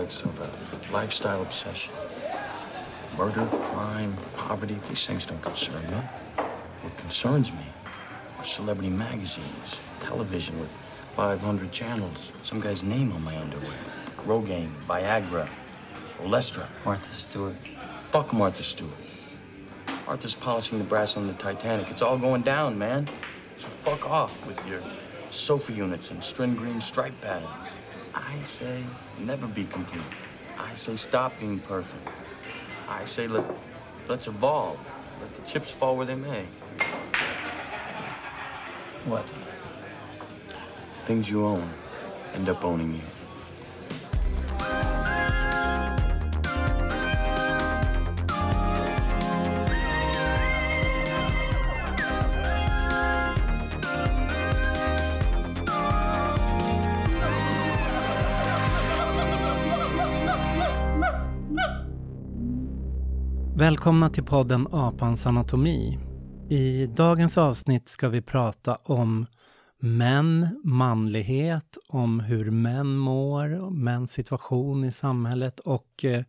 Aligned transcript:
are 0.00 0.06
byproducts 0.06 0.24
of 0.24 0.40
a 0.90 0.92
lifestyle 0.92 1.42
obsession. 1.42 1.92
Murder, 3.16 3.46
crime, 3.46 4.16
poverty, 4.36 4.78
these 4.88 5.06
things 5.06 5.26
don't 5.26 5.42
concern 5.42 5.82
me. 5.90 5.96
What 6.82 6.96
concerns 6.96 7.52
me 7.52 7.66
are 8.38 8.44
celebrity 8.44 8.88
magazines, 8.88 9.76
television 10.00 10.58
with 10.58 10.70
500 11.16 11.70
channels, 11.72 12.32
some 12.42 12.60
guy's 12.60 12.82
name 12.82 13.12
on 13.12 13.22
my 13.22 13.36
underwear. 13.36 13.78
Rogaine, 14.24 14.70
Viagra, 14.86 15.48
Olestra. 16.22 16.66
Martha 16.84 17.12
Stewart. 17.12 17.56
Fuck 18.10 18.32
Martha 18.32 18.62
Stewart. 18.62 18.90
Martha's 20.06 20.34
polishing 20.34 20.78
the 20.78 20.84
brass 20.84 21.16
on 21.16 21.26
the 21.26 21.34
Titanic. 21.34 21.90
It's 21.90 22.02
all 22.02 22.18
going 22.18 22.42
down, 22.42 22.78
man. 22.78 23.08
So 23.58 23.68
fuck 23.68 24.08
off 24.08 24.46
with 24.46 24.66
your 24.66 24.82
sofa 25.30 25.72
units 25.72 26.10
and 26.10 26.22
string 26.22 26.54
green 26.54 26.80
stripe 26.80 27.18
patterns. 27.20 27.79
I 28.14 28.38
say 28.42 28.82
never 29.18 29.46
be 29.46 29.64
complete. 29.64 30.02
I 30.58 30.74
say 30.74 30.96
stop 30.96 31.38
being 31.38 31.58
perfect. 31.60 32.06
I 32.88 33.04
say 33.04 33.28
let, 33.28 33.44
let's 34.08 34.26
evolve. 34.26 34.78
Let 35.20 35.34
the 35.34 35.42
chips 35.42 35.70
fall 35.70 35.96
where 35.96 36.06
they 36.06 36.14
may. 36.14 36.44
What? 39.04 39.26
The 40.46 41.06
things 41.06 41.30
you 41.30 41.44
own 41.44 41.68
end 42.34 42.48
up 42.48 42.64
owning 42.64 42.94
you. 42.94 43.02
Välkomna 63.60 64.10
till 64.10 64.24
podden 64.24 64.68
Apans 64.70 65.26
anatomi. 65.26 65.98
I 66.50 66.86
dagens 66.86 67.38
avsnitt 67.38 67.88
ska 67.88 68.08
vi 68.08 68.22
prata 68.22 68.74
om 68.74 69.26
män, 69.80 70.60
manlighet, 70.64 71.78
om 71.88 72.20
hur 72.20 72.50
män 72.50 72.96
mår, 72.96 73.70
mäns 73.70 74.12
situation 74.12 74.84
i 74.84 74.92
samhället 74.92 75.60
och 75.60 76.04
eh, 76.04 76.24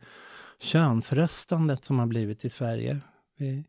könsröstandet 0.60 1.86
som 1.86 2.00
har 2.00 2.06
blivit 2.06 2.46
i 2.46 2.50
Sverige. 2.50 3.00
Vi, 3.38 3.66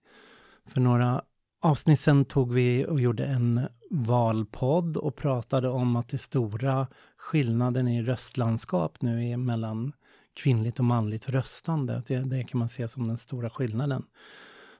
för 0.66 0.80
några 0.80 1.22
avsnitt 1.60 2.00
sedan 2.00 2.24
tog 2.24 2.52
vi 2.52 2.86
och 2.86 3.00
gjorde 3.00 3.24
en 3.24 3.60
valpodd 3.90 4.96
och 4.96 5.16
pratade 5.16 5.68
om 5.68 5.96
att 5.96 6.08
det 6.08 6.18
stora 6.18 6.86
skillnaden 7.16 7.88
i 7.88 8.02
röstlandskap 8.02 9.02
nu 9.02 9.28
är 9.30 9.36
mellan 9.36 9.92
kvinnligt 10.34 10.78
och 10.78 10.84
manligt 10.84 11.28
röstande. 11.28 12.02
Det, 12.06 12.18
det 12.18 12.44
kan 12.44 12.58
man 12.58 12.68
se 12.68 12.88
som 12.88 13.08
den 13.08 13.18
stora 13.18 13.50
skillnaden. 13.50 14.04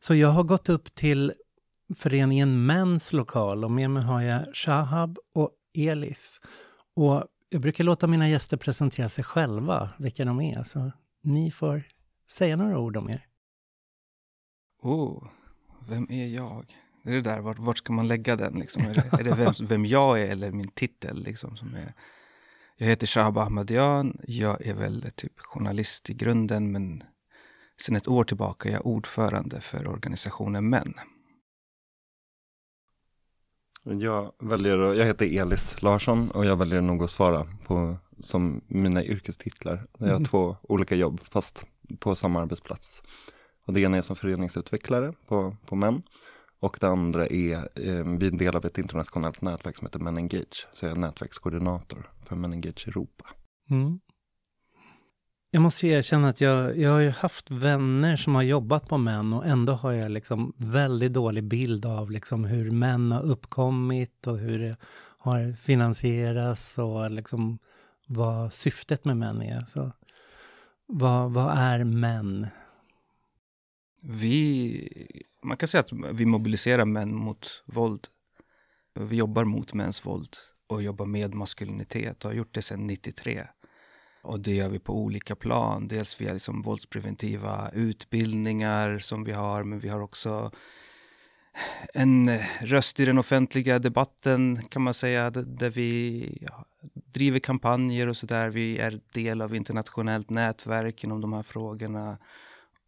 Så 0.01 0.15
jag 0.15 0.29
har 0.29 0.45
gått 0.45 0.69
upp 0.69 0.95
till 0.95 1.33
föreningen 1.97 2.67
Mäns 2.67 3.13
lokal 3.13 3.65
och 3.65 3.71
med 3.71 3.91
mig 3.91 4.03
har 4.03 4.23
jag 4.23 4.47
Shahab 4.55 5.19
och 5.35 5.51
Elis. 5.75 6.41
Och 6.95 7.25
jag 7.49 7.61
brukar 7.61 7.85
låta 7.85 8.07
mina 8.07 8.29
gäster 8.29 8.57
presentera 8.57 9.09
sig 9.09 9.25
själva, 9.25 9.91
vilka 9.99 10.25
de 10.25 10.41
är. 10.41 10.65
Så 10.65 10.93
ni 11.23 11.51
får 11.51 11.83
säga 12.31 12.57
några 12.57 12.79
ord 12.79 12.97
om 12.97 13.11
er. 13.11 13.27
Oh, 14.83 15.29
vem 15.89 16.11
är 16.11 16.27
jag? 16.27 16.77
Det 17.05 17.11
är 17.11 17.15
det 17.15 17.21
där, 17.21 17.41
vart, 17.41 17.59
vart 17.59 17.79
ska 17.79 17.93
man 17.93 18.09
lägga 18.09 18.37
den 18.37 18.59
liksom? 18.59 18.83
Är 18.83 18.95
det, 18.95 19.21
är 19.21 19.25
det 19.25 19.35
vem, 19.35 19.53
vem 19.69 19.85
jag 19.85 20.21
är 20.21 20.27
eller 20.29 20.51
min 20.51 20.69
titel 20.69 21.23
liksom 21.23 21.57
som 21.57 21.75
är 21.75 21.95
jag 22.77 22.87
heter 22.87 23.07
Shahab 23.07 23.39
Ahmadian. 23.39 24.21
Jag 24.27 24.67
är 24.67 24.75
väl 24.75 25.11
typ 25.17 25.41
journalist 25.41 26.11
i 26.11 26.15
grunden, 26.15 26.73
men 26.73 27.03
sedan 27.81 27.97
ett 27.97 28.09
år 28.09 28.25
tillbaka 28.25 28.69
är 28.69 28.73
jag 28.73 28.87
ordförande 28.87 29.61
för 29.61 29.89
organisationen 29.89 30.69
Män. 30.69 30.95
Jag, 33.85 34.33
väljer, 34.39 34.95
jag 34.95 35.07
heter 35.07 35.41
Elis 35.41 35.83
Larsson 35.83 36.31
och 36.31 36.47
jag 36.47 36.57
väljer 36.57 36.81
nog 36.81 37.03
att 37.03 37.11
svara 37.11 37.47
på 37.67 37.97
som 38.21 38.61
mina 38.67 39.05
yrkestitlar. 39.05 39.85
Jag 39.99 40.07
har 40.07 40.13
mm. 40.13 40.25
två 40.25 40.57
olika 40.63 40.95
jobb 40.95 41.21
fast 41.31 41.67
på 41.99 42.15
samma 42.15 42.41
arbetsplats. 42.41 43.03
Och 43.67 43.73
det 43.73 43.81
ena 43.81 43.97
är 43.97 44.03
som 44.03 44.17
föreningsutvecklare 44.17 45.13
på, 45.29 45.57
på 45.67 45.77
Män 45.77 46.03
och 46.63 46.79
det 46.81 46.89
andra 46.89 47.27
är, 47.27 47.55
eh, 47.57 48.05
vi 48.19 48.27
är 48.27 48.31
en 48.31 48.37
del 48.37 48.57
av 48.57 48.67
ett 48.67 48.79
internationellt 48.79 49.43
nätverk 49.43 49.77
som 49.77 49.87
heter 49.87 49.99
Men 49.99 50.17
Engage. 50.17 50.69
Så 50.73 50.87
jag 50.87 50.93
är 50.93 51.01
nätverkskoordinator 51.01 52.11
för 52.25 52.37
Men 52.37 52.53
Engage 52.53 52.89
Europa. 52.89 53.25
Mm. 53.71 54.01
Jag 55.51 55.63
måste 55.63 55.87
erkänna 55.87 56.29
att 56.29 56.41
jag, 56.41 56.79
jag 56.79 56.91
har 56.91 57.01
ju 57.01 57.11
haft 57.11 57.51
vänner 57.51 58.17
som 58.17 58.35
har 58.35 58.43
jobbat 58.43 58.89
på 58.89 58.99
män 58.99 59.33
och 59.33 59.47
ändå 59.47 59.73
har 59.73 59.93
jag 59.93 60.11
liksom 60.11 60.53
väldigt 60.57 61.13
dålig 61.13 61.45
bild 61.45 61.87
av 61.87 62.11
liksom 62.11 62.45
hur 62.45 62.71
män 62.71 63.13
har 63.13 63.23
uppkommit 63.23 64.27
och 64.27 64.39
hur 64.39 64.59
det 64.59 64.77
har 65.19 65.53
finansierats 65.53 66.79
och 66.79 67.11
liksom 67.11 67.59
vad 68.07 68.53
syftet 68.53 69.05
med 69.05 69.17
män 69.17 69.43
är. 69.43 69.65
Så 69.65 69.93
vad, 70.87 71.33
vad 71.33 71.59
är 71.59 71.85
män? 71.85 72.47
Vi 74.03 75.27
man 75.43 75.57
kan 75.57 75.69
säga 75.69 75.81
att 75.81 75.93
vi 75.93 76.27
mobiliserar 76.27 76.85
män 76.85 77.15
mot 77.15 77.63
våld. 77.67 78.07
Vi 78.95 79.17
jobbar 79.17 79.45
mot 79.45 79.75
mäns 79.75 80.07
våld 80.07 80.37
och 80.67 80.83
jobbar 80.83 81.07
med 81.07 81.35
maskulinitet 81.35 82.25
och 82.25 82.31
har 82.31 82.37
gjort 82.37 82.55
det 82.55 82.63
sedan 82.63 82.87
93. 82.87 83.47
Och 84.23 84.41
det 84.41 84.55
gör 84.55 84.69
vi 84.69 84.79
på 84.79 84.95
olika 84.95 85.37
plan. 85.37 85.89
Dels 85.89 86.21
via 86.21 86.33
liksom 86.33 86.63
våldspreventiva 86.63 87.71
utbildningar 87.75 88.99
som 88.99 89.25
vi 89.25 89.33
har, 89.33 89.63
men 89.63 89.79
vi 89.79 89.89
har 89.89 90.01
också 90.01 90.51
en 91.95 92.39
röst 92.61 93.01
i 93.01 93.05
den 93.05 93.19
offentliga 93.19 93.79
debatten 93.79 94.63
kan 94.69 94.83
man 94.83 94.95
säga, 94.95 95.31
där 95.31 95.71
vi 95.71 96.47
driver 96.95 97.39
kampanjer 97.39 98.07
och 98.07 98.17
sådär. 98.17 98.51
Vi 98.51 98.79
är 98.79 99.01
del 99.13 99.43
av 99.43 99.55
internationellt 99.55 100.31
nätverk 100.31 101.05
inom 101.05 101.21
de 101.21 101.33
här 101.33 101.43
frågorna. 101.43 102.19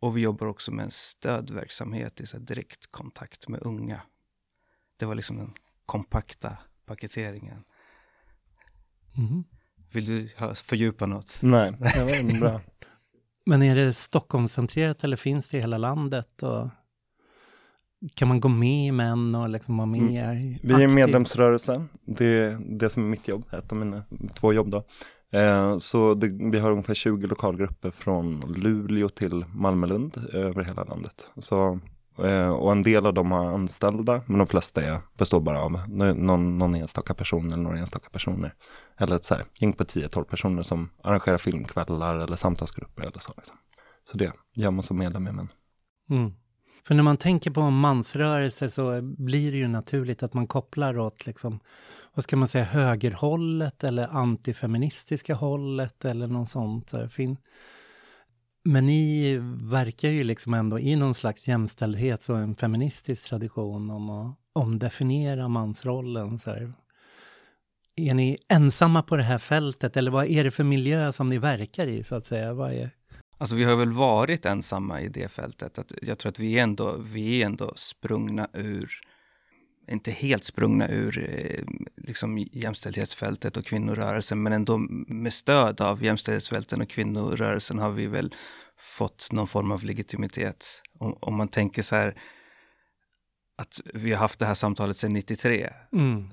Och 0.04 0.16
vi 0.16 0.20
jobbar 0.20 0.46
också 0.46 0.72
med 0.72 0.84
en 0.84 0.90
stödverksamhet 0.90 2.20
i 2.20 2.26
så 2.26 2.38
direktkontakt 2.38 3.48
med 3.48 3.62
unga. 3.62 4.00
Det 4.96 5.06
var 5.06 5.14
liksom 5.14 5.36
den 5.36 5.52
kompakta 5.86 6.56
paketeringen. 6.86 7.64
Mm. 9.16 9.44
Vill 9.92 10.06
du 10.06 10.30
fördjupa 10.54 11.06
något? 11.06 11.38
Nej, 11.42 11.72
det 11.78 12.04
var 12.04 12.40
bra. 12.40 12.60
Men 13.46 13.62
är 13.62 13.76
det 13.76 13.94
Stockholmscentrerat 13.94 15.04
eller 15.04 15.16
finns 15.16 15.48
det 15.48 15.56
i 15.56 15.60
hela 15.60 15.78
landet? 15.78 16.42
Och 16.42 16.68
kan 18.14 18.28
man 18.28 18.40
gå 18.40 18.48
med 18.48 18.86
i 18.86 18.92
män 18.92 19.34
och 19.34 19.48
liksom 19.48 19.76
vara 19.76 19.86
med? 19.86 20.24
Mm. 20.24 20.58
Vi 20.62 20.82
är 20.82 20.88
medlemsrörelse. 20.88 21.86
Det 22.04 22.26
är 22.26 22.58
det 22.78 22.90
som 22.90 23.02
är 23.04 23.08
mitt 23.08 23.28
jobb, 23.28 23.44
ett 23.52 23.72
av 23.72 23.78
mina 23.78 24.04
två 24.34 24.52
jobb 24.52 24.70
då. 24.70 24.84
Eh, 25.34 25.78
så 25.78 26.14
det, 26.14 26.50
vi 26.52 26.58
har 26.58 26.70
ungefär 26.70 26.94
20 26.94 27.26
lokalgrupper 27.26 27.90
från 27.90 28.40
Luleå 28.40 29.08
till 29.08 29.44
Malmölund 29.54 30.16
eh, 30.16 30.40
över 30.40 30.64
hela 30.64 30.84
landet. 30.84 31.30
Så, 31.38 31.80
eh, 32.24 32.48
och 32.48 32.72
en 32.72 32.82
del 32.82 33.06
av 33.06 33.14
dem 33.14 33.32
har 33.32 33.46
anställda, 33.46 34.22
men 34.26 34.38
de 34.38 34.46
flesta 34.46 34.82
är, 34.82 34.98
består 35.18 35.40
bara 35.40 35.60
av 35.60 35.88
någon, 35.88 36.58
någon 36.58 36.74
enstaka 36.74 37.14
person 37.14 37.52
eller 37.52 37.62
några 37.62 37.78
enstaka 37.78 38.10
personer. 38.10 38.54
Eller 38.98 39.16
ett 39.16 39.24
så 39.24 39.34
här, 39.34 39.44
gäng 39.54 39.72
på 39.72 39.84
10-12 39.84 40.24
personer 40.24 40.62
som 40.62 40.90
arrangerar 41.02 41.38
filmkvällar 41.38 42.18
eller 42.18 42.36
samtalsgrupper 42.36 43.02
eller 43.02 43.18
så. 43.18 43.32
Liksom. 43.36 43.56
Så 44.10 44.18
det 44.18 44.32
gör 44.54 44.70
man 44.70 44.82
som 44.82 44.98
medlem 44.98 45.28
i 45.28 45.32
män. 45.32 45.48
Mm. 46.10 46.32
För 46.86 46.94
när 46.94 47.02
man 47.02 47.16
tänker 47.16 47.50
på 47.50 47.70
mansrörelse 47.70 48.70
så 48.70 49.02
blir 49.02 49.52
det 49.52 49.58
ju 49.58 49.68
naturligt 49.68 50.22
att 50.22 50.34
man 50.34 50.46
kopplar 50.46 50.98
åt 50.98 51.26
liksom 51.26 51.60
vad 52.14 52.24
ska 52.24 52.36
man 52.36 52.48
säga, 52.48 52.64
högerhållet 52.64 53.84
eller 53.84 54.08
antifeministiska 54.08 55.34
hållet 55.34 56.04
eller 56.04 56.26
något 56.26 56.50
sånt. 56.50 56.94
Eh, 56.94 57.08
Men 58.64 58.86
ni 58.86 59.36
verkar 59.62 60.08
ju 60.08 60.24
liksom 60.24 60.54
ändå 60.54 60.78
i 60.78 60.96
någon 60.96 61.14
slags 61.14 61.48
jämställdhet 61.48 62.28
och 62.28 62.38
en 62.38 62.54
feministisk 62.54 63.28
tradition 63.28 63.90
om 63.90 64.10
att 64.10 64.36
omdefiniera 64.52 65.48
mansrollen. 65.48 66.38
Så 66.38 66.50
här. 66.50 66.72
Är 67.96 68.14
ni 68.14 68.38
ensamma 68.48 69.02
på 69.02 69.16
det 69.16 69.22
här 69.22 69.38
fältet 69.38 69.96
eller 69.96 70.10
vad 70.10 70.26
är 70.26 70.44
det 70.44 70.50
för 70.50 70.64
miljö 70.64 71.12
som 71.12 71.26
ni 71.26 71.38
verkar 71.38 71.86
i 71.86 72.02
så 72.02 72.14
att 72.14 72.26
säga? 72.26 72.54
Vad 72.54 72.72
är... 72.72 72.90
Alltså 73.38 73.56
vi 73.56 73.64
har 73.64 73.76
väl 73.76 73.92
varit 73.92 74.46
ensamma 74.46 75.00
i 75.00 75.08
det 75.08 75.28
fältet. 75.28 75.78
Att 75.78 75.92
jag 76.02 76.18
tror 76.18 76.30
att 76.30 76.38
vi 76.38 76.58
är 76.58 76.62
ändå, 76.62 76.96
vi 76.96 77.42
är 77.42 77.46
ändå 77.46 77.72
sprungna 77.76 78.48
ur 78.52 78.90
inte 79.88 80.10
helt 80.10 80.44
sprungna 80.44 80.88
ur 80.88 81.18
eh, 81.30 81.64
liksom 81.96 82.38
jämställdhetsfältet 82.38 83.56
och 83.56 83.64
kvinnorörelsen, 83.64 84.42
men 84.42 84.52
ändå 84.52 84.78
med 85.08 85.32
stöd 85.32 85.80
av 85.80 86.04
jämställdhetsfälten 86.04 86.80
och 86.80 86.88
kvinnorörelsen 86.88 87.78
har 87.78 87.90
vi 87.90 88.06
väl 88.06 88.34
fått 88.76 89.28
någon 89.32 89.48
form 89.48 89.72
av 89.72 89.84
legitimitet. 89.84 90.82
Om, 90.98 91.18
om 91.20 91.34
man 91.34 91.48
tänker 91.48 91.82
så 91.82 91.96
här 91.96 92.14
att 93.56 93.80
vi 93.94 94.12
har 94.12 94.18
haft 94.18 94.38
det 94.38 94.46
här 94.46 94.54
samtalet 94.54 94.96
sedan 94.96 95.12
93. 95.12 95.70
Mm. 95.92 96.30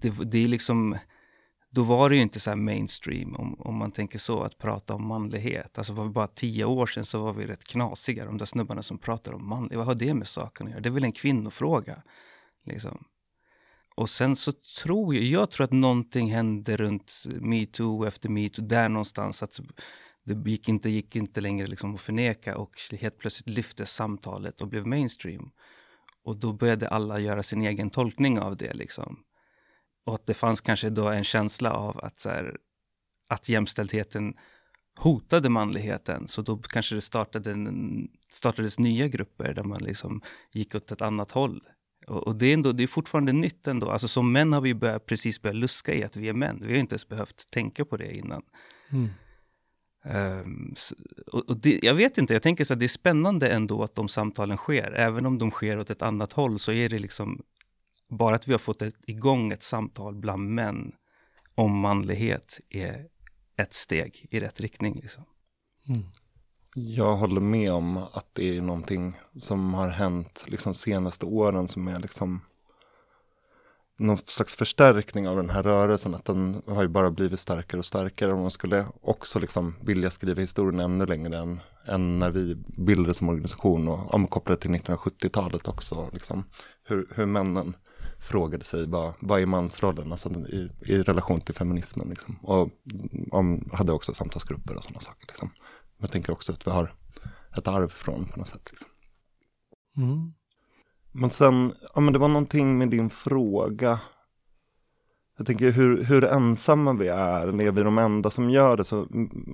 det, 0.00 0.10
det 0.24 0.44
är 0.44 0.48
liksom, 0.48 0.98
då 1.70 1.82
var 1.82 2.10
det 2.10 2.16
ju 2.16 2.22
inte 2.22 2.40
så 2.40 2.56
mainstream 2.56 3.36
om, 3.36 3.60
om 3.60 3.76
man 3.76 3.92
tänker 3.92 4.18
så, 4.18 4.42
att 4.42 4.58
prata 4.58 4.94
om 4.94 5.06
manlighet. 5.06 5.78
Alltså 5.78 5.92
var 5.92 6.04
vi 6.04 6.10
bara 6.10 6.26
tio 6.26 6.64
år 6.64 6.86
sedan 6.86 7.04
så 7.04 7.22
var 7.22 7.32
vi 7.32 7.46
rätt 7.46 7.64
knasiga, 7.64 8.24
de 8.24 8.38
där 8.38 8.46
snubbarna 8.46 8.82
som 8.82 8.98
pratar 8.98 9.32
om 9.32 9.48
manlighet. 9.48 9.78
Vad 9.78 9.86
har 9.86 9.94
det 9.94 10.14
med 10.14 10.28
saken 10.28 10.66
att 10.66 10.70
göra? 10.70 10.80
Det 10.80 10.88
är 10.88 10.90
väl 10.90 11.04
en 11.04 11.12
kvinnofråga. 11.12 12.02
Liksom. 12.64 13.04
Och 13.96 14.10
sen 14.10 14.36
så 14.36 14.52
tror 14.82 15.14
jag, 15.14 15.24
jag 15.24 15.50
tror 15.50 15.64
att 15.64 15.72
någonting 15.72 16.32
hände 16.32 16.76
runt 16.76 17.24
metoo 17.40 18.04
efter 18.04 18.28
metoo, 18.28 18.64
där 18.64 18.88
någonstans. 18.88 19.42
att 19.42 19.60
Det 20.24 20.50
gick 20.50 20.68
inte, 20.68 20.90
gick 20.90 21.16
inte 21.16 21.40
längre 21.40 21.66
liksom 21.66 21.94
att 21.94 22.00
förneka 22.00 22.56
och 22.56 22.76
helt 23.00 23.18
plötsligt 23.18 23.48
lyfte 23.48 23.86
samtalet 23.86 24.60
och 24.60 24.68
blev 24.68 24.86
mainstream. 24.86 25.50
Och 26.24 26.36
då 26.36 26.52
började 26.52 26.88
alla 26.88 27.20
göra 27.20 27.42
sin 27.42 27.62
egen 27.62 27.90
tolkning 27.90 28.38
av 28.38 28.56
det. 28.56 28.74
Liksom. 28.74 29.24
Och 30.04 30.14
att 30.14 30.26
det 30.26 30.34
fanns 30.34 30.60
kanske 30.60 30.90
då 30.90 31.08
en 31.08 31.24
känsla 31.24 31.72
av 31.72 32.00
att, 32.04 32.20
så 32.20 32.28
här, 32.28 32.56
att 33.28 33.48
jämställdheten 33.48 34.34
hotade 34.96 35.48
manligheten. 35.48 36.28
Så 36.28 36.42
då 36.42 36.56
kanske 36.56 36.94
det 36.94 37.00
startade 37.00 37.52
en, 37.52 38.08
startades 38.28 38.78
nya 38.78 39.08
grupper 39.08 39.54
där 39.54 39.64
man 39.64 39.82
liksom 39.82 40.22
gick 40.52 40.74
åt 40.74 40.92
ett 40.92 41.02
annat 41.02 41.30
håll. 41.30 41.62
Och, 42.10 42.26
och 42.26 42.36
det, 42.36 42.46
är 42.46 42.54
ändå, 42.54 42.72
det 42.72 42.82
är 42.82 42.86
fortfarande 42.86 43.32
nytt 43.32 43.66
ändå. 43.66 43.90
Alltså 43.90 44.08
som 44.08 44.32
män 44.32 44.52
har 44.52 44.60
vi 44.60 44.74
börjat, 44.74 45.06
precis 45.06 45.42
börjat 45.42 45.56
luska 45.56 45.94
i 45.94 46.04
att 46.04 46.16
vi 46.16 46.28
är 46.28 46.32
män. 46.32 46.62
Vi 46.62 46.72
har 46.72 46.80
inte 46.80 46.92
ens 46.92 47.08
behövt 47.08 47.50
tänka 47.50 47.84
på 47.84 47.96
det 47.96 48.16
innan. 48.16 48.42
Mm. 48.90 49.08
Um, 50.04 50.74
och, 51.32 51.48
och 51.48 51.56
det, 51.56 51.78
jag 51.82 51.94
vet 51.94 52.18
inte, 52.18 52.32
jag 52.32 52.42
tänker 52.42 52.64
så 52.64 52.72
att 52.72 52.80
det 52.80 52.86
är 52.86 52.88
spännande 52.88 53.48
ändå 53.48 53.82
att 53.82 53.94
de 53.94 54.08
samtalen 54.08 54.56
sker. 54.56 54.92
Även 54.92 55.26
om 55.26 55.38
de 55.38 55.50
sker 55.50 55.78
åt 55.78 55.90
ett 55.90 56.02
annat 56.02 56.32
håll 56.32 56.58
så 56.58 56.72
är 56.72 56.88
det 56.88 56.98
liksom 56.98 57.42
bara 58.08 58.34
att 58.34 58.48
vi 58.48 58.52
har 58.52 58.58
fått 58.58 58.82
ett, 58.82 58.94
igång 59.06 59.52
ett 59.52 59.62
samtal 59.62 60.14
bland 60.14 60.54
män 60.54 60.92
om 61.54 61.78
manlighet 61.78 62.60
är 62.70 63.06
ett 63.56 63.74
steg 63.74 64.26
i 64.30 64.40
rätt 64.40 64.60
riktning. 64.60 65.00
Liksom. 65.02 65.24
Mm. 65.88 66.02
Jag 66.74 67.16
håller 67.16 67.40
med 67.40 67.72
om 67.72 67.96
att 67.96 68.26
det 68.32 68.56
är 68.56 68.62
någonting 68.62 69.20
som 69.36 69.74
har 69.74 69.88
hänt 69.88 70.44
liksom 70.46 70.74
senaste 70.74 71.26
åren 71.26 71.68
som 71.68 71.88
är 71.88 71.98
liksom 71.98 72.40
någon 74.00 74.18
slags 74.18 74.54
förstärkning 74.54 75.28
av 75.28 75.36
den 75.36 75.50
här 75.50 75.62
rörelsen. 75.62 76.14
Att 76.14 76.24
den 76.24 76.62
har 76.66 76.82
ju 76.82 76.88
bara 76.88 77.10
blivit 77.10 77.40
starkare 77.40 77.78
och 77.78 77.84
starkare. 77.84 78.32
Och 78.32 78.38
man 78.38 78.50
skulle 78.50 78.86
också 79.00 79.38
liksom 79.38 79.74
vilja 79.80 80.10
skriva 80.10 80.40
historien 80.40 80.80
ännu 80.80 81.06
längre 81.06 81.38
än, 81.38 81.60
än 81.86 82.18
när 82.18 82.30
vi 82.30 82.54
bildades 82.66 83.16
som 83.16 83.28
organisation. 83.28 83.88
Och 83.88 84.14
omkopplade 84.14 84.60
till 84.60 84.70
1970-talet 84.70 85.68
också. 85.68 86.08
Liksom, 86.12 86.44
hur, 86.84 87.08
hur 87.14 87.26
männen 87.26 87.76
frågade 88.20 88.64
sig 88.64 88.86
vad, 88.86 89.12
vad 89.20 89.40
är 89.40 89.46
mansrollen 89.46 90.12
alltså 90.12 90.30
i, 90.30 90.70
i 90.80 91.02
relation 91.02 91.40
till 91.40 91.54
feminismen. 91.54 92.08
Liksom. 92.08 92.36
Och 92.42 92.68
om, 93.30 93.70
hade 93.72 93.92
också 93.92 94.14
samtalsgrupper 94.14 94.76
och 94.76 94.82
sådana 94.82 95.00
saker. 95.00 95.26
Liksom. 95.26 95.50
Jag 96.00 96.10
tänker 96.10 96.32
också 96.32 96.52
att 96.52 96.66
vi 96.66 96.70
har 96.70 96.94
ett 97.56 97.68
arv 97.68 97.88
från 97.88 98.24
på 98.24 98.38
något 98.38 98.48
sätt. 98.48 98.70
Liksom. 98.70 98.88
Mm. 99.96 100.32
Men 101.12 101.30
sen, 101.30 101.72
ja 101.94 102.00
men 102.00 102.12
det 102.12 102.18
var 102.18 102.28
någonting 102.28 102.78
med 102.78 102.88
din 102.88 103.10
fråga. 103.10 104.00
Jag 105.38 105.46
tänker 105.46 105.70
hur, 105.70 106.04
hur 106.04 106.24
ensamma 106.24 106.92
vi 106.92 107.08
är, 107.08 107.60
är 107.60 107.70
vi 107.70 107.82
de 107.82 107.98
enda 107.98 108.30
som 108.30 108.50
gör 108.50 108.76
det? 108.76 108.84
Så 108.84 109.06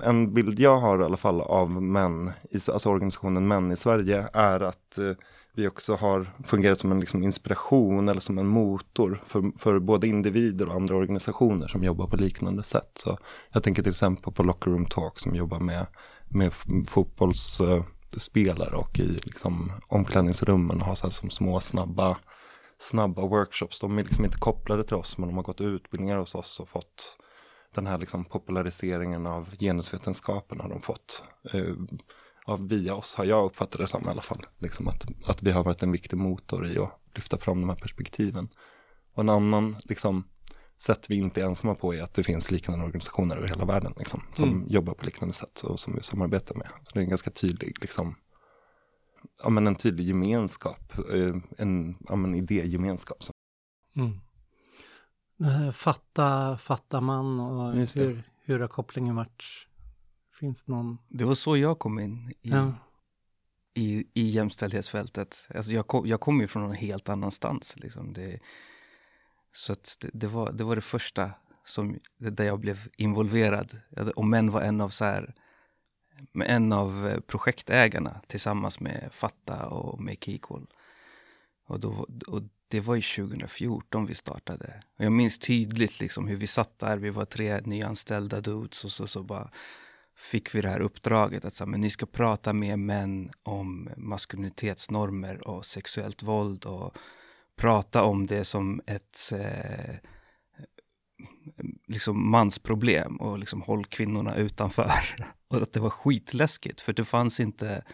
en 0.03 0.35
bild 0.35 0.61
jag 0.61 0.81
har 0.81 1.01
i 1.01 1.05
alla 1.05 1.17
fall 1.17 1.41
av 1.41 1.83
män, 1.83 2.33
alltså 2.73 2.91
organisationen 2.91 3.49
Män 3.49 3.73
i 3.73 3.77
Sverige, 3.77 4.29
är 4.33 4.61
att 4.61 4.99
eh, 4.99 5.13
vi 5.57 5.69
också 5.69 5.95
har 5.95 6.27
fungerat 6.45 6.79
som 6.79 6.93
en 6.93 7.01
liksom 7.01 7.23
inspiration 7.23 8.09
eller 8.09 8.21
som 8.21 8.39
en 8.39 8.47
motor 8.47 9.23
för, 9.27 9.59
för 9.59 9.79
både 9.79 10.09
individer 10.09 10.69
och 10.69 10.75
andra 10.75 10.97
organisationer 10.97 11.69
som 11.69 11.85
jobbar 11.85 12.07
på 12.07 12.17
liknande 12.17 12.63
sätt. 12.63 12.91
Så 12.95 13.19
jag 13.53 13.63
tänker 13.63 13.83
till 13.83 13.91
exempel 13.91 14.33
på 14.33 14.43
Locker 14.43 14.71
Room 14.71 14.87
Talk 14.87 15.19
som 15.19 15.35
jobbar 15.35 15.61
med, 15.61 15.87
med 16.29 16.53
fotbollsspelare 16.89 18.77
och 18.77 18.99
i 18.99 19.19
liksom 19.23 19.73
omklädningsrummen 19.89 20.81
och 20.81 20.87
har 20.87 20.95
så 20.95 21.07
här 21.07 21.11
som 21.11 21.31
små 21.31 21.61
snabba, 21.61 22.19
snabba 22.79 23.23
workshops. 23.23 23.81
De 23.81 23.99
är 23.99 24.05
liksom 24.05 24.25
inte 24.25 24.39
kopplade 24.39 24.85
till 24.85 24.97
oss 24.97 25.19
men 25.19 25.29
de 25.29 25.37
har 25.37 25.45
gått 25.45 25.61
utbildningar 25.61 26.17
hos 26.17 26.35
oss 26.35 26.61
och 26.61 26.69
fått 26.69 27.19
den 27.75 27.87
här 27.87 27.99
liksom 27.99 28.25
populariseringen 28.25 29.27
av 29.27 29.49
genusvetenskapen 29.59 30.61
har 30.61 30.69
de 30.69 30.81
fått. 30.81 31.23
Eh, 31.53 31.75
av 32.47 32.69
via 32.69 32.95
oss 32.95 33.15
har 33.15 33.25
jag 33.25 33.45
uppfattat 33.45 33.81
det 33.81 33.87
som 33.87 34.07
i 34.07 34.09
alla 34.09 34.23
fall. 34.23 34.47
Liksom 34.59 34.89
att, 34.89 35.07
att 35.25 35.43
vi 35.43 35.51
har 35.51 35.65
varit 35.65 35.83
en 35.83 35.93
viktig 35.93 36.17
motor 36.17 36.67
i 36.67 36.79
att 36.79 37.01
lyfta 37.15 37.39
fram 37.39 37.61
de 37.61 37.69
här 37.69 37.77
perspektiven. 37.77 38.49
Och 39.15 39.21
en 39.21 39.29
annan 39.29 39.77
liksom, 39.85 40.25
sätt 40.79 41.11
vi 41.11 41.17
inte 41.17 41.41
är 41.41 41.45
ensamma 41.45 41.75
på 41.75 41.95
är 41.95 42.03
att 42.03 42.15
det 42.15 42.25
finns 42.25 42.51
liknande 42.51 42.85
organisationer 42.85 43.37
över 43.37 43.49
hela 43.49 43.65
världen 43.65 43.95
liksom, 43.97 44.23
som 44.35 44.49
mm. 44.49 44.69
jobbar 44.69 44.95
på 44.95 45.05
liknande 45.05 45.35
sätt 45.35 45.61
och 45.61 45.81
som 45.81 45.95
vi 45.95 46.03
samarbetar 46.03 46.55
med. 46.55 46.69
Så 46.83 46.91
det 46.93 47.01
är 47.01 47.03
en 47.03 47.09
ganska 47.09 47.31
tydlig, 47.31 47.77
liksom, 47.81 48.15
ja, 49.43 49.49
men 49.49 49.67
en 49.67 49.75
tydlig 49.75 50.07
gemenskap, 50.07 50.99
eh, 51.15 51.37
en, 51.59 51.97
ja, 52.09 52.17
men 52.17 52.35
idégemenskap. 52.35 53.19
Mm. 53.97 54.21
Fatta, 55.73 56.59
fattar 56.59 57.01
man 57.01 57.41
och 57.41 57.73
hur, 57.73 58.23
hur 58.45 58.61
har 58.61 58.69
kopplingen 58.69 59.17
varit 59.17 59.67
Finns 60.41 60.67
någon? 60.67 60.99
Det 61.09 61.25
var 61.25 61.35
så 61.35 61.57
jag 61.57 61.79
kom 61.79 61.99
in 61.99 62.31
i, 62.43 62.51
ja. 62.51 62.73
i, 63.75 64.07
i 64.15 64.29
jämställdhetsfältet. 64.29 65.49
Alltså 65.55 65.73
jag, 65.73 65.87
kom, 65.87 66.07
jag 66.07 66.21
kom 66.21 66.41
ju 66.41 66.47
från 66.47 66.63
någon 66.63 66.75
helt 66.75 67.09
annanstans. 67.09 67.77
Liksom. 67.77 68.13
Det, 68.13 68.41
så 69.57 69.73
att 69.73 69.97
det, 70.01 70.11
det, 70.13 70.27
var, 70.27 70.53
det 70.53 70.65
var 70.65 70.77
det 70.77 70.83
första 70.83 71.31
som, 71.65 71.99
där 72.19 72.45
jag 72.45 72.61
blev 72.61 72.89
involverad. 72.97 73.81
Och 74.17 74.25
män 74.25 74.51
var 74.51 74.61
en 74.61 74.81
av 74.81 74.89
så 74.89 75.05
här, 75.05 75.35
en 76.45 76.73
av 76.73 77.09
eh, 77.09 77.21
projektägarna 77.21 78.21
tillsammans 78.27 78.81
med 78.81 79.09
Fatta 79.13 79.67
och 79.67 80.01
Make 80.01 80.33
Equal. 80.33 80.67
Och, 81.67 81.81
då, 81.81 82.07
och 82.27 82.43
det 82.69 82.81
var 82.81 82.95
ju 82.95 83.03
2014 83.03 84.07
vi 84.07 84.15
startade. 84.15 84.83
Och 84.99 85.05
jag 85.05 85.13
minns 85.13 85.39
tydligt 85.39 86.01
liksom 86.01 86.29
hur 86.29 86.37
vi 86.37 86.47
satt 86.47 86.79
där, 86.79 86.99
vi 86.99 87.11
var 87.11 87.25
tre 87.25 87.61
nyanställda 87.61 88.41
dudes 88.41 88.85
och 88.85 88.93
så, 88.93 89.07
så 89.07 89.23
bara 89.23 89.51
fick 90.17 90.55
vi 90.55 90.61
det 90.61 90.69
här 90.69 90.81
uppdraget 90.81 91.45
att 91.45 91.55
så, 91.55 91.67
men 91.67 91.81
ni 91.81 91.91
ska 91.91 92.07
prata 92.07 92.53
med 92.53 92.79
män 92.79 93.31
om 93.43 93.89
maskulinitetsnormer 93.97 95.49
och 95.49 95.67
sexuellt 95.67 96.23
våld 96.23 96.65
och 96.65 96.97
prata 97.57 98.03
om 98.03 98.27
det 98.27 98.45
som 98.45 98.81
ett 98.87 99.33
eh, 99.33 99.95
liksom 101.87 102.31
mansproblem 102.31 103.17
och 103.17 103.39
liksom 103.39 103.63
håll 103.63 103.85
kvinnorna 103.85 104.37
utanför. 104.37 104.93
och 105.49 105.63
att 105.63 105.73
det 105.73 105.81
var 105.81 105.91
skitläskigt 105.91 106.81
för 106.81 106.93
det 106.93 107.05
fanns 107.05 107.41
inte, 107.41 107.85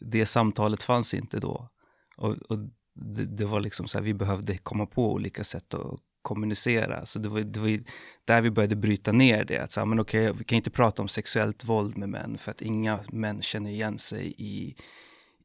det 0.00 0.26
samtalet 0.26 0.82
fanns 0.82 1.14
inte 1.14 1.40
då. 1.40 1.68
Och, 2.16 2.32
och 2.32 2.58
det, 2.94 3.24
det, 3.24 3.46
var 3.46 3.60
liksom 3.60 3.88
så 3.88 3.98
här, 3.98 4.04
vi 4.04 4.14
behövde 4.14 4.58
komma 4.58 4.86
på 4.86 5.12
olika 5.12 5.44
sätt 5.44 5.74
att 5.74 6.00
kommunicera. 6.22 7.06
Så 7.06 7.18
det 7.18 7.28
var, 7.28 7.40
det 7.40 7.60
var 7.60 7.80
där 8.24 8.40
vi 8.40 8.50
började 8.50 8.76
bryta 8.76 9.12
ner 9.12 9.44
det. 9.44 9.58
Att 9.58 9.72
så, 9.72 9.84
men 9.86 10.00
okej, 10.00 10.32
vi 10.32 10.44
kan 10.44 10.56
inte 10.56 10.70
prata 10.70 11.02
om 11.02 11.08
sexuellt 11.08 11.64
våld 11.64 11.96
med 11.96 12.08
män 12.08 12.38
för 12.38 12.50
att 12.50 12.62
inga 12.62 12.98
män 13.12 13.42
känner 13.42 13.70
igen 13.70 13.98
sig 13.98 14.34
i, 14.38 14.76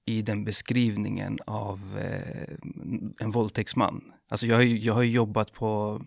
i 0.06 0.22
den 0.22 0.44
beskrivningen 0.44 1.38
av 1.46 2.00
eh, 2.00 2.58
en 3.20 3.32
våldtäktsman. 3.32 4.14
Alltså 4.30 4.48
jag, 4.48 4.56
har 4.56 4.64
ju, 4.64 4.78
jag 4.78 4.94
har 4.94 5.04
jobbat 5.04 5.54
på 5.54 6.02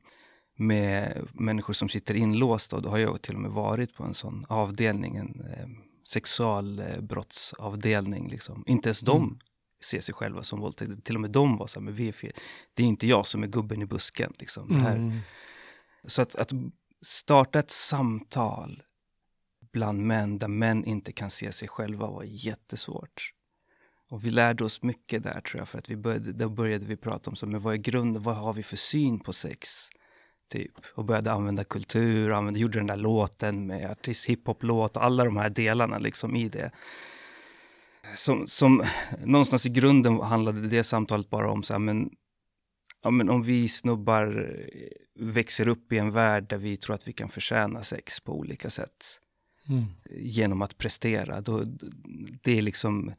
med 0.56 1.28
människor 1.32 1.74
som 1.74 1.88
sitter 1.88 2.14
inlåsta 2.14 2.76
och 2.76 2.82
då 2.82 2.88
har 2.88 2.98
jag 2.98 3.22
till 3.22 3.34
och 3.34 3.40
med 3.40 3.50
varit 3.50 3.94
på 3.94 4.04
en 4.04 4.14
sån 4.14 4.44
avdelning, 4.48 5.16
en 5.16 5.40
eh, 5.40 5.66
sexualbrottsavdelning. 6.08 8.28
Liksom. 8.28 8.64
Inte 8.66 8.88
ens 8.88 9.02
mm. 9.02 9.14
de 9.14 9.38
se 9.80 10.00
sig 10.00 10.14
själva 10.14 10.42
som 10.42 10.60
våldtäkt. 10.60 11.04
Till 11.04 11.14
och 11.14 11.20
med 11.20 11.30
de 11.30 11.56
var 11.56 11.66
så 11.66 11.80
här, 11.80 11.84
men 11.84 11.94
vi 11.94 12.08
är 12.08 12.12
fel. 12.12 12.32
Det 12.74 12.82
är 12.82 12.86
inte 12.86 13.06
jag 13.06 13.26
som 13.26 13.42
är 13.42 13.46
gubben 13.46 13.82
i 13.82 13.86
busken. 13.86 14.32
Liksom. 14.38 14.68
Det 14.68 14.80
här. 14.80 14.96
Mm. 14.96 15.18
Så 16.04 16.22
att, 16.22 16.34
att 16.34 16.52
starta 17.06 17.58
ett 17.58 17.70
samtal 17.70 18.82
bland 19.72 20.06
män 20.06 20.38
där 20.38 20.48
män 20.48 20.84
inte 20.84 21.12
kan 21.12 21.30
se 21.30 21.52
sig 21.52 21.68
själva 21.68 22.06
var 22.06 22.22
jättesvårt. 22.22 23.32
Och 24.12 24.24
vi 24.24 24.30
lärde 24.30 24.64
oss 24.64 24.82
mycket 24.82 25.22
där 25.22 25.40
tror 25.40 25.60
jag, 25.60 25.68
för 25.68 25.78
att 25.78 25.90
vi 25.90 25.96
började, 25.96 26.32
då 26.32 26.48
började 26.48 26.86
vi 26.86 26.96
prata 26.96 27.30
om 27.30 27.36
så, 27.36 27.46
men 27.46 27.60
vad 27.60 27.74
är 27.74 27.78
grunden, 27.78 28.22
vad 28.22 28.36
har 28.36 28.52
vi 28.52 28.62
för 28.62 28.76
syn 28.76 29.20
på 29.20 29.32
sex? 29.32 29.88
Typ. 30.50 30.72
Och 30.94 31.04
började 31.04 31.32
använda 31.32 31.64
kultur, 31.64 32.32
använda, 32.32 32.60
gjorde 32.60 32.78
den 32.78 32.86
där 32.86 32.96
låten 32.96 33.66
med 33.66 33.90
artist, 33.90 34.26
hiphop-låt 34.26 34.96
och 34.96 35.04
alla 35.04 35.24
de 35.24 35.36
här 35.36 35.50
delarna 35.50 35.98
liksom 35.98 36.36
i 36.36 36.48
det 36.48 36.70
som, 38.14 38.46
som 38.46 38.84
någonstans 39.24 39.66
i 39.66 39.68
grunden 39.68 40.20
handlade 40.20 40.68
det 40.68 40.84
samtalet 40.84 41.30
bara 41.30 41.50
om 41.50 41.62
så 41.62 41.74
här, 41.74 41.78
men, 41.78 42.10
ja, 43.02 43.10
men 43.10 43.30
om 43.30 43.42
vi 43.42 43.68
snubbar 43.68 44.56
växer 45.14 45.68
upp 45.68 45.92
i 45.92 45.98
en 45.98 46.12
värld 46.12 46.48
där 46.48 46.58
vi 46.58 46.76
tror 46.76 46.94
att 46.94 47.08
vi 47.08 47.12
kan 47.12 47.28
förtjäna 47.28 47.82
sex 47.82 48.20
på 48.20 48.38
olika 48.38 48.70
sätt 48.70 49.20
mm. 49.68 49.84
genom 50.10 50.62
att 50.62 50.78
prestera, 50.78 51.40
då, 51.40 51.64
det 52.42 52.58
är 52.58 52.62
liksom 52.62 53.12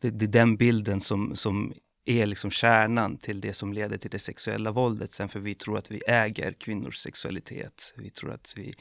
det, 0.00 0.10
det, 0.10 0.24
är 0.24 0.28
den 0.28 0.56
bilden 0.56 1.00
som, 1.00 1.36
som 1.36 1.72
är 2.04 2.26
liksom 2.26 2.50
kärnan 2.50 3.18
till 3.18 3.40
det 3.40 3.52
som 3.52 3.72
leder 3.72 3.98
till 3.98 4.10
det 4.10 4.18
sexuella 4.18 4.70
våldet. 4.70 5.12
Sen 5.12 5.28
för 5.28 5.40
vi 5.40 5.54
tror 5.54 5.78
att 5.78 5.90
vi 5.90 6.02
äger 6.06 6.52
kvinnors 6.52 6.96
sexualitet. 6.96 7.94
Vi 7.96 8.10
tror 8.10 8.32
att 8.32 8.54
vi, 8.56 8.74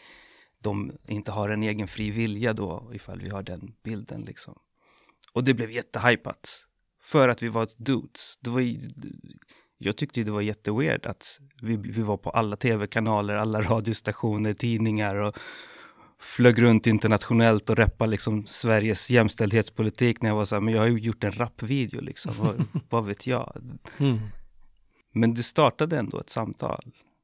de 0.60 0.92
inte 1.08 1.32
har 1.32 1.50
en 1.50 1.64
egen 1.64 1.88
fri 1.88 2.12
vilja 2.12 2.54
då, 2.54 2.92
ifall 2.94 3.22
vi 3.22 3.30
har 3.30 3.44
den 3.44 3.74
bilden 3.84 4.22
liksom. 4.22 4.60
Och 5.34 5.44
det 5.44 5.54
blev 5.54 5.72
jättehypat. 5.72 6.66
För 7.02 7.30
att 7.30 7.44
vi 7.44 7.48
var 7.48 7.68
dudes. 7.78 8.38
Det 8.42 8.50
var, 8.50 8.62
jag 9.78 9.96
tyckte 9.96 10.24
det 10.24 10.32
var 10.32 10.42
jätteweird 10.42 11.06
att 11.06 11.40
vi, 11.62 11.76
vi 11.76 12.02
var 12.02 12.18
på 12.18 12.30
alla 12.30 12.56
tv-kanaler, 12.56 13.36
alla 13.36 13.62
radiostationer, 13.62 14.54
tidningar 14.54 15.16
och 15.16 15.38
flög 16.20 16.62
runt 16.62 16.88
internationellt 16.88 17.70
och 17.70 17.78
reppade 17.78 18.12
liksom 18.12 18.46
Sveriges 18.46 19.10
jämställdhetspolitik 19.10 20.22
när 20.22 20.30
jag 20.30 20.36
var 20.36 20.46
så 20.46 20.56
här, 20.56 20.62
men 20.62 20.74
jag 20.74 20.82
har 20.82 20.88
ju 20.88 21.00
gjort 21.00 21.24
en 21.24 21.32
rapvideo 21.32 22.02
liksom, 22.02 22.34
vad, 22.40 22.66
vad 22.90 23.06
vet 23.06 23.28
jag? 23.28 23.62
Mm. 23.98 24.20
Men 25.14 25.34
det 25.34 25.44
startade 25.44 25.98
ändå 26.00 26.20
ett 26.20 26.30
samtal. 26.30 26.82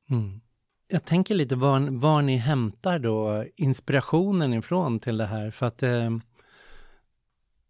Mm. 0.10 0.42
Jag 0.88 1.06
tänker 1.06 1.36
lite 1.36 1.56
var, 1.56 1.80
var 1.80 2.22
ni 2.22 2.38
hämtar 2.38 3.00
då 3.00 3.46
inspirationen 3.56 4.54
ifrån 4.54 5.00
till 5.00 5.18
det 5.18 5.26
här, 5.26 5.52
för 5.52 5.66
att 5.66 5.84
eh, 5.84 6.10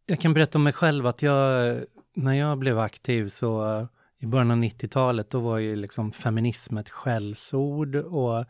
jag 0.06 0.20
kan 0.20 0.34
berätta 0.34 0.58
om 0.58 0.63
mig 0.63 0.74
själv 0.74 1.08
att 1.08 1.22
jag, 1.22 1.78
när 2.16 2.34
jag 2.34 2.58
blev 2.58 2.80
aktiv 2.80 3.30
så 3.30 3.88
i 4.20 4.25
början 4.25 4.51
av 4.51 4.58
90-talet, 4.58 5.30
då 5.30 5.40
var 5.40 5.58
ju 5.58 5.75
liksom 5.75 6.12
feminism 6.12 6.78
ett 6.78 6.90
skällsord 6.90 7.96
och 7.96 8.46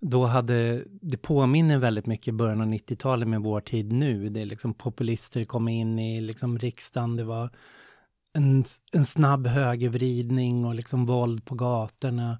då 0.00 0.24
hade, 0.24 0.84
det 1.00 1.16
påminner 1.16 1.78
väldigt 1.78 2.06
mycket 2.06 2.34
början 2.34 2.60
av 2.60 2.66
90-talet 2.66 3.28
med 3.28 3.40
vår 3.40 3.60
tid 3.60 3.92
nu. 3.92 4.28
Det 4.28 4.40
är 4.40 4.46
liksom 4.46 4.74
populister 4.74 5.44
kom 5.44 5.68
in 5.68 5.98
i 5.98 6.20
liksom 6.20 6.58
riksdagen, 6.58 7.16
det 7.16 7.24
var 7.24 7.50
en, 8.32 8.64
en 8.92 9.04
snabb 9.04 9.46
högervridning 9.46 10.64
och 10.64 10.74
liksom 10.74 11.06
våld 11.06 11.44
på 11.44 11.54
gatorna. 11.54 12.38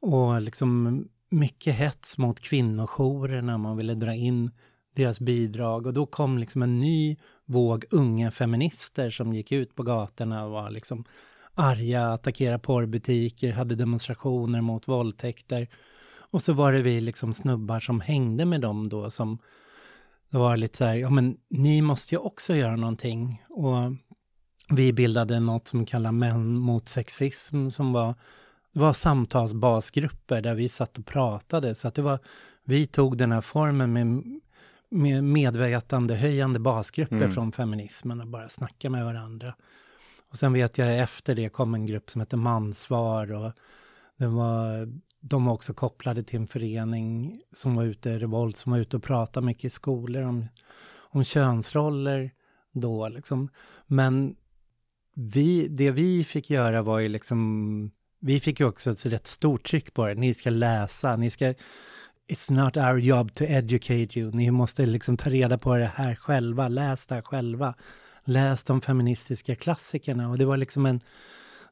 Och 0.00 0.42
liksom 0.42 1.04
mycket 1.30 1.74
hets 1.74 2.18
mot 2.18 2.40
kvinnojourerna, 2.40 3.58
man 3.58 3.76
ville 3.76 3.94
dra 3.94 4.14
in 4.14 4.50
deras 4.94 5.20
bidrag. 5.20 5.86
Och 5.86 5.92
då 5.92 6.06
kom 6.06 6.38
liksom 6.38 6.62
en 6.62 6.78
ny 6.78 7.16
våg 7.44 7.84
unga 7.90 8.30
feminister 8.30 9.10
som 9.10 9.32
gick 9.32 9.52
ut 9.52 9.74
på 9.74 9.82
gatorna 9.82 10.44
och 10.44 10.50
var 10.50 10.70
liksom 10.70 11.04
arga, 11.54 12.12
attackerade 12.12 12.58
porrbutiker, 12.58 13.52
hade 13.52 13.74
demonstrationer 13.74 14.60
mot 14.60 14.88
våldtäkter. 14.88 15.68
Och 16.32 16.42
så 16.42 16.52
var 16.52 16.72
det 16.72 16.82
vi 16.82 17.00
liksom 17.00 17.34
snubbar 17.34 17.80
som 17.80 18.00
hängde 18.00 18.44
med 18.44 18.60
dem 18.60 18.88
då 18.88 19.10
som 19.10 19.38
det 20.30 20.38
var 20.38 20.56
lite 20.56 20.78
så 20.78 20.84
här, 20.84 20.94
ja 20.94 21.10
men 21.10 21.36
ni 21.50 21.82
måste 21.82 22.14
ju 22.14 22.18
också 22.18 22.54
göra 22.54 22.76
någonting. 22.76 23.44
Och 23.48 23.92
vi 24.68 24.92
bildade 24.92 25.40
något 25.40 25.68
som 25.68 25.86
kallas 25.86 26.12
Män 26.12 26.54
mot 26.54 26.88
sexism 26.88 27.70
som 27.70 27.92
var, 27.92 28.14
det 28.72 28.80
var 28.80 28.92
samtalsbasgrupper 28.92 30.40
där 30.40 30.54
vi 30.54 30.68
satt 30.68 30.98
och 30.98 31.06
pratade. 31.06 31.74
Så 31.74 31.88
att 31.88 31.94
det 31.94 32.02
var, 32.02 32.18
vi 32.64 32.86
tog 32.86 33.18
den 33.18 33.32
här 33.32 33.40
formen 33.40 33.92
med, 33.92 34.24
med 34.90 35.24
medvetandehöjande 35.24 36.58
basgrupper 36.58 37.16
mm. 37.16 37.32
från 37.32 37.52
feminismen 37.52 38.20
och 38.20 38.26
bara 38.26 38.48
snacka 38.48 38.90
med 38.90 39.04
varandra. 39.04 39.54
Och 40.30 40.38
sen 40.38 40.52
vet 40.52 40.78
jag 40.78 40.98
efter 40.98 41.34
det 41.34 41.48
kom 41.48 41.74
en 41.74 41.86
grupp 41.86 42.10
som 42.10 42.20
hette 42.20 42.36
Mansvar 42.36 43.32
och 43.32 43.52
det 44.16 44.26
var 44.26 44.88
de 45.24 45.44
var 45.44 45.52
också 45.52 45.74
kopplade 45.74 46.22
till 46.22 46.40
en 46.40 46.46
förening 46.46 47.40
som 47.52 47.74
var 47.74 47.84
ute, 47.84 48.18
Revolt, 48.18 48.56
som 48.56 48.72
var 48.72 48.78
ute 48.78 48.96
och 48.96 49.02
pratade 49.02 49.46
mycket 49.46 49.64
i 49.64 49.70
skolor 49.70 50.22
om, 50.22 50.46
om 50.98 51.24
könsroller 51.24 52.30
då 52.72 53.08
liksom. 53.08 53.48
Men 53.86 54.36
vi, 55.14 55.68
det 55.68 55.90
vi 55.90 56.24
fick 56.24 56.50
göra 56.50 56.82
var 56.82 56.98
ju 56.98 57.08
liksom, 57.08 57.90
vi 58.20 58.40
fick 58.40 58.60
ju 58.60 58.66
också 58.66 58.90
ett 58.90 59.06
rätt 59.06 59.26
stort 59.26 59.64
tryck 59.64 59.94
på 59.94 60.06
det. 60.06 60.14
Ni 60.14 60.34
ska 60.34 60.50
läsa, 60.50 61.16
ni 61.16 61.30
ska, 61.30 61.54
it's 62.28 62.52
not 62.52 62.76
our 62.76 62.98
job 62.98 63.32
to 63.32 63.44
educate 63.44 64.18
you. 64.18 64.30
Ni 64.30 64.50
måste 64.50 64.86
liksom 64.86 65.16
ta 65.16 65.30
reda 65.30 65.58
på 65.58 65.76
det 65.76 65.92
här 65.94 66.14
själva, 66.14 66.68
läs 66.68 67.06
det 67.06 67.14
här 67.14 67.22
själva. 67.22 67.74
Läs 68.24 68.64
de 68.64 68.80
feministiska 68.80 69.54
klassikerna 69.54 70.28
och 70.28 70.38
det 70.38 70.44
var 70.44 70.56
liksom 70.56 70.86
en, 70.86 71.00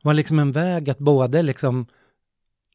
var 0.02 0.14
liksom 0.14 0.38
en 0.38 0.52
väg 0.52 0.90
att 0.90 0.98
både 0.98 1.42
liksom 1.42 1.86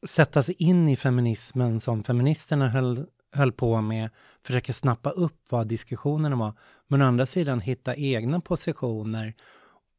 sätta 0.08 0.44
sig 0.44 0.56
in 0.58 0.90
i 0.90 0.96
feminismen 0.96 1.80
som 1.80 2.04
feministerna 2.04 2.68
höll, 2.68 3.06
höll 3.32 3.52
på 3.52 3.82
med, 3.82 4.10
försöka 4.44 4.74
snappa 4.74 5.10
upp 5.10 5.42
vad 5.50 5.68
diskussionerna 5.68 6.36
var, 6.36 6.54
men 6.88 7.02
å 7.02 7.06
andra 7.06 7.26
sidan 7.26 7.60
hitta 7.60 7.96
egna 7.96 8.40
positioner, 8.40 9.34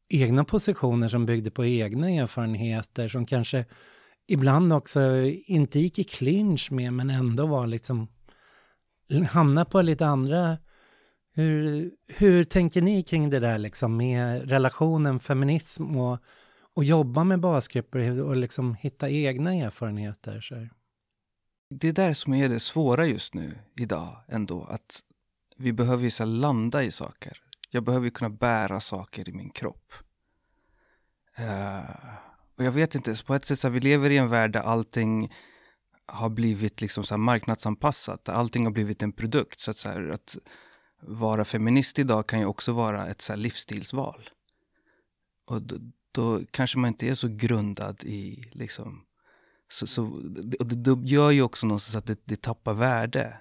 egna 0.09 0.43
positioner 0.43 1.09
som 1.09 1.25
byggde 1.25 1.51
på 1.51 1.65
egna 1.65 2.09
erfarenheter, 2.09 3.07
som 3.07 3.25
kanske 3.25 3.65
ibland 4.27 4.73
också 4.73 5.01
inte 5.45 5.79
gick 5.79 5.99
i 5.99 6.03
clinch 6.03 6.71
med, 6.71 6.93
men 6.93 7.09
ändå 7.09 7.47
var 7.47 7.67
liksom, 7.67 8.07
hamna 9.31 9.65
på 9.65 9.81
lite 9.81 10.05
andra 10.05 10.57
hur, 11.37 11.91
hur 12.07 12.43
tänker 12.43 12.81
ni 12.81 13.03
kring 13.03 13.29
det 13.29 13.39
där 13.39 13.57
liksom 13.57 13.97
med 13.97 14.49
relationen 14.49 15.19
feminism 15.19 15.95
och 15.95 16.19
och 16.77 16.83
jobba 16.83 17.23
med 17.23 17.39
basgrupper 17.39 18.21
och 18.21 18.37
liksom 18.37 18.75
hitta 18.75 19.09
egna 19.09 19.55
erfarenheter. 19.55 20.41
Så. 20.41 20.67
Det 21.69 21.87
är 21.87 21.93
där 21.93 22.13
som 22.13 22.33
är 22.33 22.49
det 22.49 22.59
svåra 22.59 23.05
just 23.05 23.33
nu, 23.33 23.59
idag, 23.75 24.17
ändå. 24.27 24.63
Att 24.63 25.03
vi 25.55 25.73
behöver 25.73 26.03
ju 26.03 26.11
så 26.11 26.25
landa 26.25 26.83
i 26.83 26.91
saker. 26.91 27.41
Jag 27.69 27.83
behöver 27.83 28.09
kunna 28.09 28.29
bära 28.29 28.79
saker 28.79 29.29
i 29.29 29.31
min 29.31 29.49
kropp. 29.49 29.93
Uh, 31.39 32.15
och 32.57 32.63
jag 32.63 32.71
vet 32.71 32.95
inte, 32.95 33.15
på 33.25 33.35
ett 33.35 33.45
sätt 33.45 33.59
så 33.59 33.69
vi 33.69 33.79
lever 33.79 34.09
i 34.09 34.17
en 34.17 34.29
värld 34.29 34.51
där 34.51 34.61
allting 34.61 35.33
har 36.05 36.29
blivit 36.29 36.81
liksom 36.81 37.03
så 37.03 37.17
marknadsanpassat. 37.17 38.25
Där 38.25 38.33
allting 38.33 38.63
har 38.63 38.71
blivit 38.71 39.03
en 39.03 39.11
produkt. 39.11 39.59
Så 39.59 39.71
att, 39.71 39.77
så 39.77 39.89
här, 39.89 40.09
att 40.09 40.37
vara 41.01 41.45
feminist 41.45 41.99
idag 41.99 42.27
kan 42.27 42.39
ju 42.39 42.45
också 42.45 42.73
vara 42.73 43.07
ett 43.07 43.21
så 43.21 43.35
livsstilsval. 43.35 44.29
Och 45.45 45.61
då 46.17 46.41
kanske 46.51 46.77
man 46.77 46.87
inte 46.87 47.07
är 47.07 47.13
så 47.13 47.27
grundad 47.27 48.03
i 48.03 48.43
liksom 48.51 49.03
så, 49.69 49.87
så, 49.87 50.03
och 50.59 50.65
det, 50.65 50.75
det 50.75 51.09
gör 51.09 51.31
ju 51.31 51.41
också 51.41 51.67
någonstans 51.67 51.95
att 51.95 52.05
det, 52.05 52.19
det 52.25 52.41
tappar 52.41 52.73
värde. 52.73 53.39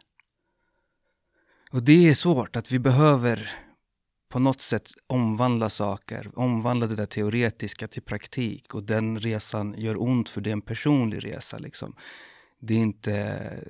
Och 1.71 1.83
det 1.83 2.09
är 2.09 2.15
svårt, 2.15 2.57
att 2.57 2.73
vi 2.73 2.79
behöver 2.79 3.51
på 4.29 4.39
något 4.39 4.61
sätt 4.61 4.91
omvandla 5.07 5.69
saker, 5.69 6.31
omvandla 6.35 6.87
det 6.87 6.97
där 6.97 7.07
teoretiska 7.07 7.89
till 7.89 8.03
praktik 8.03 8.75
och 8.75 8.83
den 8.83 9.21
resan 9.21 9.75
gör 9.79 10.03
ont 10.03 10.29
för 10.29 10.41
det 10.41 10.51
är 10.51 10.53
en 10.53 10.61
personlig 10.61 11.25
resa. 11.25 11.59
Liksom. 11.59 11.97
Det 12.61 12.75
är 12.75 12.79
inte 12.79 13.65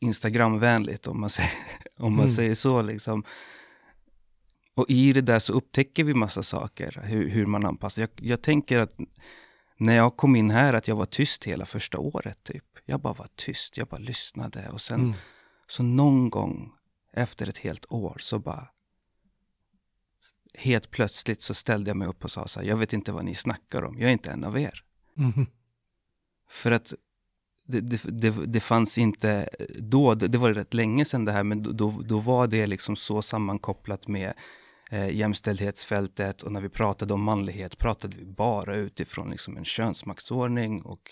Instagramvänligt 0.00 1.06
om 1.06 1.20
man 1.20 1.30
säger, 1.30 1.52
om 1.96 2.12
man 2.12 2.24
mm. 2.24 2.36
säger 2.36 2.54
så. 2.54 2.82
Liksom. 2.82 3.24
Och 4.78 4.86
i 4.88 5.12
det 5.12 5.20
där 5.20 5.38
så 5.38 5.52
upptäcker 5.52 6.04
vi 6.04 6.14
massa 6.14 6.42
saker, 6.42 7.00
hur, 7.04 7.28
hur 7.28 7.46
man 7.46 7.66
anpassar. 7.66 8.02
Jag, 8.02 8.10
jag, 8.16 8.42
tänker 8.42 8.78
att 8.78 8.96
när 9.76 9.96
jag 9.96 10.16
kom 10.16 10.36
in 10.36 10.50
här 10.50 10.74
att 10.74 10.88
jag 10.88 10.96
var 10.96 11.06
tyst 11.06 11.44
hela 11.44 11.66
första 11.66 11.98
året. 11.98 12.44
typ. 12.44 12.64
Jag 12.84 13.00
bara 13.00 13.12
var 13.12 13.28
tyst, 13.36 13.76
jag 13.76 13.88
bara 13.88 14.00
lyssnade. 14.00 14.68
Och 14.68 14.80
sen 14.80 15.00
mm. 15.00 15.14
så 15.66 15.82
någon 15.82 16.30
gång 16.30 16.72
efter 17.12 17.48
ett 17.48 17.58
helt 17.58 17.92
år 17.92 18.16
så 18.20 18.38
bara 18.38 18.68
helt 20.54 20.90
plötsligt 20.90 21.42
så 21.42 21.54
ställde 21.54 21.90
jag 21.90 21.96
mig 21.96 22.08
upp 22.08 22.24
och 22.24 22.30
sa 22.30 22.48
så 22.48 22.60
här, 22.60 22.66
jag 22.66 22.76
vet 22.76 22.92
inte 22.92 23.12
vad 23.12 23.24
ni 23.24 23.34
snackar 23.34 23.84
om, 23.84 23.98
jag 23.98 24.08
är 24.08 24.12
inte 24.12 24.30
en 24.30 24.44
av 24.44 24.58
er. 24.58 24.84
Mm. 25.16 25.46
För 26.50 26.70
att 26.70 26.94
det, 27.66 27.80
det, 27.80 28.02
det, 28.04 28.46
det, 28.46 28.60
fanns 28.60 28.98
inte 28.98 29.48
då, 29.78 30.14
det, 30.14 30.38
var 30.38 30.52
rätt 30.52 30.74
länge 30.74 31.04
sedan 31.04 31.24
det 31.24 31.32
här, 31.32 31.44
men 31.44 31.62
då, 31.76 32.02
då 32.04 32.18
var 32.18 32.46
det 32.46 32.66
liksom 32.66 32.96
så 32.96 33.22
sammankopplat 33.22 34.08
med 34.08 34.34
eh, 34.90 35.10
jämställdhetsfältet 35.10 36.42
och 36.42 36.52
när 36.52 36.60
vi 36.60 36.68
pratade 36.68 37.14
om 37.14 37.22
manlighet 37.22 37.78
pratade 37.78 38.16
vi 38.16 38.24
bara 38.24 38.76
utifrån 38.76 39.30
liksom 39.30 39.56
en 39.56 39.64
könsmaktsordning 39.64 40.82
och, 40.82 41.10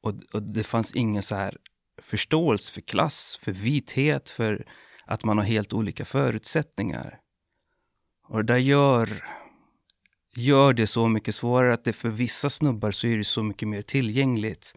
och, 0.00 0.14
och 0.32 0.42
det 0.42 0.64
fanns 0.64 0.94
ingen 0.94 1.22
så 1.22 1.34
här 1.34 1.56
förståelse 2.02 2.72
för 2.72 2.80
klass, 2.80 3.38
för 3.42 3.52
vithet, 3.52 4.30
för 4.30 4.66
att 5.04 5.24
man 5.24 5.38
har 5.38 5.44
helt 5.44 5.72
olika 5.72 6.04
förutsättningar. 6.04 7.20
Och 8.28 8.36
det 8.36 8.52
där 8.52 8.58
gör, 8.58 9.24
gör 10.36 10.72
det 10.72 10.86
så 10.86 11.08
mycket 11.08 11.34
svårare 11.34 11.72
att 11.72 11.84
det 11.84 11.92
för 11.92 12.08
vissa 12.08 12.50
snubbar 12.50 12.90
så 12.90 13.06
är 13.06 13.18
det 13.18 13.24
så 13.24 13.42
mycket 13.42 13.68
mer 13.68 13.82
tillgängligt 13.82 14.74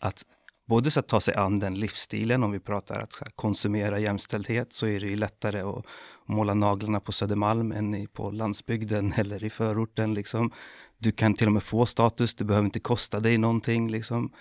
att 0.00 0.24
både 0.66 0.90
så 0.90 1.00
att 1.00 1.08
ta 1.08 1.20
sig 1.20 1.34
an 1.34 1.58
den 1.58 1.74
livsstilen, 1.74 2.42
om 2.42 2.52
vi 2.52 2.60
pratar 2.60 2.98
att 2.98 3.22
konsumera 3.34 3.98
jämställdhet, 3.98 4.72
så 4.72 4.86
är 4.86 5.00
det 5.00 5.06
ju 5.06 5.16
lättare 5.16 5.60
att 5.60 5.84
måla 6.26 6.54
naglarna 6.54 7.00
på 7.00 7.12
Södermalm 7.12 7.72
än 7.72 8.06
på 8.12 8.30
landsbygden 8.30 9.12
eller 9.16 9.44
i 9.44 9.50
förorten. 9.50 10.14
Liksom. 10.14 10.50
Du 10.98 11.12
kan 11.12 11.34
till 11.34 11.46
och 11.46 11.52
med 11.52 11.62
få 11.62 11.86
status, 11.86 12.34
det 12.34 12.44
behöver 12.44 12.64
inte 12.64 12.80
kosta 12.80 13.20
dig 13.20 13.38
någonting. 13.38 13.90
Liksom. 13.90 14.32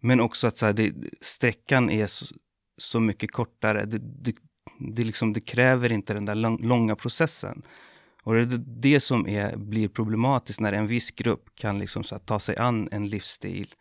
Men 0.00 0.20
också 0.20 0.46
att 0.46 0.56
så 0.56 0.66
här, 0.66 0.72
det, 0.72 0.94
sträckan 1.20 1.90
är 1.90 2.06
så, 2.06 2.34
så 2.76 3.00
mycket 3.00 3.32
kortare. 3.32 3.84
Det, 3.84 3.98
det, 3.98 4.36
det, 4.78 5.04
liksom, 5.04 5.32
det, 5.32 5.40
kräver 5.40 5.92
inte 5.92 6.14
den 6.14 6.24
där 6.24 6.64
långa 6.66 6.96
processen. 6.96 7.62
Och 8.22 8.34
det 8.34 8.40
är 8.40 8.64
det 8.66 9.00
som 9.00 9.28
är, 9.28 9.56
blir 9.56 9.88
problematiskt 9.88 10.60
när 10.60 10.72
en 10.72 10.86
viss 10.86 11.10
grupp 11.10 11.54
kan 11.54 11.78
liksom 11.78 12.04
så 12.04 12.18
ta 12.18 12.38
sig 12.38 12.56
an 12.56 12.88
en 12.92 13.08
livsstil 13.08 13.74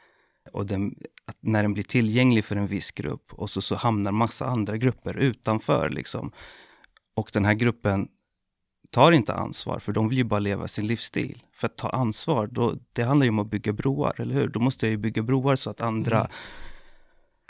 och 0.54 0.66
den, 0.66 0.96
när 1.42 1.62
den 1.62 1.74
blir 1.74 1.84
tillgänglig 1.84 2.46
för 2.46 2.56
en 2.56 2.68
viss 2.68 2.92
grupp 2.92 3.34
och 3.34 3.50
så, 3.50 3.62
så 3.62 3.75
hamnar 3.75 4.12
massa 4.12 4.46
andra 4.46 4.77
grupper 4.77 5.18
utanför. 5.18 5.89
Liksom. 5.89 6.32
Och 7.16 7.30
den 7.34 7.46
här 7.46 7.54
gruppen 7.54 8.08
tar 8.92 9.12
inte 9.12 9.34
ansvar, 9.34 9.80
för 9.80 9.92
de 9.92 10.10
vill 10.10 10.18
ju 10.18 10.24
bara 10.24 10.39
leva 10.39 10.68
sin 10.68 10.88
livsstil. 10.88 11.44
För 11.54 11.68
att 11.68 11.77
ta 11.77 11.89
ansvar, 11.89 12.48
då, 12.48 12.75
det 12.94 13.04
handlar 13.04 13.25
ju 13.25 13.30
om 13.30 13.39
att 13.39 13.50
bygga 13.50 13.74
broar, 13.74 14.13
eller 14.18 14.36
hur? 14.36 14.48
Då 14.48 14.60
måste 14.60 14.86
jag 14.86 14.92
ju 14.92 14.98
bygga 14.98 15.22
broar 15.22 15.56
så 15.56 15.70
att 15.70 15.82
andra 15.82 16.20
mm. 16.20 16.32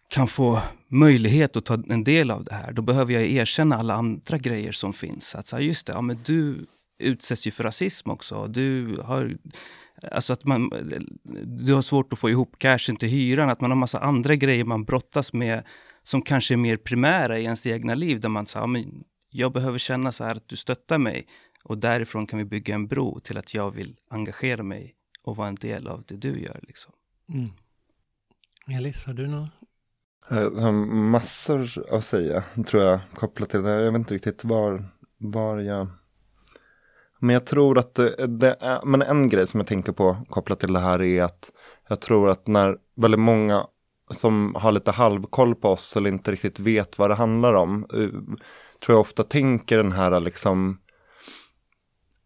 kan 0.07 0.27
få 0.27 0.59
möjlighet 0.87 1.57
att 1.57 1.65
ta 1.65 1.83
en 1.89 2.03
del 2.03 2.31
av 2.31 2.43
det 2.43 2.53
här. 2.53 2.71
Då 2.71 2.81
behöver 2.81 3.13
jag 3.13 3.25
erkänna 3.25 3.75
alla 3.75 3.93
andra 3.93 4.37
grejer 4.37 4.71
som 4.71 4.93
finns. 4.93 5.35
Att 5.35 5.47
säga, 5.47 5.61
just 5.61 5.87
det, 5.87 5.93
ja, 5.93 6.01
men 6.01 6.19
du 6.25 6.65
utsätts 6.99 7.47
ju 7.47 7.51
för 7.51 7.63
rasism 7.63 8.09
också. 8.09 8.47
Du 8.47 8.97
har, 9.01 9.37
alltså 10.11 10.33
att 10.33 10.45
man, 10.45 10.69
du 11.45 11.73
har 11.73 11.81
svårt 11.81 12.13
att 12.13 12.19
få 12.19 12.29
ihop 12.29 12.59
cashen 12.59 12.95
till 12.95 13.09
hyran, 13.09 13.49
att 13.49 13.61
man 13.61 13.71
har 13.71 13.75
massa 13.75 13.99
andra 13.99 14.35
grejer 14.35 14.65
man 14.65 14.83
brottas 14.83 15.33
med 15.33 15.63
som 16.03 16.21
kanske 16.21 16.53
är 16.53 16.57
mer 16.57 16.77
primära 16.77 17.39
i 17.39 17.43
ens 17.43 17.67
egna 17.67 17.95
liv, 17.95 18.19
där 18.19 18.29
man 18.29 18.45
säger, 18.45 18.67
ja, 18.67 18.83
jag 19.29 19.53
behöver 19.53 19.77
känna 19.77 20.11
så 20.11 20.23
här 20.23 20.35
att 20.35 20.47
du 20.47 20.55
stöttar 20.55 20.97
mig 20.97 21.27
och 21.63 21.77
därifrån 21.77 22.27
kan 22.27 22.39
vi 22.39 22.45
bygga 22.45 22.75
en 22.75 22.87
bro 22.87 23.19
till 23.19 23.37
att 23.37 23.53
jag 23.53 23.71
vill 23.71 23.95
engagera 24.09 24.63
mig 24.63 24.95
och 25.23 25.35
vara 25.35 25.47
en 25.47 25.55
del 25.55 25.87
av 25.87 26.03
det 26.07 26.15
du 26.15 26.39
gör. 26.39 26.59
Liksom. 26.67 26.93
Mm. 27.33 27.49
Elis, 28.77 29.05
har 29.05 29.13
du 29.13 29.27
något? 29.27 29.49
Jag 30.29 30.51
har 30.51 30.71
massor 31.11 31.85
att 31.95 32.05
säga, 32.05 32.43
tror 32.67 32.83
jag, 32.83 32.99
kopplat 33.13 33.49
till 33.49 33.61
det. 33.61 33.83
Jag 33.83 33.91
vet 33.91 33.99
inte 33.99 34.13
riktigt 34.13 34.43
var, 34.43 34.85
var 35.17 35.59
jag... 35.59 35.87
Men 37.19 37.33
jag 37.33 37.45
tror 37.45 37.77
att 37.77 37.95
det, 38.27 38.57
är, 38.59 38.85
men 38.85 39.01
en 39.01 39.29
grej 39.29 39.47
som 39.47 39.59
jag 39.59 39.67
tänker 39.67 39.91
på 39.91 40.17
kopplat 40.29 40.59
till 40.59 40.73
det 40.73 40.79
här 40.79 41.01
är 41.01 41.23
att 41.23 41.51
jag 41.89 42.01
tror 42.01 42.29
att 42.29 42.47
när 42.47 42.77
väldigt 42.95 43.19
många 43.19 43.65
som 44.09 44.55
har 44.55 44.71
lite 44.71 44.91
halvkoll 44.91 45.55
på 45.55 45.69
oss 45.69 45.97
eller 45.97 46.09
inte 46.09 46.31
riktigt 46.31 46.59
vet 46.59 46.97
vad 46.97 47.09
det 47.09 47.15
handlar 47.15 47.53
om 47.53 47.85
eh, 47.93 48.09
tror 48.85 48.95
jag 48.95 48.99
ofta 48.99 49.23
tänker 49.23 49.77
den 49.77 49.91
här 49.91 50.19
liksom 50.19 50.77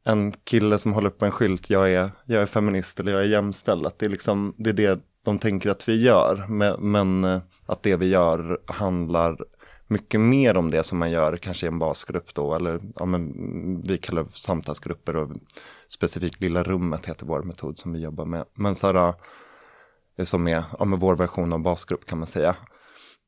en 0.03 0.31
kille 0.31 0.77
som 0.77 0.93
håller 0.93 1.09
upp 1.09 1.21
en 1.21 1.31
skylt, 1.31 1.69
jag 1.69 1.93
är, 1.93 2.09
jag 2.25 2.41
är 2.41 2.45
feminist 2.45 2.99
eller 2.99 3.11
jag 3.11 3.21
är 3.21 3.27
jämställd. 3.27 3.85
Att 3.85 3.99
det 3.99 4.05
är 4.05 4.09
liksom, 4.09 4.55
det 4.57 4.69
är 4.69 4.73
det 4.73 4.99
de 5.23 5.39
tänker 5.39 5.69
att 5.69 5.89
vi 5.89 6.03
gör. 6.03 6.45
Men, 6.49 6.91
men 6.91 7.23
eh, 7.23 7.41
att 7.65 7.83
det 7.83 7.95
vi 7.95 8.09
gör 8.09 8.61
handlar 8.65 9.37
mycket 9.91 10.19
mer 10.19 10.57
om 10.57 10.71
det 10.71 10.83
som 10.83 10.97
man 10.97 11.11
gör 11.11 11.37
kanske 11.37 11.65
i 11.65 11.67
en 11.67 11.79
basgrupp 11.79 12.33
då. 12.33 12.55
Eller 12.55 12.79
ja, 12.95 13.05
men, 13.05 13.81
vi 13.81 13.97
kallar 13.97 14.23
det 14.23 14.29
samtalsgrupper 14.33 15.15
och 15.15 15.29
specifikt 15.87 16.41
Lilla 16.41 16.63
rummet 16.63 17.05
heter 17.05 17.25
vår 17.25 17.43
metod 17.43 17.79
som 17.79 17.93
vi 17.93 17.99
jobbar 17.99 18.25
med. 18.25 18.45
Men 18.53 18.75
så 18.75 18.87
här, 18.87 19.13
det 20.17 20.25
som 20.25 20.47
är 20.47 20.63
ja, 20.79 20.85
med 20.85 20.99
vår 20.99 21.15
version 21.15 21.53
av 21.53 21.59
basgrupp 21.59 22.05
kan 22.05 22.17
man 22.17 22.27
säga. 22.27 22.55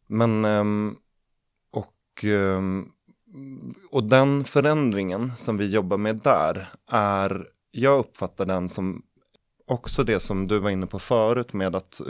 Men 0.07 0.45
ehm, 0.45 0.95
och 1.71 2.23
ehm, 2.23 2.89
och 3.91 4.03
den 4.03 4.43
förändringen 4.43 5.31
som 5.37 5.57
vi 5.57 5.71
jobbar 5.71 5.97
med 5.97 6.15
där 6.15 6.67
är, 6.91 7.47
jag 7.71 7.99
uppfattar 7.99 8.45
den 8.45 8.69
som 8.69 9.01
också 9.67 10.03
det 10.03 10.19
som 10.19 10.47
du 10.47 10.59
var 10.59 10.69
inne 10.69 10.87
på 10.87 10.99
förut 10.99 11.53
med 11.53 11.75
att 11.75 12.01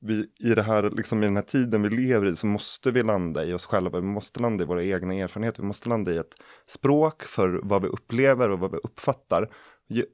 vi 0.00 0.26
i, 0.38 0.54
det 0.54 0.62
här, 0.62 0.90
liksom 0.90 1.22
i 1.22 1.26
den 1.26 1.36
här 1.36 1.42
tiden 1.42 1.82
vi 1.82 1.90
lever 1.90 2.26
i 2.26 2.36
så 2.36 2.46
måste 2.46 2.90
vi 2.90 3.02
landa 3.02 3.44
i 3.44 3.52
oss 3.52 3.66
själva, 3.66 4.00
vi 4.00 4.06
måste 4.06 4.40
landa 4.40 4.64
i 4.64 4.66
våra 4.66 4.84
egna 4.84 5.14
erfarenheter, 5.14 5.62
vi 5.62 5.68
måste 5.68 5.88
landa 5.88 6.12
i 6.12 6.16
ett 6.16 6.34
språk 6.66 7.22
för 7.22 7.60
vad 7.62 7.82
vi 7.82 7.88
upplever 7.88 8.50
och 8.50 8.58
vad 8.58 8.70
vi 8.70 8.76
uppfattar. 8.76 9.50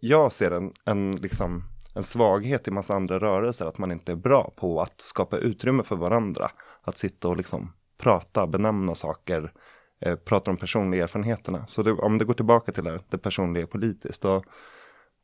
Jag 0.00 0.32
ser 0.32 0.50
en, 0.50 0.72
en, 0.84 1.12
liksom, 1.12 1.64
en 1.94 2.02
svaghet 2.02 2.68
i 2.68 2.70
massa 2.70 2.94
andra 2.94 3.18
rörelser, 3.18 3.66
att 3.66 3.78
man 3.78 3.92
inte 3.92 4.12
är 4.12 4.16
bra 4.16 4.52
på 4.56 4.80
att 4.80 5.00
skapa 5.00 5.38
utrymme 5.38 5.82
för 5.82 5.96
varandra. 5.96 6.48
Att 6.82 6.98
sitta 6.98 7.28
och 7.28 7.36
liksom 7.36 7.72
prata, 7.98 8.46
benämna 8.46 8.94
saker, 8.94 9.52
eh, 10.00 10.16
prata 10.16 10.50
om 10.50 10.56
personliga 10.56 11.02
erfarenheterna. 11.02 11.66
Så 11.66 11.82
det, 11.82 11.92
om 11.92 12.18
det 12.18 12.24
går 12.24 12.34
tillbaka 12.34 12.72
till 12.72 12.84
det, 12.84 13.00
det 13.08 13.18
personliga 13.18 13.66
politiskt. 13.66 14.22
då, 14.22 14.42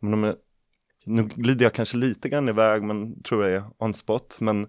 men 0.00 0.34
nu 1.04 1.22
glider 1.22 1.64
jag 1.64 1.72
kanske 1.72 1.96
lite 1.96 2.28
grann 2.28 2.48
iväg, 2.48 2.82
men 2.82 3.22
tror 3.22 3.44
jag 3.44 3.52
är 3.52 3.64
on 3.78 3.94
spot. 3.94 4.36
Men 4.40 4.66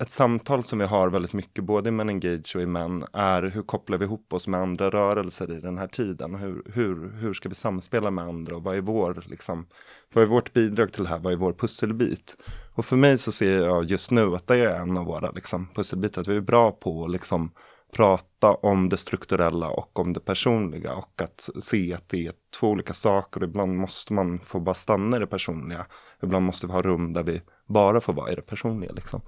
ett 0.00 0.10
samtal 0.10 0.64
som 0.64 0.78
vi 0.78 0.84
har 0.84 1.10
väldigt 1.10 1.32
mycket, 1.32 1.64
både 1.64 1.88
i 1.88 1.92
Men 1.92 2.08
Engage 2.08 2.56
och 2.56 2.62
i 2.62 2.66
Män, 2.66 3.04
är 3.12 3.42
hur 3.42 3.62
kopplar 3.62 3.98
vi 3.98 4.04
ihop 4.04 4.32
oss 4.32 4.48
med 4.48 4.60
andra 4.60 4.90
rörelser 4.90 5.52
i 5.52 5.60
den 5.60 5.78
här 5.78 5.86
tiden? 5.86 6.34
Hur, 6.34 6.62
hur, 6.74 7.12
hur 7.20 7.34
ska 7.34 7.48
vi 7.48 7.54
samspela 7.54 8.10
med 8.10 8.24
andra 8.24 8.56
och 8.56 8.62
vad 8.62 8.76
är, 8.76 8.80
vår, 8.80 9.24
liksom, 9.26 9.66
vad 10.14 10.24
är 10.24 10.28
vårt 10.28 10.52
bidrag 10.52 10.92
till 10.92 11.02
det 11.02 11.08
här? 11.08 11.18
Vad 11.18 11.32
är 11.32 11.36
vår 11.36 11.52
pusselbit? 11.52 12.36
Och 12.74 12.84
för 12.84 12.96
mig 12.96 13.18
så 13.18 13.32
ser 13.32 13.58
jag 13.58 13.84
just 13.84 14.10
nu 14.10 14.34
att 14.34 14.46
det 14.46 14.56
är 14.56 14.80
en 14.80 14.98
av 14.98 15.04
våra 15.04 15.30
liksom, 15.30 15.68
pusselbitar, 15.74 16.22
att 16.22 16.28
vi 16.28 16.36
är 16.36 16.40
bra 16.40 16.70
på 16.70 17.04
att 17.04 17.10
liksom, 17.10 17.50
prata 17.94 18.54
om 18.54 18.88
det 18.88 18.96
strukturella 18.96 19.68
och 19.68 19.98
om 19.98 20.12
det 20.12 20.20
personliga 20.20 20.94
och 20.94 21.22
att 21.22 21.48
se 21.60 21.94
att 21.94 22.08
det 22.08 22.26
är 22.26 22.32
två 22.60 22.70
olika 22.70 22.94
saker 22.94 23.44
ibland 23.44 23.76
måste 23.76 24.12
man 24.12 24.38
få 24.38 24.60
bara 24.60 24.74
stanna 24.74 25.16
i 25.16 25.20
det 25.20 25.26
personliga. 25.26 25.86
Ibland 26.22 26.46
måste 26.46 26.66
vi 26.66 26.72
ha 26.72 26.82
rum 26.82 27.12
där 27.12 27.22
vi 27.22 27.42
bara 27.66 28.00
får 28.00 28.12
vara 28.12 28.32
i 28.32 28.34
det 28.34 28.42
personliga 28.42 28.92
liksom. 28.92 29.20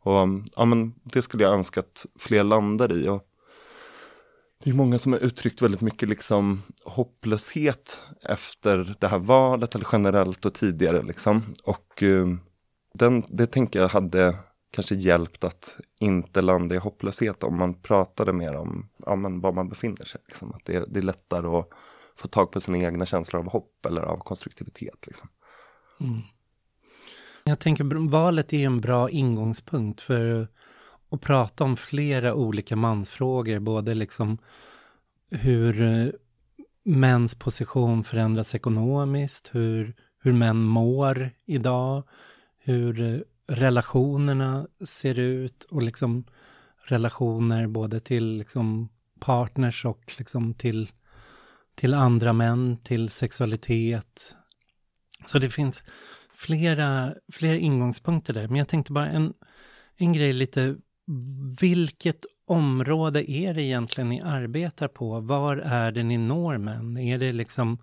Och 0.00 0.22
um, 0.22 0.44
ja, 0.56 0.64
men 0.64 0.94
det 1.04 1.22
skulle 1.22 1.44
jag 1.44 1.54
önska 1.54 1.80
att 1.80 2.06
fler 2.18 2.44
landar 2.44 2.92
i. 2.92 3.08
Och 3.08 3.22
det 4.64 4.70
är 4.70 4.74
många 4.74 4.98
som 4.98 5.12
har 5.12 5.20
uttryckt 5.20 5.62
väldigt 5.62 5.80
mycket 5.80 6.08
liksom 6.08 6.62
hopplöshet 6.84 8.02
efter 8.22 8.94
det 9.00 9.08
här 9.08 9.18
valet 9.18 9.74
eller 9.74 9.88
generellt 9.92 10.44
och 10.44 10.54
tidigare 10.54 11.02
liksom. 11.02 11.42
Och 11.64 12.02
um, 12.02 12.40
den, 12.94 13.24
det 13.28 13.46
tänker 13.46 13.80
jag 13.80 13.88
hade 13.88 14.34
kanske 14.70 14.94
hjälpt 14.94 15.44
att 15.44 15.76
inte 16.00 16.42
landa 16.42 16.74
i 16.74 16.78
hopplöshet 16.78 17.42
om 17.42 17.58
man 17.58 17.74
pratade 17.74 18.32
mer 18.32 18.54
om 18.54 18.88
ja, 19.06 19.16
men 19.16 19.40
var 19.40 19.52
man 19.52 19.68
befinner 19.68 20.04
sig. 20.04 20.20
Liksom. 20.26 20.52
Att 20.52 20.64
det, 20.64 20.84
det 20.88 21.00
är 21.00 21.02
lättare 21.02 21.46
att 21.46 21.68
få 22.16 22.28
tag 22.28 22.52
på 22.52 22.60
sina 22.60 22.78
egna 22.78 23.06
känslor 23.06 23.40
av 23.42 23.50
hopp 23.50 23.86
eller 23.86 24.02
av 24.02 24.18
konstruktivitet. 24.18 25.06
Liksom. 25.06 25.28
Mm. 26.00 26.20
Jag 27.44 27.58
tänker 27.58 28.08
valet 28.08 28.52
är 28.52 28.66
en 28.66 28.80
bra 28.80 29.10
ingångspunkt 29.10 30.00
för 30.00 30.48
att 31.10 31.20
prata 31.20 31.64
om 31.64 31.76
flera 31.76 32.34
olika 32.34 32.76
mansfrågor, 32.76 33.58
både 33.58 33.94
liksom 33.94 34.38
hur 35.30 35.82
eh, 35.82 36.08
mäns 36.84 37.34
position 37.34 38.04
förändras 38.04 38.54
ekonomiskt, 38.54 39.50
hur, 39.52 39.94
hur 40.22 40.32
män 40.32 40.62
mår 40.62 41.30
idag, 41.46 42.02
hur 42.58 43.00
eh, 43.00 43.20
relationerna 43.48 44.66
ser 44.86 45.18
ut 45.18 45.64
och 45.64 45.82
liksom 45.82 46.24
relationer 46.84 47.66
både 47.66 48.00
till 48.00 48.38
liksom 48.38 48.88
partners 49.20 49.84
och 49.84 50.14
liksom 50.18 50.54
till, 50.54 50.90
till 51.74 51.94
andra 51.94 52.32
män, 52.32 52.76
till 52.82 53.08
sexualitet. 53.08 54.36
Så 55.26 55.38
det 55.38 55.50
finns 55.50 55.82
flera, 56.34 57.14
flera 57.32 57.56
ingångspunkter 57.56 58.34
där. 58.34 58.48
Men 58.48 58.56
jag 58.56 58.68
tänkte 58.68 58.92
bara 58.92 59.08
en, 59.08 59.34
en 59.96 60.12
grej 60.12 60.32
lite, 60.32 60.76
vilket 61.60 62.24
område 62.46 63.30
är 63.30 63.54
det 63.54 63.62
egentligen 63.62 64.08
ni 64.08 64.20
arbetar 64.20 64.88
på? 64.88 65.20
Var 65.20 65.56
är 65.56 65.92
det 65.92 66.02
ni 66.02 66.18
når 66.18 66.58
män? 66.58 66.96
Är 66.96 67.18
det 67.18 67.32
liksom 67.32 67.78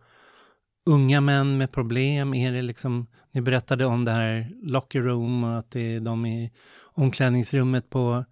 unga 0.85 1.21
män 1.21 1.57
med 1.57 1.71
problem? 1.71 2.33
Är 2.33 2.51
det 2.51 2.61
liksom, 2.61 3.07
ni 3.31 3.41
berättade 3.41 3.85
om 3.85 4.05
det 4.05 4.11
här 4.11 4.51
locker 4.61 5.01
room 5.01 5.43
och 5.43 5.57
att 5.57 5.71
det 5.71 5.95
är 5.95 5.99
de 5.99 6.25
i 6.25 6.51
omklädningsrummet 6.81 7.89
på, 7.89 8.25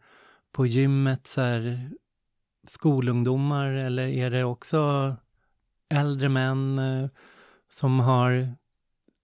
på 0.51 0.65
gymmet, 0.65 1.27
så 1.27 1.41
här, 1.41 1.89
skolungdomar 2.67 3.69
eller 3.69 4.07
är 4.07 4.31
det 4.31 4.43
också 4.43 5.15
äldre 5.89 6.29
män 6.29 6.79
eh, 6.79 7.09
som 7.71 7.99
har 7.99 8.55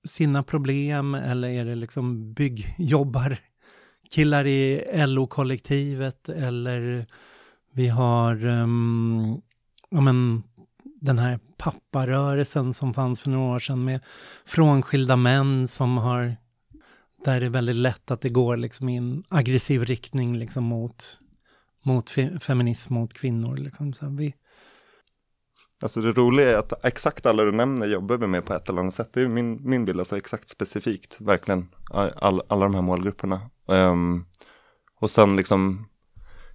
sina 0.07 0.43
problem 0.43 1.15
eller 1.15 1.49
är 1.49 1.65
det 1.65 1.75
liksom 1.75 2.33
byggjobbar 2.33 3.37
killar 4.09 4.47
i 4.47 4.85
LO-kollektivet 5.07 6.29
eller 6.29 7.05
vi 7.71 7.87
har 7.87 8.45
um, 8.45 9.41
ja, 9.89 10.01
men, 10.01 10.43
den 10.83 11.19
här 11.19 11.39
papparörelsen 11.59 12.73
som 12.73 12.93
fanns 12.93 13.21
för 13.21 13.29
några 13.29 13.55
år 13.55 13.59
sedan 13.59 13.85
med 13.85 13.99
frånskilda 14.45 15.15
män 15.15 15.67
som 15.67 15.97
har, 15.97 16.35
där 17.25 17.39
det 17.39 17.45
är 17.45 17.49
väldigt 17.49 17.75
lätt 17.75 18.11
att 18.11 18.21
det 18.21 18.29
går 18.29 18.57
liksom 18.57 18.89
i 18.89 18.97
en 18.97 19.23
aggressiv 19.29 19.85
riktning 19.85 20.37
liksom 20.37 20.63
mot, 20.63 21.19
mot 21.85 22.09
fe, 22.09 22.39
feminism 22.39 22.93
mot 22.93 23.13
kvinnor. 23.13 23.57
Liksom. 23.57 23.93
Så 23.93 24.09
vi, 24.09 24.33
Alltså 25.81 26.01
det 26.01 26.11
roliga 26.11 26.51
är 26.51 26.57
att 26.57 26.85
exakt 26.85 27.25
alla 27.25 27.43
du 27.43 27.51
nämner 27.51 27.87
jobbar 27.87 28.17
vi 28.17 28.27
med 28.27 28.45
på 28.45 28.53
ett 28.53 28.69
eller 28.69 28.81
annat 28.81 28.93
sätt. 28.93 29.09
Det 29.13 29.21
är 29.21 29.27
min, 29.27 29.69
min 29.69 29.85
bild, 29.85 29.99
alltså 29.99 30.17
exakt 30.17 30.49
specifikt, 30.49 31.21
verkligen, 31.21 31.67
all, 31.89 32.41
alla 32.47 32.65
de 32.65 32.75
här 32.75 32.81
målgrupperna. 32.81 33.41
Um, 33.65 34.25
och 34.99 35.11
sen 35.11 35.35
liksom 35.35 35.87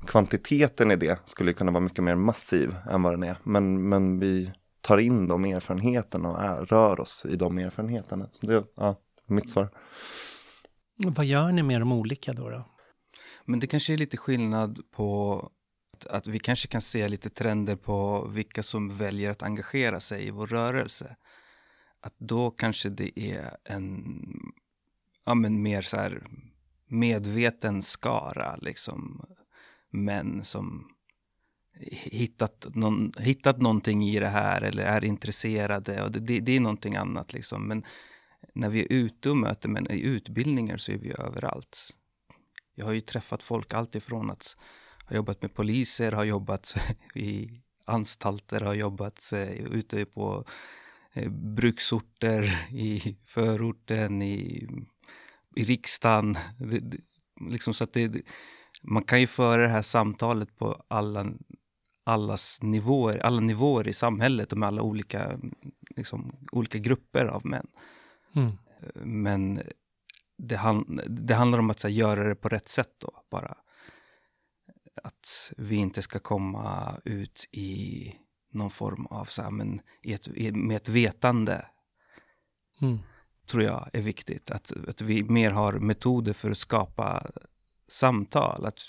kvantiteten 0.07 0.90
i 0.90 0.97
det 0.97 1.19
skulle 1.25 1.53
kunna 1.53 1.73
vara 1.73 1.81
mycket 1.81 2.05
mer 2.05 2.14
massiv 2.14 2.75
än 2.90 3.03
vad 3.03 3.12
den 3.12 3.23
är. 3.23 3.37
Men, 3.43 3.88
men 3.88 4.21
vi 4.21 4.53
tar 4.85 4.99
in 4.99 5.29
de 5.29 5.44
erfarenheterna 5.44 6.31
och 6.31 6.42
är, 6.42 6.64
rör 6.64 7.01
oss 7.01 7.27
i 7.29 7.37
de 7.37 7.59
erfarenheterna. 7.59 8.29
Så 8.31 8.47
det 8.47 8.55
är 8.55 8.64
ja, 8.77 9.01
mitt 9.27 9.51
svar. 9.51 9.70
Vad 10.97 11.27
gör 11.27 11.53
ni 11.53 11.62
med 11.62 11.81
de 11.81 11.92
olika 11.92 12.33
då? 12.33 12.49
då? 12.49 12.64
Men 13.44 13.61
det 13.61 13.66
kanske 13.66 13.92
är 13.92 13.97
lite 13.97 14.16
skillnad 14.16 14.81
på 14.90 15.38
att, 15.92 16.07
att 16.07 16.27
vi 16.27 16.38
kanske 16.38 16.68
kan 16.68 16.81
se 16.81 17.09
lite 17.09 17.31
trender 17.31 17.77
på 17.77 18.27
vilka 18.27 18.62
som 18.62 18.97
väljer 18.97 19.31
att 19.31 19.42
engagera 19.42 20.01
sig 20.01 20.27
i 20.27 20.31
vår 20.31 20.47
rörelse. 20.47 21.16
Att 22.01 22.14
då 22.18 22.51
kanske 22.51 22.88
det 22.88 23.20
är 23.20 23.57
en 23.64 24.14
ja, 25.27 25.35
men 25.35 25.62
mer 25.62 25.83
så 25.83 25.97
här 25.97 26.23
medveten 26.87 27.83
skara 27.83 28.57
liksom 28.57 29.25
män 29.90 30.44
som 30.44 30.93
hittat, 31.90 32.66
någon, 32.74 33.12
hittat 33.18 33.58
någonting 33.58 34.04
i 34.08 34.20
det 34.20 34.28
här 34.28 34.62
eller 34.62 34.82
är 34.82 35.04
intresserade. 35.04 36.02
Och 36.02 36.12
det, 36.12 36.20
det, 36.20 36.40
det 36.40 36.52
är 36.56 36.60
någonting 36.60 36.96
annat 36.96 37.32
liksom. 37.32 37.68
Men 37.68 37.84
när 38.54 38.68
vi 38.68 38.80
är 38.80 38.92
ute 38.92 39.30
och 39.30 39.37
möter 39.37 39.68
men 39.68 39.90
i 39.90 40.00
utbildningar 40.00 40.76
så 40.76 40.92
är 40.92 40.98
vi 40.98 41.12
överallt. 41.18 41.96
Jag 42.74 42.87
har 42.87 42.92
ju 42.92 43.00
träffat 43.00 43.42
folk 43.42 43.74
alltifrån 43.74 44.30
att 44.30 44.56
ha 45.04 45.16
jobbat 45.16 45.42
med 45.42 45.54
poliser, 45.54 46.12
har 46.12 46.24
jobbat 46.24 46.74
i 47.14 47.60
anstalter, 47.84 48.60
har 48.60 48.74
jobbat 48.74 49.32
eh, 49.32 49.52
ute 49.52 50.04
på 50.04 50.44
eh, 51.12 51.30
bruksorter, 51.30 52.68
i 52.70 53.16
förorten, 53.26 54.22
i, 54.22 54.68
i 55.56 55.64
riksdagen. 55.64 56.38
Det, 56.58 56.78
det, 56.78 56.98
liksom 57.50 57.74
så 57.74 57.84
att 57.84 57.92
det, 57.92 58.22
man 58.82 59.04
kan 59.04 59.20
ju 59.20 59.26
föra 59.26 59.62
det 59.62 59.68
här 59.68 59.82
samtalet 59.82 60.56
på 60.56 60.84
alla, 60.88 61.26
allas 62.05 62.62
nivåer, 62.62 63.19
alla 63.19 63.40
nivåer 63.40 63.88
i 63.88 63.93
samhället 63.93 64.53
och 64.53 64.59
med 64.59 64.67
alla 64.67 64.83
olika, 64.83 65.40
liksom, 65.97 66.37
olika 66.53 66.79
grupper 66.79 67.25
av 67.25 67.47
män. 67.47 67.67
Mm. 68.35 68.53
Men 68.95 69.62
det, 70.38 70.57
han, 70.57 71.01
det, 71.07 71.35
handlar 71.35 71.59
om 71.59 71.71
att 71.71 71.83
här, 71.83 71.90
göra 71.90 72.29
det 72.29 72.35
på 72.35 72.49
rätt 72.49 72.69
sätt 72.69 72.95
då, 72.99 73.12
bara. 73.31 73.57
Att 75.03 75.53
vi 75.57 75.77
inte 75.77 76.03
ska 76.03 76.19
komma 76.19 76.97
ut 77.05 77.49
i 77.53 78.12
någon 78.53 78.71
form 78.71 79.07
av, 79.07 79.25
så 79.25 79.43
här, 79.43 79.51
men 79.51 79.81
i 80.03 80.12
ett, 80.12 80.57
med 80.57 80.77
ett 80.77 80.88
vetande. 80.88 81.67
Mm. 82.81 82.99
Tror 83.47 83.62
jag 83.62 83.90
är 83.93 84.03
viktigt. 84.03 84.51
Att, 84.51 84.73
att 84.88 85.01
vi 85.01 85.23
mer 85.23 85.51
har 85.51 85.73
metoder 85.73 86.33
för 86.33 86.51
att 86.51 86.59
skapa 86.59 87.27
samtal 87.88 88.66
att, 88.66 88.81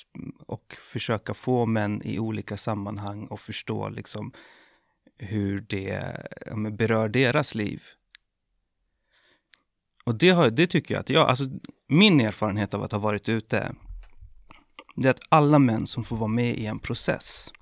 och 0.45 0.75
försöka 0.91 1.33
få 1.33 1.65
män 1.65 2.01
i 2.01 2.19
olika 2.19 2.57
sammanhang 2.57 3.25
och 3.25 3.39
förstå 3.39 3.89
liksom 3.89 4.31
hur 5.17 5.61
det 5.61 6.01
berör 6.71 7.09
deras 7.09 7.55
liv. 7.55 7.83
Och 10.05 10.15
det, 10.15 10.29
har, 10.29 10.49
det 10.49 10.67
tycker 10.67 10.93
jag 10.93 11.01
att 11.01 11.09
jag, 11.09 11.29
alltså 11.29 11.45
min 11.87 12.21
erfarenhet 12.21 12.73
av 12.73 12.83
att 12.83 12.91
ha 12.91 12.99
varit 12.99 13.29
ute, 13.29 13.75
det 14.95 15.07
är 15.07 15.11
att 15.11 15.21
alla 15.29 15.59
män 15.59 15.87
som 15.87 16.03
får 16.03 16.17
vara 16.17 16.27
med 16.27 16.57
i 16.57 16.65
en 16.65 16.79
process, 16.79 17.53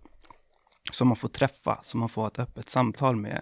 som 0.91 1.07
man 1.07 1.17
får 1.17 1.29
träffa, 1.29 1.79
som 1.83 1.99
man 1.99 2.09
får 2.09 2.21
ha 2.21 2.27
ett 2.27 2.39
öppet 2.39 2.69
samtal 2.69 3.15
med, 3.15 3.41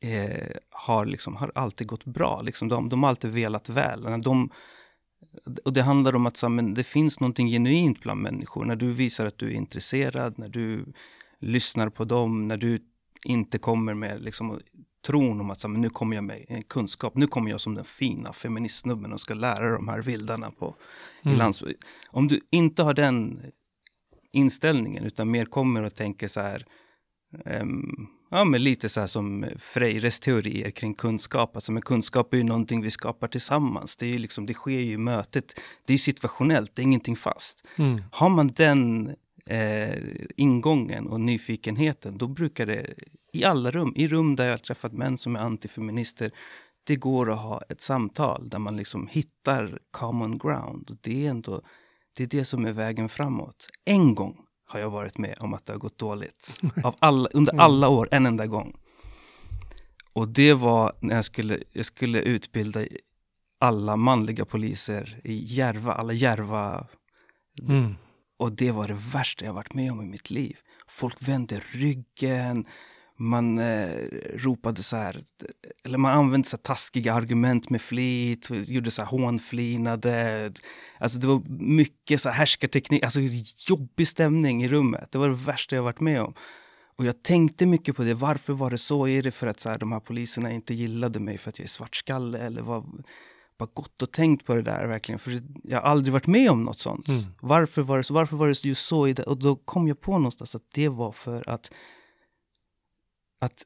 eh, 0.00 0.56
har, 0.70 1.06
liksom, 1.06 1.36
har 1.36 1.52
alltid 1.54 1.86
gått 1.86 2.04
bra. 2.04 2.42
Liksom, 2.42 2.68
de, 2.68 2.88
de 2.88 3.02
har 3.02 3.10
alltid 3.10 3.30
velat 3.30 3.68
väl. 3.68 4.22
De, 4.22 4.50
och 5.64 5.72
det 5.72 5.82
handlar 5.82 6.14
om 6.14 6.26
att 6.26 6.36
så, 6.36 6.48
men 6.48 6.74
det 6.74 6.84
finns 6.84 7.20
någonting 7.20 7.48
genuint 7.48 8.00
bland 8.00 8.22
människor. 8.22 8.64
När 8.64 8.76
du 8.76 8.92
visar 8.92 9.26
att 9.26 9.38
du 9.38 9.46
är 9.46 9.54
intresserad, 9.54 10.38
när 10.38 10.48
du 10.48 10.84
lyssnar 11.40 11.88
på 11.88 12.04
dem, 12.04 12.48
när 12.48 12.56
du 12.56 12.78
inte 13.24 13.58
kommer 13.58 13.94
med 13.94 14.22
liksom, 14.22 14.60
tron 15.06 15.40
om 15.40 15.50
att 15.50 15.60
så, 15.60 15.68
men 15.68 15.80
nu 15.80 15.90
kommer 15.90 16.16
jag 16.16 16.24
med 16.24 16.44
en 16.48 16.62
kunskap. 16.62 17.16
Nu 17.16 17.26
kommer 17.26 17.50
jag 17.50 17.60
som 17.60 17.74
den 17.74 17.84
fina 17.84 18.32
feministsnubben 18.32 19.12
och 19.12 19.20
ska 19.20 19.34
lära 19.34 19.70
de 19.70 19.88
här 19.88 20.02
vildarna 20.02 20.50
på 20.50 20.76
mm. 21.22 21.34
i 21.34 21.38
landsbygd. 21.38 21.82
Om 22.10 22.28
du 22.28 22.40
inte 22.50 22.82
har 22.82 22.94
den 22.94 23.42
inställningen 24.32 25.04
utan 25.04 25.30
mer 25.30 25.44
kommer 25.44 25.82
och 25.82 25.94
tänker 25.94 26.28
så 26.28 26.40
här 26.40 26.66
um, 27.44 28.08
ja, 28.34 28.44
men 28.44 28.62
lite 28.62 28.88
så 28.88 29.00
här 29.00 29.06
som 29.06 29.46
Freires 29.58 30.20
teorier 30.20 30.70
kring 30.70 30.94
kunskap. 30.94 31.56
Alltså, 31.56 31.72
men 31.72 31.82
kunskap 31.82 32.34
är 32.34 32.38
ju 32.38 32.44
någonting 32.44 32.82
vi 32.82 32.90
skapar 32.90 33.28
tillsammans. 33.28 33.96
Det, 33.96 34.06
är 34.06 34.10
ju 34.10 34.18
liksom, 34.18 34.46
det 34.46 34.54
sker 34.54 34.78
ju 34.78 34.92
i 34.92 34.96
mötet. 34.98 35.60
Det 35.84 35.94
är 35.94 35.98
situationellt, 35.98 36.70
det 36.74 36.82
är 36.82 36.84
ingenting 36.84 37.16
fast. 37.16 37.66
Mm. 37.76 38.02
Har 38.10 38.28
man 38.28 38.48
den 38.48 39.10
eh, 39.46 39.98
ingången 40.36 41.06
och 41.06 41.20
nyfikenheten, 41.20 42.18
då 42.18 42.26
brukar 42.26 42.66
det 42.66 42.94
i 43.32 43.44
alla 43.44 43.70
rum, 43.70 43.92
i 43.96 44.08
rum 44.08 44.36
där 44.36 44.44
jag 44.44 44.52
har 44.52 44.58
träffat 44.58 44.92
män 44.92 45.18
som 45.18 45.36
är 45.36 45.40
antifeminister, 45.40 46.30
det 46.84 46.96
går 46.96 47.30
att 47.30 47.38
ha 47.38 47.62
ett 47.68 47.80
samtal 47.80 48.48
där 48.48 48.58
man 48.58 48.76
liksom 48.76 49.06
hittar 49.06 49.78
common 49.90 50.38
ground. 50.38 50.98
Det 51.00 51.26
är 51.26 51.30
ändå 51.30 51.62
det, 52.16 52.22
är 52.22 52.26
det 52.26 52.44
som 52.44 52.64
är 52.64 52.72
vägen 52.72 53.08
framåt. 53.08 53.68
En 53.84 54.14
gång 54.14 54.43
har 54.74 54.80
jag 54.80 54.90
varit 54.90 55.18
med 55.18 55.36
om 55.40 55.54
att 55.54 55.66
det 55.66 55.72
har 55.72 55.78
gått 55.78 55.98
dåligt. 55.98 56.60
Av 56.84 56.94
alla, 56.98 57.28
under 57.32 57.52
mm. 57.52 57.64
alla 57.64 57.88
år, 57.88 58.08
en 58.10 58.26
enda 58.26 58.46
gång. 58.46 58.76
Och 60.12 60.28
det 60.28 60.54
var 60.54 60.92
när 61.00 61.14
jag 61.14 61.24
skulle, 61.24 61.62
jag 61.72 61.86
skulle 61.86 62.20
utbilda 62.20 62.86
alla 63.58 63.96
manliga 63.96 64.44
poliser 64.44 65.20
i 65.24 65.54
Järva, 65.54 65.92
alla 65.92 66.12
Järva. 66.12 66.86
Mm. 67.68 67.94
Och 68.36 68.52
det 68.52 68.70
var 68.70 68.88
det 68.88 68.98
värsta 69.14 69.44
jag 69.44 69.52
varit 69.52 69.74
med 69.74 69.92
om 69.92 70.02
i 70.02 70.06
mitt 70.06 70.30
liv. 70.30 70.56
Folk 70.88 71.28
vände 71.28 71.60
ryggen, 71.72 72.66
man 73.16 73.58
eh, 73.58 73.88
ropade 74.34 74.82
så 74.82 74.96
här, 74.96 75.24
eller 75.84 75.98
man 75.98 76.12
använde 76.12 76.48
så 76.48 76.56
taskiga 76.56 77.14
argument 77.14 77.70
med 77.70 77.80
flit, 77.80 78.48
gjorde 78.50 78.90
så 78.90 79.02
här 79.02 79.08
hånflinade. 79.08 80.52
Alltså 80.98 81.18
det 81.18 81.26
var 81.26 81.42
mycket 81.58 82.20
så 82.20 82.28
här 82.28 82.36
härskarteknik, 82.36 83.02
alltså 83.02 83.20
jobbig 83.68 84.08
stämning 84.08 84.64
i 84.64 84.68
rummet. 84.68 85.08
Det 85.12 85.18
var 85.18 85.28
det 85.28 85.34
värsta 85.34 85.76
jag 85.76 85.82
varit 85.82 86.00
med 86.00 86.22
om. 86.22 86.34
Och 86.96 87.04
jag 87.04 87.22
tänkte 87.22 87.66
mycket 87.66 87.96
på 87.96 88.02
det. 88.02 88.14
Varför 88.14 88.52
var 88.52 88.70
det 88.70 88.78
så? 88.78 89.08
Är 89.08 89.22
det 89.22 89.30
för 89.30 89.46
att 89.46 89.60
så 89.60 89.68
här, 89.68 89.78
de 89.78 89.92
här 89.92 90.00
poliserna 90.00 90.52
inte 90.52 90.74
gillade 90.74 91.20
mig 91.20 91.38
för 91.38 91.48
att 91.48 91.58
jag 91.58 91.64
är 91.64 91.68
svartskalle? 91.68 92.38
Eller 92.38 92.62
vad? 92.62 93.04
Bara 93.58 93.68
gått 93.74 94.02
och 94.02 94.12
tänkt 94.12 94.46
på 94.46 94.54
det 94.54 94.62
där 94.62 94.86
verkligen. 94.86 95.18
För 95.18 95.42
jag 95.62 95.80
har 95.80 95.88
aldrig 95.88 96.12
varit 96.12 96.26
med 96.26 96.50
om 96.50 96.64
något 96.64 96.78
sånt. 96.78 97.08
Mm. 97.08 97.22
Varför, 97.40 97.82
var 97.82 97.96
det 97.96 98.04
så? 98.04 98.14
Varför 98.14 98.36
var 98.36 98.48
det 98.48 98.64
just 98.64 98.86
så? 98.86 99.14
Och 99.26 99.38
då 99.38 99.56
kom 99.56 99.88
jag 99.88 100.00
på 100.00 100.18
någonstans 100.18 100.54
att 100.54 100.70
det 100.74 100.88
var 100.88 101.12
för 101.12 101.48
att 101.50 101.70
att 103.44 103.62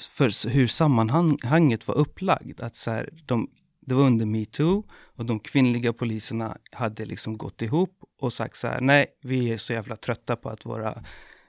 för 0.00 0.48
hur 0.48 0.66
sammanhanget 0.66 1.88
var 1.88 1.94
upplagd. 1.94 2.60
Att 2.60 2.76
så 2.76 2.90
här, 2.90 3.10
de, 3.26 3.50
det 3.80 3.94
var 3.94 4.02
under 4.02 4.26
metoo 4.26 4.84
och 4.92 5.26
de 5.26 5.40
kvinnliga 5.40 5.92
poliserna 5.92 6.56
hade 6.72 7.04
liksom 7.04 7.38
gått 7.38 7.62
ihop 7.62 8.04
och 8.20 8.32
sagt 8.32 8.56
så 8.56 8.68
här, 8.68 8.80
nej, 8.80 9.06
vi 9.22 9.52
är 9.52 9.56
så 9.56 9.72
jävla 9.72 9.96
trötta 9.96 10.36
på 10.36 10.48
att 10.48 10.66
våra 10.66 11.02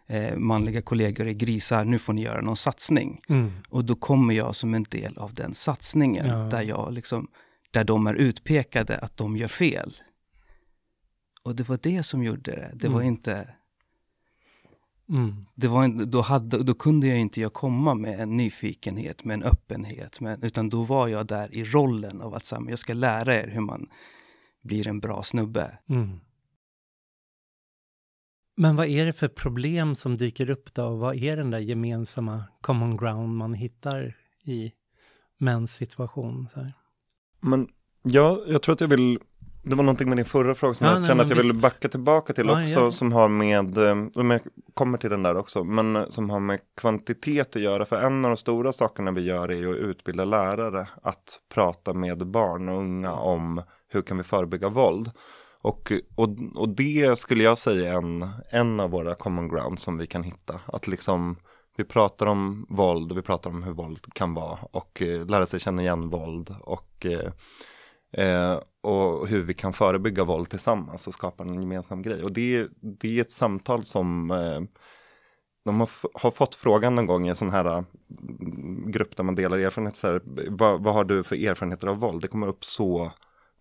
eh, 0.08 0.38
manliga 0.38 0.82
kollegor 0.82 1.28
är 1.28 1.34
grisar, 1.34 1.86
nu 1.86 2.00
får 2.00 2.14
ni 2.14 2.22
göra 2.22 2.42
någon 2.42 2.56
satsning. 2.56 3.22
Mm. 3.30 3.52
Och 3.70 3.86
då 3.86 3.96
kommer 3.96 4.34
jag 4.34 4.56
som 4.56 4.74
en 4.74 4.84
del 4.84 5.18
av 5.18 5.34
den 5.34 5.54
satsningen, 5.54 6.28
ja. 6.28 6.36
där 6.36 6.64
jag 6.64 6.94
liksom, 6.94 7.28
där 7.72 7.84
de 7.84 8.08
är 8.08 8.14
utpekade 8.14 8.98
att 8.98 9.18
de 9.18 9.38
gör 9.38 9.48
fel. 9.48 9.94
Och 11.44 11.56
det 11.56 11.70
var 11.70 11.80
det 11.82 12.04
som 12.04 12.24
gjorde 12.24 12.52
det. 12.52 12.72
Det 12.74 12.88
mm. 12.88 12.94
var 12.94 13.02
inte 13.02 13.48
Mm. 15.10 15.46
Det 15.56 15.68
var 15.68 15.84
en, 15.84 16.12
då, 16.12 16.22
hade, 16.22 16.64
då 16.64 16.74
kunde 16.74 17.08
jag 17.08 17.20
inte 17.20 17.42
jag 17.42 17.54
komma 17.54 17.94
med 17.94 18.20
en 18.20 18.38
nyfikenhet, 18.38 19.24
med 19.24 19.34
en 19.34 19.44
öppenhet, 19.44 20.20
med, 20.20 20.44
utan 20.44 20.70
då 20.70 20.84
var 20.84 21.08
jag 21.08 21.28
där 21.28 21.56
i 21.56 21.64
rollen 21.64 22.22
av 22.22 22.36
att 22.36 22.52
här, 22.52 22.70
jag 22.70 22.80
ska 22.80 22.94
lära 22.94 23.36
er 23.36 23.48
hur 23.48 23.62
man 23.62 23.90
blir 24.62 24.88
en 24.88 25.00
bra 25.00 25.24
snubbe. 25.24 25.78
Mm. 25.90 26.20
Men 28.58 28.76
vad 28.76 28.88
är 28.88 29.06
det 29.06 29.14
för 29.14 29.28
problem 29.28 29.96
som 29.96 30.16
dyker 30.16 30.50
upp 30.50 30.74
då? 30.74 30.96
Vad 30.96 31.16
är 31.16 31.38
den 31.38 31.52
där 31.52 31.60
gemensamma 31.60 32.44
common 32.62 32.98
ground 32.98 33.38
man 33.38 33.54
hittar 33.54 34.18
i 34.44 34.72
mäns 35.38 35.76
situation? 35.76 36.48
Så 36.54 36.60
här? 36.60 36.74
Men 37.40 37.68
ja, 38.04 38.44
jag 38.48 38.62
tror 38.62 38.74
att 38.74 38.82
jag 38.82 38.88
vill 38.88 39.20
det 39.66 39.76
var 39.76 39.84
någonting 39.84 40.10
med 40.10 40.18
din 40.18 40.26
förra 40.26 40.56
fråga 40.56 40.74
som 40.74 40.86
ja, 40.86 40.92
jag 40.94 41.00
nej, 41.00 41.08
kände 41.08 41.24
att 41.24 41.30
jag 41.30 41.36
visst. 41.36 41.50
ville 41.50 41.60
backa 41.60 41.90
tillbaka 41.90 42.34
till 42.34 42.46
ja, 42.46 42.62
också. 42.62 42.80
Ja. 42.80 42.92
Som 42.92 43.12
har 43.12 43.28
med, 43.28 43.78
eh, 43.78 43.96
om 44.16 44.32
jag 44.32 44.42
kommer 44.74 44.98
till 44.98 45.10
den 45.10 45.24
där 45.24 45.38
också, 45.38 45.64
men 45.64 45.96
eh, 45.96 46.08
som 46.10 46.30
har 46.30 46.40
med 46.40 46.60
kvantitet 46.78 47.56
att 47.56 47.62
göra. 47.62 47.86
För 47.86 48.02
en 48.02 48.26
av 48.26 48.32
de 48.32 48.38
stora 48.38 48.72
sakerna 48.72 49.12
vi 49.12 49.22
gör 49.22 49.52
är 49.52 49.70
att 49.70 49.78
utbilda 49.78 50.26
lärare 50.26 50.88
att 51.02 51.40
prata 51.54 51.94
med 51.94 52.28
barn 52.28 52.70
och 52.70 52.78
unga 52.78 53.14
om 53.14 53.62
hur 53.88 54.02
kan 54.02 54.18
vi 54.18 54.24
förebygga 54.24 54.70
våld. 54.70 55.12
Och, 55.62 55.92
och, 56.16 56.30
och 56.56 56.70
det 56.70 57.20
skulle 57.20 57.44
jag 57.44 57.58
säga 57.58 57.94
är 57.94 57.98
en, 57.98 58.30
en 58.50 58.80
av 58.80 58.90
våra 58.90 59.16
common 59.16 59.50
ground 59.50 59.80
som 59.80 59.98
vi 59.98 60.08
kan 60.08 60.24
hitta. 60.24 60.60
Att 60.66 60.88
liksom 60.88 61.36
vi 61.78 61.84
pratar 61.84 62.26
om 62.26 62.66
våld 62.70 63.12
och 63.12 63.18
vi 63.18 63.22
pratar 63.22 63.50
om 63.50 63.64
hur 63.64 63.74
våld 63.74 64.00
kan 64.14 64.34
vara 64.34 64.58
och 64.72 65.02
eh, 65.02 65.26
lära 65.26 65.46
sig 65.46 65.60
känna 65.60 65.82
igen 65.82 66.10
våld 66.10 66.56
och 66.62 67.06
eh, 67.06 67.32
Eh, 68.18 68.60
och 68.82 69.28
hur 69.28 69.44
vi 69.44 69.54
kan 69.54 69.74
förebygga 69.74 70.24
våld 70.24 70.50
tillsammans 70.50 71.08
och 71.08 71.14
skapa 71.14 71.44
en 71.44 71.62
gemensam 71.62 72.02
grej. 72.02 72.24
Och 72.24 72.32
det, 72.32 72.68
det 72.82 73.18
är 73.18 73.22
ett 73.22 73.32
samtal 73.32 73.86
som 73.86 74.32
eh, 74.32 74.62
de 75.66 75.80
har, 75.80 75.90
har, 76.14 76.32
fått 76.32 76.56
frågan 76.56 76.96
någon 76.96 77.06
gång 77.06 77.26
i 77.26 77.30
en 77.30 77.36
sån 77.36 77.50
här 77.50 77.78
uh, 77.78 77.84
grupp 78.88 79.18
där 79.18 79.24
man 79.24 79.36
delar 79.36 79.58
erfarenheter, 79.58 80.00
så 80.00 80.08
här, 80.08 80.22
vad, 80.50 80.84
vad, 80.84 80.94
har 80.94 81.04
du 81.04 81.24
för 81.24 81.36
erfarenheter 81.36 81.88
av 81.88 81.98
våld? 81.98 82.22
Det 82.22 82.28
kommer 82.28 82.48
upp 82.48 82.66
så, 82.66 83.12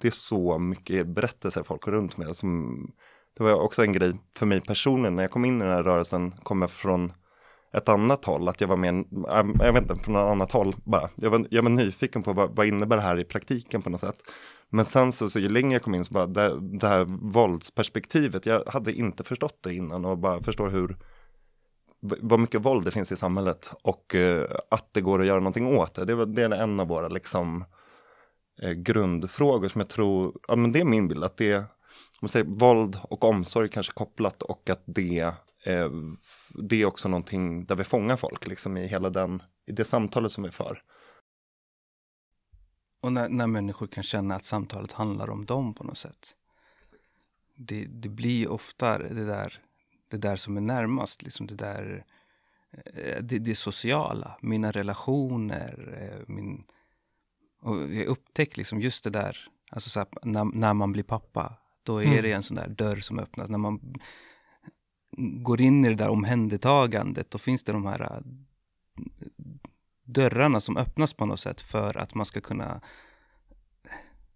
det 0.01 0.09
är 0.09 0.13
så 0.13 0.59
mycket 0.59 1.07
berättelser 1.07 1.63
folk 1.63 1.83
går 1.83 1.93
runt 1.93 2.17
med. 2.17 2.37
Som, 2.37 2.87
det 3.37 3.43
var 3.43 3.55
också 3.55 3.83
en 3.83 3.93
grej 3.93 4.13
för 4.37 4.47
mig 4.47 4.61
personligen, 4.61 5.17
när 5.17 5.23
jag 5.23 5.31
kom 5.31 5.45
in 5.45 5.57
i 5.57 5.65
den 5.65 5.75
här 5.75 5.83
rörelsen, 5.83 6.33
kom 6.33 6.61
jag 6.61 6.71
från 6.71 7.13
ett 7.75 7.89
annat 7.89 8.25
håll, 8.25 8.49
att 8.49 8.61
jag 8.61 8.69
var 8.69 8.77
mer, 8.77 9.05
jag 9.65 9.73
vet 9.73 9.83
inte, 9.83 9.97
från 9.97 10.17
ett 10.17 10.23
annat 10.23 10.53
håll 10.53 10.77
bara. 10.85 11.09
Jag 11.15 11.31
var, 11.31 11.47
jag 11.51 11.63
var 11.63 11.71
nyfiken 11.71 12.23
på 12.23 12.33
vad, 12.33 12.57
vad 12.57 12.67
innebär 12.67 12.97
det 12.97 13.03
här 13.03 13.19
i 13.19 13.25
praktiken 13.25 13.83
på 13.83 13.91
något 13.91 14.01
sätt. 14.01 14.17
Men 14.71 14.85
sen 14.85 15.13
så, 15.13 15.31
så 15.31 15.39
ju 15.39 15.49
längre 15.49 15.73
jag 15.73 15.83
kom 15.83 15.95
in 15.95 16.05
så 16.05 16.15
bara 16.15 16.27
det, 16.27 16.61
det 16.61 16.89
här 16.89 17.05
våldsperspektivet, 17.33 18.47
jag 18.47 18.63
hade 18.67 18.93
inte 18.93 19.25
förstått 19.25 19.59
det 19.63 19.75
innan 19.75 20.05
och 20.05 20.19
bara 20.19 20.43
förstår 20.43 20.69
hur, 20.69 20.97
vad 22.01 22.41
mycket 22.41 22.65
våld 22.65 22.85
det 22.85 22.91
finns 22.91 23.13
i 23.13 23.17
samhället 23.17 23.73
och 23.83 24.15
eh, 24.15 24.45
att 24.69 24.89
det 24.93 25.01
går 25.01 25.21
att 25.21 25.27
göra 25.27 25.39
någonting 25.39 25.67
åt 25.67 25.95
det. 25.95 26.05
Det, 26.05 26.27
det 26.27 26.43
är 26.43 26.51
en 26.51 26.81
av 26.81 26.89
våra 26.89 27.09
liksom, 27.09 27.65
eh, 28.63 28.73
grundfrågor 28.73 29.69
som 29.69 29.81
jag 29.81 29.89
tror, 29.89 30.33
ja 30.49 30.57
men 30.57 30.73
det 30.73 30.81
är 30.81 30.85
min 30.85 31.09
bild, 31.09 31.25
att 31.25 31.37
det, 31.37 31.57
om 31.57 31.65
man 32.21 32.29
säger 32.29 32.47
våld 32.47 32.99
och 33.03 33.25
omsorg 33.25 33.69
kanske 33.69 33.93
kopplat 33.93 34.43
och 34.43 34.71
att 34.71 34.83
det, 34.85 35.21
eh, 35.65 35.91
det 36.63 36.83
är 36.83 36.87
också 36.87 37.09
någonting 37.09 37.65
där 37.65 37.77
vi 37.77 37.85
fångar 37.85 38.17
folk 38.17 38.47
liksom 38.47 38.77
i 38.77 38.87
hela 38.87 39.11
den, 39.11 39.43
i 39.67 39.73
det 39.73 39.85
samtalet 39.85 40.33
som 40.33 40.45
vi 40.45 40.51
för. 40.51 40.83
Och 43.01 43.13
när, 43.13 43.29
när 43.29 43.47
människor 43.47 43.87
kan 43.87 44.03
känna 44.03 44.35
att 44.35 44.45
samtalet 44.45 44.93
handlar 44.93 45.31
om 45.31 45.45
dem 45.45 45.75
på 45.75 45.85
något 45.85 45.99
sätt. 45.99 46.37
Det, 47.57 47.85
det 47.85 48.09
blir 48.09 48.49
ofta 48.49 48.99
det 48.99 49.25
där, 49.25 49.61
det 50.09 50.17
där 50.17 50.37
som 50.37 50.57
är 50.57 50.61
närmast, 50.61 51.23
liksom 51.23 51.47
det 51.47 51.55
där 51.55 52.05
eh, 52.71 53.23
det, 53.23 53.39
det 53.39 53.55
sociala, 53.55 54.39
mina 54.41 54.71
relationer, 54.71 55.99
eh, 56.01 56.35
min... 56.35 56.65
Och 57.61 57.95
jag 57.95 58.07
upptäckte 58.07 58.61
liksom 58.61 58.81
just 58.81 59.05
det 59.05 59.11
där, 59.11 59.49
alltså 59.71 59.91
så 59.91 60.01
här, 60.01 60.09
när, 60.23 60.45
när 60.45 60.75
man 60.75 60.93
blir 60.93 61.03
pappa, 61.03 61.55
då 61.83 62.03
är 62.03 62.07
mm. 62.07 62.23
det 62.23 62.33
en 62.33 62.43
sån 62.43 62.57
där 62.57 62.69
dörr 62.69 62.97
som 62.97 63.19
öppnas. 63.19 63.51
När 63.51 63.59
man 63.59 63.95
går 65.17 65.61
in 65.61 65.85
i 65.85 65.89
det 65.89 65.95
där 65.95 66.09
omhändertagandet, 66.09 67.31
då 67.31 67.39
finns 67.39 67.65
det 67.65 67.73
de 67.73 67.87
här 67.87 68.01
äh, 68.01 68.21
dörrarna 70.05 70.61
som 70.61 70.77
öppnas 70.77 71.15
på 71.15 71.27
något 71.27 71.41
sätt 71.41 71.61
för 71.61 71.97
att 71.97 72.15
man 72.15 72.27
ska 72.27 72.41
kunna 72.41 72.81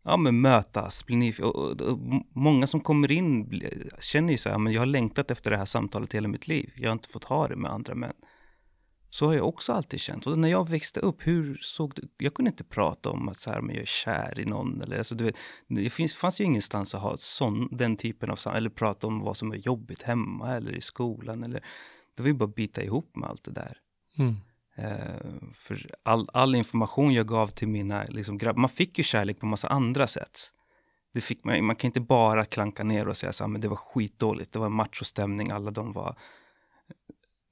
ja, 0.03 0.17
men 0.17 0.41
mötas. 0.41 1.05
Och, 1.43 1.57
och, 1.57 1.81
och, 1.81 1.99
många 2.33 2.67
som 2.67 2.81
kommer 2.81 3.13
in 3.13 3.61
känner 4.01 4.31
ju 4.31 4.39
så 4.39 4.49
här, 4.49 4.59
men 4.59 4.73
jag 4.73 4.81
har 4.81 4.87
längtat 4.87 5.31
efter 5.31 5.51
det 5.51 5.57
här 5.57 5.65
samtalet 5.65 6.15
hela 6.15 6.29
mitt 6.29 6.49
liv. 6.49 6.73
Jag 6.77 6.89
har 6.89 6.93
inte 6.93 7.09
fått 7.09 7.25
ha 7.25 7.49
det 7.49 7.57
med 7.57 7.71
andra 7.71 7.95
män. 7.95 8.15
Så 9.11 9.27
har 9.27 9.35
jag 9.35 9.49
också 9.49 9.73
alltid 9.73 10.01
känt. 10.01 10.27
Och 10.27 10.39
när 10.39 10.49
jag 10.49 10.69
växte 10.69 11.01
upp, 11.01 11.27
hur 11.27 11.59
såg 11.61 11.95
det? 11.95 12.25
Jag 12.25 12.35
kunde 12.35 12.51
inte 12.51 12.65
prata 12.65 13.11
om 13.11 13.29
att 13.29 13.41
så 13.41 13.51
här, 13.51 13.61
men 13.61 13.75
jag 13.75 13.83
är 13.83 13.87
kär 13.87 14.41
i 14.41 14.45
någon. 14.45 14.83
Eller, 14.83 14.99
alltså, 14.99 15.15
vet, 15.15 15.37
det 15.67 15.91
finns, 15.91 16.15
fanns 16.15 16.41
ju 16.41 16.45
ingenstans 16.45 16.95
att 16.95 17.03
ha 17.03 17.17
sån, 17.17 17.69
den 17.71 17.97
typen 17.97 18.31
av 18.31 18.39
eller 18.55 18.71
prata 18.71 19.07
om 19.07 19.21
vad 19.21 19.37
som 19.37 19.53
är 19.53 19.57
jobbigt 19.57 20.03
hemma 20.03 20.57
eller 20.57 20.73
i 20.73 20.81
skolan. 20.81 21.45
Eller, 21.45 21.65
det 22.17 22.23
var 22.23 22.29
ju 22.29 22.35
bara 22.35 22.49
att 22.49 22.55
bita 22.55 22.83
ihop 22.83 23.17
med 23.17 23.29
allt 23.29 23.45
det 23.45 23.51
där. 23.51 23.79
Mm. 24.19 24.37
Uh, 24.79 25.53
för 25.55 25.91
all, 26.03 26.29
all, 26.33 26.55
information 26.55 27.13
jag 27.13 27.29
gav 27.29 27.47
till 27.47 27.69
mina 27.69 28.05
liksom, 28.09 28.39
grabbar, 28.39 28.61
man 28.61 28.71
fick 28.71 28.99
ju 28.99 29.05
kärlek 29.05 29.41
på 29.41 29.47
massa 29.47 29.69
andra 29.69 30.07
sätt. 30.07 30.53
Det 31.15 31.21
fick 31.21 31.45
man, 31.45 31.65
man 31.65 31.77
kan 31.77 31.89
inte 31.89 32.01
bara 32.01 32.45
klanka 32.45 32.85
ner 32.85 33.09
och 33.09 33.17
säga 33.17 33.33
så 33.33 33.45
här, 33.45 33.49
men 33.49 33.61
det 33.61 33.69
var 33.69 33.77
skitdåligt, 33.77 34.53
det 34.53 34.59
var 34.59 34.69
machostämning, 34.69 35.51
alla 35.51 35.71
de 35.71 35.93
var 35.93 36.17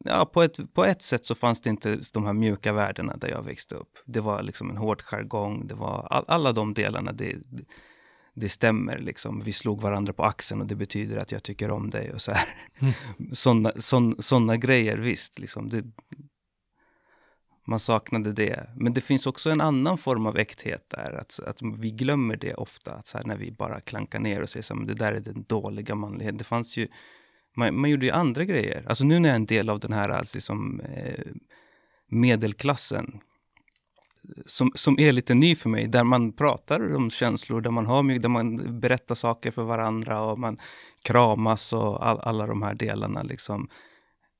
ja, 0.05 0.25
på 0.25 0.43
ett, 0.43 0.75
på 0.75 0.85
ett 0.85 1.03
sätt 1.03 1.25
så 1.25 1.35
fanns 1.35 1.61
det 1.61 1.71
inte 1.71 2.01
de 2.13 2.27
här 2.27 2.33
mjuka 2.33 2.73
värdena 2.73 3.17
där 3.17 3.29
jag 3.29 3.43
växte 3.43 3.75
upp. 3.75 3.99
Det 4.05 4.21
var 4.21 4.43
liksom 4.43 4.71
en 4.71 4.77
hård 4.77 5.03
jargong, 5.03 5.67
det 5.67 5.75
var 5.75 6.07
all, 6.11 6.25
alla 6.29 6.53
de 6.53 6.75
delarna, 6.75 7.13
det, 7.13 7.37
det 8.35 8.49
stämmer 8.49 8.99
liksom. 8.99 9.41
Vi 9.41 9.53
slog 9.53 9.81
varandra 9.81 10.13
på 10.13 10.25
axeln 10.25 10.61
och 10.61 10.67
det 10.67 10.75
betyder 10.75 11.17
att 11.17 11.33
jag 11.33 11.43
tycker 11.43 11.71
om 11.71 11.91
dig 11.91 12.13
och 12.13 12.21
så 12.21 12.33
här. 12.33 12.49
Mm. 12.79 12.95
Sådana 13.33 13.73
sån, 13.77 14.23
såna 14.23 14.57
grejer, 14.57 14.97
visst, 14.97 15.39
liksom. 15.39 15.69
Det, 15.69 15.85
man 17.67 17.81
saknade 17.81 18.33
det. 18.33 18.71
Men 18.77 18.93
det 18.93 19.01
finns 19.01 19.27
också 19.27 19.51
en 19.51 19.61
annan 19.61 19.99
form 19.99 20.27
av 20.27 20.37
äkthet 20.37 20.91
där, 20.91 21.13
att, 21.21 21.41
att 21.41 21.63
vi 21.63 21.91
glömmer 21.91 22.37
det 22.37 22.55
ofta, 22.55 22.93
att 22.93 23.07
så 23.07 23.19
här, 23.19 23.25
när 23.25 23.37
vi 23.37 23.53
bara 23.53 23.81
klankar 23.81 24.21
ner 24.21 24.43
och 24.43 24.49
säger 24.49 24.63
så 24.63 24.75
här, 24.75 24.85
det 24.85 24.95
där 24.95 25.13
är 25.13 25.21
den 25.21 25.45
dåliga 25.49 25.95
manligheten. 25.95 26.37
Det 26.37 26.45
fanns 26.45 26.77
ju 26.77 26.89
man, 27.57 27.81
man 27.81 27.91
gjorde 27.91 28.07
ju 28.07 28.13
andra 28.13 28.45
grejer. 28.45 28.85
Alltså 28.89 29.05
nu 29.05 29.19
när 29.19 29.29
jag 29.29 29.35
är 29.35 29.37
en 29.37 29.47
del 29.47 29.69
av 29.69 29.81
den 29.81 29.93
här 29.93 30.09
alltså 30.09 30.37
liksom, 30.37 30.81
eh, 30.81 31.25
medelklassen 32.09 33.21
som, 34.47 34.73
som 34.75 34.99
är 34.99 35.13
lite 35.13 35.35
ny 35.35 35.57
för 35.57 35.69
mig, 35.69 35.87
där 35.87 36.05
man 36.05 36.33
pratar 36.33 36.95
om 36.95 37.11
känslor, 37.11 37.61
där 37.61 37.71
man, 37.71 37.87
har, 37.87 38.19
där 38.19 38.29
man 38.29 38.81
berättar 38.81 39.15
saker 39.15 39.51
för 39.51 39.63
varandra 39.63 40.21
och 40.21 40.39
man 40.39 40.59
kramas 41.03 41.73
och 41.73 42.07
all, 42.07 42.21
alla 42.21 42.47
de 42.47 42.63
här 42.63 42.75
delarna. 42.75 43.23
Liksom. 43.23 43.69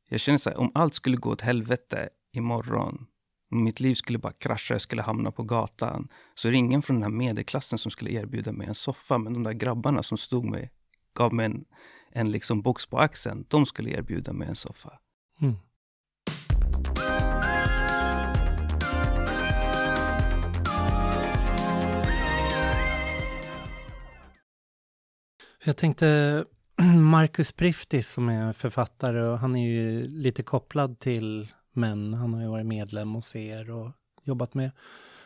Jag 0.09 0.21
känner 0.21 0.39
så 0.39 0.51
här, 0.51 0.59
om 0.59 0.73
allt 0.75 0.95
skulle 0.95 1.17
gå 1.17 1.31
åt 1.31 1.41
helvete 1.41 2.09
imorgon, 2.33 3.07
om 3.51 3.65
mitt 3.65 3.81
liv 3.81 3.95
skulle 3.95 4.19
bara 4.19 4.33
krascha, 4.33 4.75
jag 4.75 4.81
skulle 4.81 5.03
hamna 5.03 5.31
på 5.31 5.43
gatan, 5.43 6.09
så 6.35 6.49
är 6.49 6.53
det 6.53 6.59
ingen 6.59 6.83
från 6.83 6.97
den 6.97 7.03
här 7.03 7.19
medelklassen 7.19 7.79
som 7.79 7.91
skulle 7.91 8.11
erbjuda 8.11 8.53
mig 8.53 8.67
en 8.67 8.75
soffa, 8.75 9.19
men 9.19 9.33
de 9.33 9.43
där 9.43 9.53
grabbarna 9.53 10.03
som 10.03 10.19
stod 10.19 10.45
mig, 10.45 10.71
gav 11.15 11.35
mig 11.35 11.47
en 11.47 11.65
en 12.17 12.31
liksom 12.31 12.63
box 12.63 12.87
på 12.87 12.99
axeln, 12.99 13.45
de 13.49 13.67
skulle 13.67 13.91
erbjuda 13.91 14.33
mig 14.33 14.49
en 14.49 14.57
soffa. 14.57 14.99
Mm. 15.41 15.55
Jag 25.65 25.77
tänkte 25.77 26.45
Marcus 26.99 27.53
Priftis 27.53 28.09
som 28.09 28.29
är 28.29 28.53
författare 28.53 29.23
och 29.23 29.39
han 29.39 29.57
är 29.57 29.69
ju 29.69 30.07
lite 30.09 30.43
kopplad 30.43 30.99
till 30.99 31.53
män. 31.73 32.15
Han 32.15 32.35
har 32.35 32.43
ju 32.43 32.49
varit 32.49 32.67
medlem 32.67 33.15
hos 33.15 33.37
er 33.37 33.71
och 33.71 33.91
jobbat 34.23 34.55
med 34.55 34.71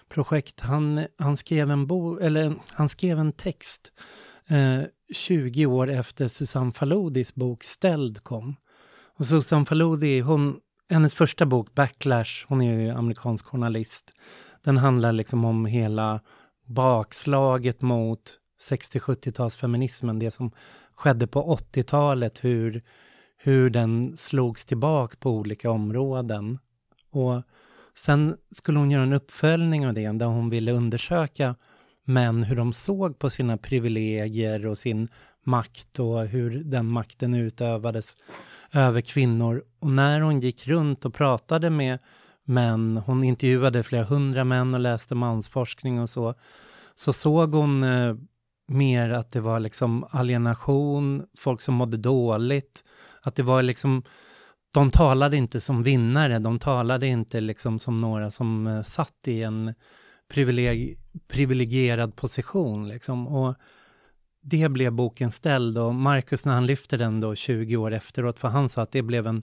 projekt. 0.09 0.61
Han, 0.61 1.07
han 1.18 1.37
skrev 1.37 1.70
en 1.70 1.87
bo, 1.87 2.18
eller 2.18 2.55
han 2.72 2.88
skrev 2.88 3.18
en 3.18 3.33
text 3.33 3.92
eh, 4.46 4.83
20 5.12 5.66
år 5.66 5.90
efter 5.90 6.29
Susanne 6.29 6.73
Faludis 6.73 7.35
bok 7.35 7.64
Ställd 7.64 8.25
kom. 8.25 8.57
Och 9.16 9.27
Susanne 9.27 9.66
Faludi, 9.66 10.20
hon, 10.20 10.61
hennes 10.90 11.14
första 11.14 11.46
bok 11.46 11.75
Backlash, 11.75 12.46
hon 12.49 12.62
är 12.62 12.81
ju 12.81 12.90
amerikansk 12.90 13.46
journalist, 13.46 14.14
den 14.64 14.77
handlar 14.77 15.12
liksom 15.12 15.44
om 15.44 15.66
hela 15.66 16.20
bakslaget 16.66 17.83
mot 17.83 18.38
60-70-talsfeminismen, 18.61 20.18
det 20.18 20.31
som 20.31 20.51
skedde 20.94 21.27
på 21.27 21.57
80-talet, 21.57 22.44
hur, 22.44 22.83
hur 23.37 23.70
den 23.70 24.16
slogs 24.16 24.64
tillbaka 24.64 25.16
på 25.20 25.31
olika 25.31 25.70
områden. 25.70 26.59
Och 27.11 27.42
sen 27.94 28.37
skulle 28.51 28.79
hon 28.79 28.90
göra 28.90 29.03
en 29.03 29.12
uppföljning 29.12 29.87
av 29.87 29.94
det, 29.94 30.12
där 30.12 30.27
hon 30.27 30.51
ville 30.51 30.73
undersöka 30.73 31.55
men 32.12 32.42
hur 32.42 32.57
de 32.57 32.73
såg 32.73 33.18
på 33.18 33.31
sina 33.31 33.57
privilegier 33.57 34.66
och 34.66 34.79
sin 34.79 35.09
makt 35.44 35.99
och 35.99 36.27
hur 36.27 36.62
den 36.64 36.87
makten 36.87 37.35
utövades 37.35 38.16
över 38.73 39.01
kvinnor. 39.01 39.64
Och 39.79 39.90
när 39.90 40.20
hon 40.20 40.40
gick 40.40 40.66
runt 40.66 41.05
och 41.05 41.14
pratade 41.14 41.70
med 41.70 41.99
män, 42.44 43.03
hon 43.07 43.25
intervjuade 43.25 43.83
flera 43.83 44.05
hundra 44.05 44.44
män 44.44 44.75
och 44.75 44.81
läste 44.81 45.14
mansforskning 45.14 46.01
och 46.01 46.11
så, 46.11 46.35
så 46.94 47.12
såg 47.12 47.55
hon 47.55 47.83
eh, 47.83 48.14
mer 48.68 49.11
att 49.11 49.31
det 49.31 49.40
var 49.40 49.61
liksom 49.61 50.07
alienation, 50.11 51.27
folk 51.38 51.61
som 51.61 51.75
mådde 51.75 51.96
dåligt, 51.96 52.85
att 53.23 53.35
det 53.35 53.42
var 53.42 53.62
liksom 53.62 54.03
de 54.75 54.90
talade 54.90 55.37
inte 55.37 55.61
som 55.61 55.83
vinnare, 55.83 56.38
de 56.38 56.59
talade 56.59 57.07
inte 57.07 57.40
liksom 57.40 57.79
som 57.79 57.96
några 57.96 58.31
som 58.31 58.66
eh, 58.66 58.83
satt 58.83 59.29
i 59.29 59.42
en 59.42 59.75
privileg 60.31 60.99
privilegierad 61.29 62.16
position. 62.16 62.88
Liksom. 62.88 63.27
Och 63.27 63.55
det 64.43 64.69
blev 64.69 64.93
boken 64.93 65.31
ställd 65.31 65.79
och 65.79 65.95
Marcus 65.95 66.45
när 66.45 66.53
han 66.53 66.66
lyfter 66.66 66.99
den 66.99 67.21
då 67.21 67.35
20 67.35 67.77
år 67.77 67.93
efteråt, 67.93 68.38
för 68.38 68.49
han 68.49 68.69
sa 68.69 68.83
att 68.83 68.93
det 68.93 69.03
blev 69.03 69.27
en 69.27 69.43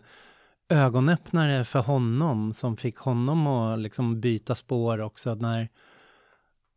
ögonöppnare 0.69 1.63
för 1.63 1.79
honom 1.79 2.53
som 2.53 2.77
fick 2.77 2.97
honom 2.97 3.47
att 3.47 3.79
liksom 3.79 4.21
byta 4.21 4.55
spår 4.55 5.01
också 5.01 5.35
när 5.35 5.69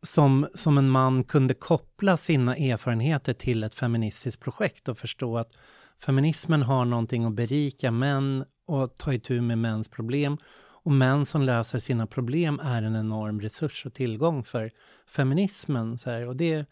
som, 0.03 0.47
som 0.53 0.77
en 0.77 0.89
man 0.89 1.23
kunde 1.23 1.53
koppla 1.53 2.17
sina 2.17 2.55
erfarenheter 2.55 3.33
till 3.33 3.63
ett 3.63 3.73
feministiskt 3.73 4.41
projekt 4.41 4.87
och 4.87 4.97
förstå 4.97 5.37
att 5.37 5.57
feminismen 5.99 6.61
har 6.61 6.85
någonting 6.85 7.25
att 7.25 7.33
berika 7.33 7.91
män 7.91 8.45
och 8.67 8.97
ta 8.97 9.13
itu 9.13 9.41
med 9.41 9.57
mäns 9.57 9.89
problem 9.89 10.37
och 10.83 10.91
män 10.91 11.25
som 11.25 11.41
löser 11.41 11.79
sina 11.79 12.07
problem 12.07 12.59
är 12.63 12.81
en 12.81 12.95
enorm 12.95 13.41
resurs 13.41 13.85
och 13.85 13.93
tillgång 13.93 14.43
för 14.43 14.71
feminismen. 15.07 15.97
Så 15.97 16.09
här. 16.09 16.27
Och 16.27 16.35
det, 16.35 16.65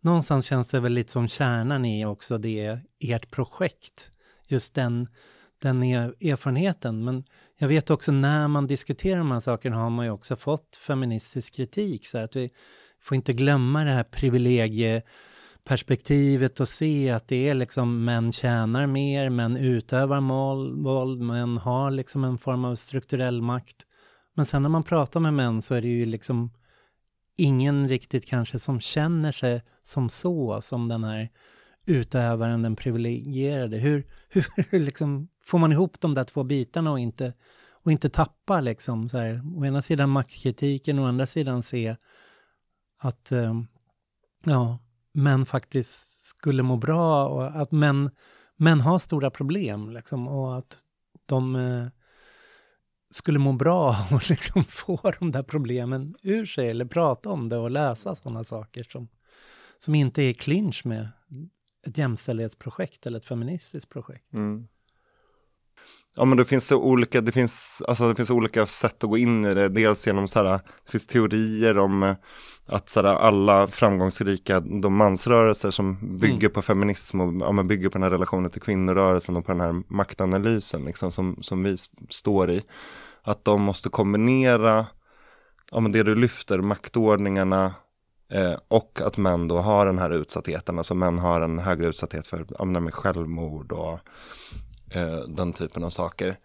någonstans 0.00 0.46
känns 0.46 0.68
det 0.68 0.80
väl 0.80 0.92
lite 0.92 1.12
som 1.12 1.28
kärnan 1.28 1.84
i 1.84 2.06
också 2.06 2.38
det, 2.38 2.78
ert 3.00 3.30
projekt. 3.30 4.12
Just 4.48 4.74
den, 4.74 5.08
den 5.58 5.82
e-, 5.82 6.12
erfarenheten. 6.20 7.04
Men 7.04 7.24
jag 7.56 7.68
vet 7.68 7.90
också 7.90 8.12
när 8.12 8.48
man 8.48 8.66
diskuterar 8.66 9.18
de 9.18 9.30
här 9.30 9.40
sakerna 9.40 9.76
har 9.76 9.90
man 9.90 10.04
ju 10.04 10.10
också 10.10 10.36
fått 10.36 10.76
feministisk 10.76 11.54
kritik. 11.54 12.06
Så 12.06 12.18
att 12.18 12.36
vi 12.36 12.50
får 13.00 13.14
inte 13.14 13.32
glömma 13.32 13.84
det 13.84 13.90
här 13.90 14.04
perspektivet 15.64 16.60
och 16.60 16.68
se 16.68 17.10
att 17.10 17.28
det 17.28 17.48
är 17.48 17.54
liksom 17.54 18.04
män 18.04 18.32
tjänar 18.32 18.86
mer, 18.86 19.28
män 19.28 19.56
utövar 19.56 20.20
våld, 20.82 21.20
män 21.20 21.58
har 21.58 21.90
liksom 21.90 22.24
en 22.24 22.38
form 22.38 22.64
av 22.64 22.76
strukturell 22.76 23.42
makt. 23.42 23.86
Men 24.34 24.46
sen 24.46 24.62
när 24.62 24.68
man 24.68 24.82
pratar 24.82 25.20
med 25.20 25.34
män 25.34 25.62
så 25.62 25.74
är 25.74 25.80
det 25.80 25.88
ju 25.88 26.06
liksom 26.06 26.50
ingen 27.36 27.88
riktigt 27.88 28.26
kanske 28.26 28.58
som 28.58 28.80
känner 28.80 29.32
sig 29.32 29.62
som 29.82 30.08
så, 30.08 30.60
som 30.60 30.88
den 30.88 31.04
här 31.04 31.30
utövaren, 31.86 32.62
den 32.62 32.76
privilegierade. 32.76 33.76
Hur, 33.76 34.06
hur 34.70 34.80
liksom 34.80 35.28
får 35.42 35.58
man 35.58 35.72
ihop 35.72 36.00
de 36.00 36.14
där 36.14 36.24
två 36.24 36.44
bitarna 36.44 36.90
och 36.90 36.98
inte, 36.98 37.32
och 37.70 37.92
inte 37.92 38.08
tappa 38.08 38.60
liksom 38.60 39.08
så 39.08 39.18
här, 39.18 39.42
å 39.56 39.64
ena 39.64 39.82
sidan 39.82 40.10
maktkritiken, 40.10 40.98
å 40.98 41.06
andra 41.06 41.26
sidan 41.26 41.62
se 41.62 41.96
att 42.98 43.32
eh, 43.32 43.54
ja, 44.44 44.78
män 45.14 45.46
faktiskt 45.46 46.24
skulle 46.24 46.62
må 46.62 46.76
bra 46.76 47.28
och 47.28 47.46
att 47.46 47.72
män, 47.72 48.10
män 48.56 48.80
har 48.80 48.98
stora 48.98 49.30
problem 49.30 49.90
liksom 49.90 50.28
och 50.28 50.58
att 50.58 50.78
de 51.26 51.56
eh, 51.56 51.86
skulle 53.10 53.38
må 53.38 53.52
bra 53.52 53.96
och 54.10 54.30
liksom 54.30 54.64
få 54.64 55.12
de 55.18 55.30
där 55.30 55.42
problemen 55.42 56.14
ur 56.22 56.46
sig 56.46 56.68
eller 56.68 56.84
prata 56.84 57.30
om 57.30 57.48
det 57.48 57.56
och 57.56 57.70
lösa 57.70 58.14
sådana 58.14 58.44
saker 58.44 58.86
som, 58.90 59.08
som 59.78 59.94
inte 59.94 60.22
är 60.22 60.32
clinch 60.32 60.86
med 60.86 61.08
ett 61.86 61.98
jämställdhetsprojekt 61.98 63.06
eller 63.06 63.18
ett 63.18 63.24
feministiskt 63.24 63.90
projekt. 63.90 64.32
Mm. 64.32 64.68
Ja 66.16 66.24
men 66.24 66.38
det 66.38 66.44
finns 66.44 66.66
så 66.66 66.76
olika, 66.76 67.20
det 67.20 67.32
finns, 67.32 67.82
alltså 67.88 68.08
det 68.08 68.14
finns 68.14 68.30
olika 68.30 68.66
sätt 68.66 69.04
att 69.04 69.10
gå 69.10 69.18
in 69.18 69.44
i 69.44 69.54
det. 69.54 69.68
Dels 69.68 70.06
genom 70.06 70.28
så 70.28 70.38
här, 70.38 70.52
det 70.84 70.90
finns 70.90 71.06
teorier 71.06 71.78
om 71.78 72.02
eh, 72.02 72.14
att 72.66 72.90
så 72.90 73.02
här, 73.02 73.08
alla 73.08 73.66
framgångsrika 73.66 74.60
de 74.60 74.96
mansrörelser 74.96 75.70
som 75.70 76.18
bygger 76.18 76.36
mm. 76.36 76.52
på 76.52 76.62
feminism 76.62 77.20
och 77.20 77.34
ja, 77.40 77.52
men 77.52 77.68
bygger 77.68 77.88
på 77.88 77.92
den 77.92 78.02
här 78.02 78.10
relationen 78.10 78.50
till 78.50 78.62
kvinnorörelsen 78.62 79.36
och 79.36 79.46
på 79.46 79.52
den 79.52 79.60
här 79.60 79.82
maktanalysen 79.88 80.84
liksom, 80.84 81.12
som, 81.12 81.36
som 81.40 81.62
vi 81.62 81.76
står 82.08 82.50
i. 82.50 82.62
Att 83.22 83.44
de 83.44 83.62
måste 83.62 83.88
kombinera 83.88 84.86
ja, 85.72 85.80
men 85.80 85.92
det 85.92 86.02
du 86.02 86.14
lyfter, 86.14 86.60
maktordningarna 86.60 87.74
eh, 88.32 88.54
och 88.68 89.00
att 89.04 89.16
män 89.16 89.48
då 89.48 89.58
har 89.58 89.86
den 89.86 89.98
här 89.98 90.10
utsattheten. 90.10 90.78
Alltså 90.78 90.94
män 90.94 91.18
har 91.18 91.40
en 91.40 91.58
högre 91.58 91.86
utsatthet 91.86 92.26
för 92.26 92.46
ja, 92.58 92.90
självmord 92.90 93.72
och 93.72 93.98
den 95.28 95.52
typen 95.52 95.84
av 95.84 95.90
saker. 95.90 96.36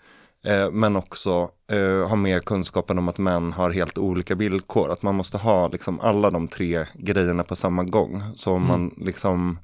Eh, 0.46 0.72
men 0.72 0.96
också 0.96 1.50
eh, 1.72 2.08
ha 2.10 2.16
mer 2.16 2.40
kunskapen 2.40 2.98
om 2.98 3.10
att 3.10 3.18
män 3.18 3.54
har 3.54 3.72
helt 3.72 3.98
olika 3.98 4.36
villkor. 4.36 4.92
Att 4.92 5.02
man 5.02 5.16
måste 5.16 5.38
ha 5.38 5.68
liksom 5.68 6.00
alla 6.00 6.32
de 6.32 6.48
tre 6.48 6.86
grejerna 6.94 7.44
på 7.44 7.56
samma 7.56 7.84
gång. 7.84 8.24
Så 8.36 8.52
om 8.52 8.64
mm. 8.64 8.68
man 8.68 8.94
liksom 8.98 9.60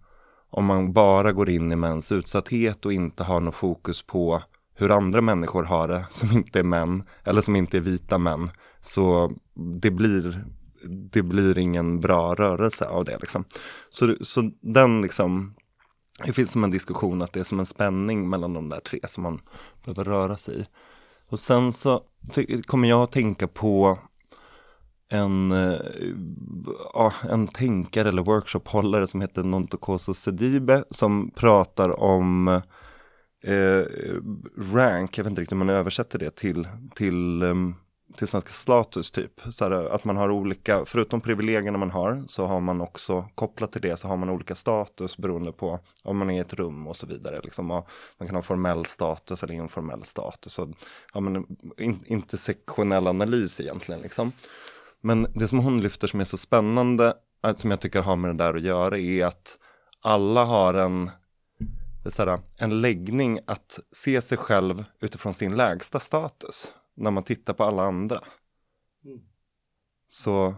om 0.50 0.66
man 0.66 0.94
bara 0.94 1.32
går 1.32 1.50
in 1.50 1.72
i 1.72 1.76
mäns 1.76 2.12
utsatthet 2.12 2.86
och 2.86 2.94
inte 2.94 3.24
har 3.24 3.40
något 3.40 3.56
fokus 3.56 4.02
på 4.02 4.42
hur 4.76 4.92
andra 4.92 5.22
människor 5.22 5.64
har 5.64 5.88
det 5.88 6.06
som 6.10 6.32
inte 6.32 6.60
är 6.60 6.64
män 6.64 7.04
eller 7.24 7.42
som 7.42 7.56
inte 7.56 7.78
är 7.78 7.82
vita 7.82 8.18
män. 8.18 8.50
Så 8.82 9.32
det 9.82 9.92
blir, 9.92 10.46
det 11.12 11.24
blir 11.24 11.58
ingen 11.58 12.00
bra 12.00 12.36
rörelse 12.36 12.86
av 12.86 13.06
det. 13.06 13.18
Liksom. 13.18 13.44
Så, 13.90 14.16
så 14.22 14.52
den 14.62 15.02
liksom, 15.02 15.56
det 16.24 16.34
finns 16.34 16.52
som 16.52 16.64
en 16.64 16.72
diskussion 16.72 17.22
att 17.22 17.34
det 17.34 17.40
är 17.40 17.44
som 17.44 17.60
en 17.60 17.66
spänning 17.66 18.30
mellan 18.30 18.54
de 18.54 18.70
där 18.70 18.80
tre 18.80 19.00
som 19.08 19.24
man 19.24 19.42
behöver 19.84 20.04
röra 20.04 20.38
sig 20.38 20.62
i. 20.62 20.66
Och 21.30 21.40
sen 21.40 21.72
så 21.72 22.02
kommer 22.66 22.90
jag 22.90 23.02
att 23.02 23.12
tänka 23.12 23.48
på 23.48 24.00
en, 25.10 25.52
eh, 25.52 25.80
ja, 26.94 27.14
en 27.30 27.48
tänkare 27.48 28.10
eller 28.10 28.24
workshophållare 28.24 29.08
som 29.08 29.22
heter 29.22 29.44
Nontokoso 29.44 30.14
Sedibe 30.14 30.84
som 30.90 31.32
pratar 31.36 32.00
om 32.00 32.48
eh, 33.44 33.84
rank, 34.74 35.18
jag 35.18 35.24
vet 35.24 35.32
inte 35.32 35.42
riktigt 35.42 35.52
hur 35.52 35.66
man 35.66 35.70
översätter 35.70 36.20
det 36.20 36.36
till, 36.36 36.68
till, 36.96 37.44
um, 37.44 37.76
till 38.14 38.28
svenska 38.28 38.52
status 38.52 39.12
typ. 39.12 39.42
Så 39.50 39.66
här, 39.66 39.72
att 39.72 40.04
man 40.04 40.18
har 40.18 40.30
olika, 40.30 40.86
förutom 40.86 41.22
privilegierna 41.22 41.78
man 41.78 41.92
har, 41.92 42.24
så 42.28 42.46
har 42.46 42.60
man 42.60 42.82
också 42.82 43.30
kopplat 43.36 43.72
till 43.72 43.82
det 43.82 43.98
så 43.98 44.08
har 44.08 44.18
man 44.18 44.30
olika 44.30 44.56
status 44.56 45.18
beroende 45.18 45.52
på 45.52 45.80
om 46.04 46.18
man 46.18 46.30
är 46.30 46.36
i 46.36 46.40
ett 46.40 46.54
rum 46.54 46.88
och 46.88 46.96
så 46.96 47.08
vidare. 47.08 47.42
Liksom, 47.44 47.72
och 47.72 47.90
man 48.18 48.28
kan 48.28 48.36
ha 48.36 48.42
formell 48.42 48.86
status 48.86 49.44
eller 49.44 49.54
informell 49.54 50.04
status. 50.04 50.60
Och, 50.60 50.70
ja, 51.14 51.20
men, 51.20 51.46
in, 51.78 52.04
intersektionell 52.06 53.08
analys 53.08 53.60
egentligen. 53.60 54.02
Liksom. 54.02 54.32
Men 55.02 55.28
det 55.34 55.48
som 55.48 55.60
hon 55.60 55.82
lyfter 55.82 56.08
som 56.08 56.20
är 56.20 56.26
så 56.26 56.38
spännande, 56.38 57.14
eh, 57.46 57.56
som 57.56 57.72
jag 57.72 57.82
tycker 57.82 58.02
har 58.02 58.16
med 58.16 58.30
det 58.30 58.44
där 58.44 58.56
att 58.56 58.62
göra, 58.62 58.98
är 58.98 59.26
att 59.26 59.58
alla 60.02 60.44
har 60.44 60.74
en 60.74 61.10
så 62.06 62.26
här, 62.26 62.40
en 62.58 62.82
läggning 62.82 63.40
att 63.48 63.80
se 63.92 64.22
sig 64.22 64.38
själv 64.38 64.84
utifrån 65.02 65.34
sin 65.34 65.56
lägsta 65.56 66.00
status 66.00 66.74
när 66.96 67.12
man 67.12 67.24
tittar 67.24 67.54
på 67.54 67.64
alla 67.64 67.84
andra. 67.84 68.20
Mm. 69.06 69.20
Så, 70.08 70.56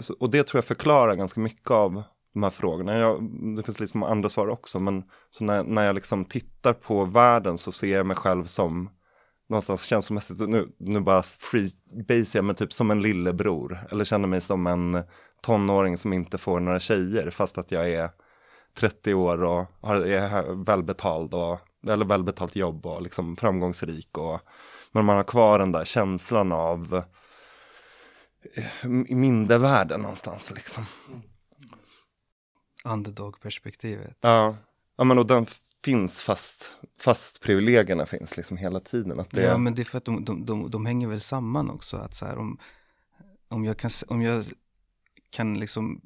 så, 0.00 0.14
och 0.20 0.30
det 0.30 0.46
tror 0.46 0.58
jag 0.58 0.64
förklarar 0.64 1.16
ganska 1.16 1.40
mycket 1.40 1.70
av 1.70 2.02
de 2.32 2.42
här 2.42 2.50
frågorna. 2.50 2.98
Jag, 2.98 3.22
det 3.56 3.62
finns 3.62 3.80
liksom 3.80 4.02
andra 4.02 4.28
svar 4.28 4.48
också, 4.48 4.80
men 4.80 5.04
så 5.30 5.44
när, 5.44 5.64
när 5.64 5.84
jag 5.84 5.94
liksom 5.94 6.24
tittar 6.24 6.72
på 6.72 7.04
världen 7.04 7.58
så 7.58 7.72
ser 7.72 7.96
jag 7.96 8.06
mig 8.06 8.16
själv 8.16 8.44
som 8.44 8.90
någonstans 9.48 9.84
känslomässigt, 9.84 10.48
nu, 10.48 10.68
nu 10.78 11.00
bara 11.00 11.22
freebase 11.22 12.38
jag 12.38 12.44
men 12.44 12.54
typ 12.54 12.72
som 12.72 12.90
en 12.90 13.02
lillebror. 13.02 13.78
Eller 13.90 14.04
känner 14.04 14.28
mig 14.28 14.40
som 14.40 14.66
en 14.66 15.02
tonåring 15.42 15.96
som 15.96 16.12
inte 16.12 16.38
får 16.38 16.60
några 16.60 16.80
tjejer 16.80 17.30
fast 17.30 17.58
att 17.58 17.70
jag 17.70 17.90
är 17.90 18.10
30 18.78 19.14
år 19.14 19.42
och 19.42 19.66
har, 19.80 19.96
är 19.96 20.64
välbetald 20.64 21.34
och, 21.34 21.58
eller 21.88 22.04
välbetalt 22.04 22.56
jobb 22.56 22.86
och 22.86 23.02
liksom 23.02 23.36
framgångsrik. 23.36 24.18
Och, 24.18 24.40
men 24.92 25.04
man 25.04 25.16
har 25.16 25.24
kvar 25.24 25.58
den 25.58 25.72
där 25.72 25.84
känslan 25.84 26.52
av 26.52 27.02
eh, 28.54 28.88
mindervärde 29.08 29.96
någonstans 29.96 30.52
liksom. 30.54 30.84
Underdog-perspektivet. 32.84 34.18
Ja. 34.20 34.56
ja, 34.96 35.04
men 35.04 35.18
och 35.18 35.26
den 35.26 35.46
finns 35.84 36.22
fast, 36.22 36.76
fast 36.98 37.40
privilegierna 37.40 38.06
finns 38.06 38.36
liksom 38.36 38.56
hela 38.56 38.80
tiden. 38.80 39.20
Att 39.20 39.30
det... 39.30 39.42
Ja, 39.42 39.58
men 39.58 39.74
det 39.74 39.82
är 39.82 39.84
för 39.84 39.98
att 39.98 40.04
de, 40.04 40.24
de, 40.24 40.46
de, 40.46 40.70
de 40.70 40.86
hänger 40.86 41.08
väl 41.08 41.20
samman 41.20 41.70
också. 41.70 41.96
Att 41.96 42.14
så 42.14 42.26
här, 42.26 42.38
om, 42.38 42.58
om, 43.48 43.64
jag 43.64 43.76
kan, 43.76 43.90
om 44.08 44.22
jag 44.22 44.44
kan 45.30 45.60
liksom 45.60 46.00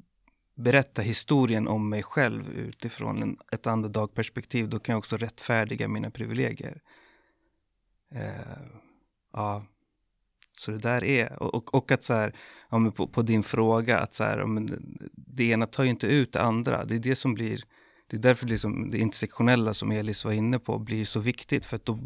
berätta 0.55 1.01
historien 1.01 1.67
om 1.67 1.89
mig 1.89 2.03
själv 2.03 2.49
utifrån 2.49 3.21
en, 3.23 3.37
ett 3.51 3.67
underdog-perspektiv, 3.67 4.69
då 4.69 4.79
kan 4.79 4.93
jag 4.93 4.99
också 4.99 5.17
rättfärdiga 5.17 5.87
mina 5.87 6.11
privilegier. 6.11 6.81
Eh, 8.11 8.57
ja, 9.33 9.65
så 10.57 10.71
det 10.71 10.77
där 10.77 11.03
är, 11.03 11.43
och, 11.43 11.75
och 11.75 11.91
att 11.91 12.03
så 12.03 12.13
här, 12.13 12.35
ja, 12.69 12.91
på, 12.95 13.07
på, 13.07 13.21
din 13.21 13.43
fråga, 13.43 13.99
att 13.99 14.13
så 14.13 14.23
här, 14.23 14.37
ja, 14.37 14.77
det 15.11 15.43
ena 15.43 15.65
tar 15.65 15.83
ju 15.83 15.89
inte 15.89 16.07
ut 16.07 16.33
det 16.33 16.41
andra. 16.41 16.85
Det 16.85 16.95
är 16.95 16.99
det 16.99 17.15
som 17.15 17.33
blir, 17.33 17.63
det 18.07 18.17
är 18.17 18.21
därför 18.21 18.47
liksom 18.47 18.89
det 18.89 18.97
intersektionella 18.97 19.73
som 19.73 19.91
Elis 19.91 20.25
var 20.25 20.31
inne 20.31 20.59
på 20.59 20.79
blir 20.79 21.05
så 21.05 21.19
viktigt, 21.19 21.65
för 21.65 21.75
att 21.75 21.85
då, 21.85 21.99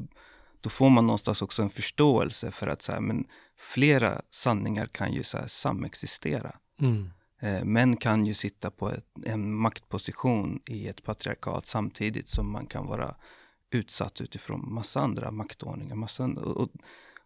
då 0.61 0.69
får 0.69 0.89
man 0.89 1.05
någonstans 1.05 1.41
också 1.41 1.63
en 1.63 1.69
förståelse 1.69 2.51
för 2.51 2.67
att 2.67 2.81
så 2.81 2.91
här, 2.91 2.99
men 2.99 3.25
flera 3.57 4.21
sanningar 4.31 4.85
kan 4.85 5.13
ju 5.13 5.23
så 5.23 5.37
här 5.37 5.47
samexistera. 5.47 6.55
Mm. 6.79 7.09
Eh, 7.41 7.63
män 7.63 7.97
kan 7.97 8.25
ju 8.25 8.33
sitta 8.33 8.71
på 8.71 8.89
ett, 8.89 9.05
en 9.25 9.53
maktposition 9.55 10.59
i 10.67 10.87
ett 10.87 11.03
patriarkat 11.03 11.65
samtidigt 11.65 12.27
som 12.27 12.51
man 12.51 12.65
kan 12.65 12.85
vara 12.85 13.15
utsatt 13.71 14.21
utifrån 14.21 14.73
massa 14.73 14.99
andra 14.99 15.31
maktordningar. 15.31 15.95
Massa, 15.95 16.23
och, 16.25 16.69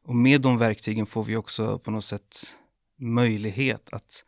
och 0.03 0.15
med 0.15 0.41
de 0.41 0.57
verktygen 0.57 1.05
får 1.05 1.23
vi 1.23 1.35
också 1.35 1.79
på 1.79 1.91
något 1.91 2.05
sätt 2.05 2.57
möjlighet 2.95 3.93
att, 3.93 4.25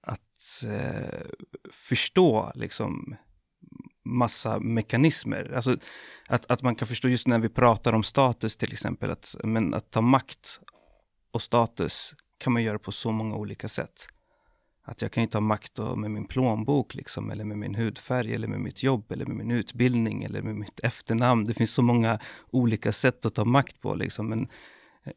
att 0.00 0.64
eh, 0.66 1.26
förstå 1.70 2.52
liksom 2.54 3.16
massa 4.04 4.60
mekanismer. 4.60 5.52
Alltså 5.54 5.76
att, 6.28 6.50
att 6.50 6.62
man 6.62 6.74
kan 6.74 6.88
förstå 6.88 7.08
just 7.08 7.26
när 7.26 7.38
vi 7.38 7.48
pratar 7.48 7.92
om 7.92 8.02
status 8.02 8.56
till 8.56 8.72
exempel, 8.72 9.10
att, 9.10 9.36
men 9.44 9.74
att 9.74 9.90
ta 9.90 10.00
makt 10.00 10.60
och 11.30 11.42
status 11.42 12.14
kan 12.38 12.52
man 12.52 12.62
göra 12.62 12.78
på 12.78 12.92
så 12.92 13.12
många 13.12 13.36
olika 13.36 13.68
sätt. 13.68 14.08
Att 14.84 15.02
jag 15.02 15.12
kan 15.12 15.22
ju 15.22 15.28
ta 15.28 15.40
makt 15.40 15.78
med 15.96 16.10
min 16.10 16.24
plånbok 16.24 16.94
liksom, 16.94 17.30
eller 17.30 17.44
med 17.44 17.58
min 17.58 17.74
hudfärg, 17.74 18.32
eller 18.32 18.48
med 18.48 18.60
mitt 18.60 18.82
jobb, 18.82 19.12
eller 19.12 19.26
med 19.26 19.36
min 19.36 19.50
utbildning, 19.50 20.22
eller 20.22 20.42
med 20.42 20.54
mitt 20.54 20.80
efternamn. 20.80 21.44
Det 21.44 21.54
finns 21.54 21.72
så 21.72 21.82
många 21.82 22.18
olika 22.50 22.92
sätt 22.92 23.26
att 23.26 23.34
ta 23.34 23.44
makt 23.44 23.80
på 23.80 23.94
liksom. 23.94 24.28
Men, 24.28 24.48
eh, 25.04 25.12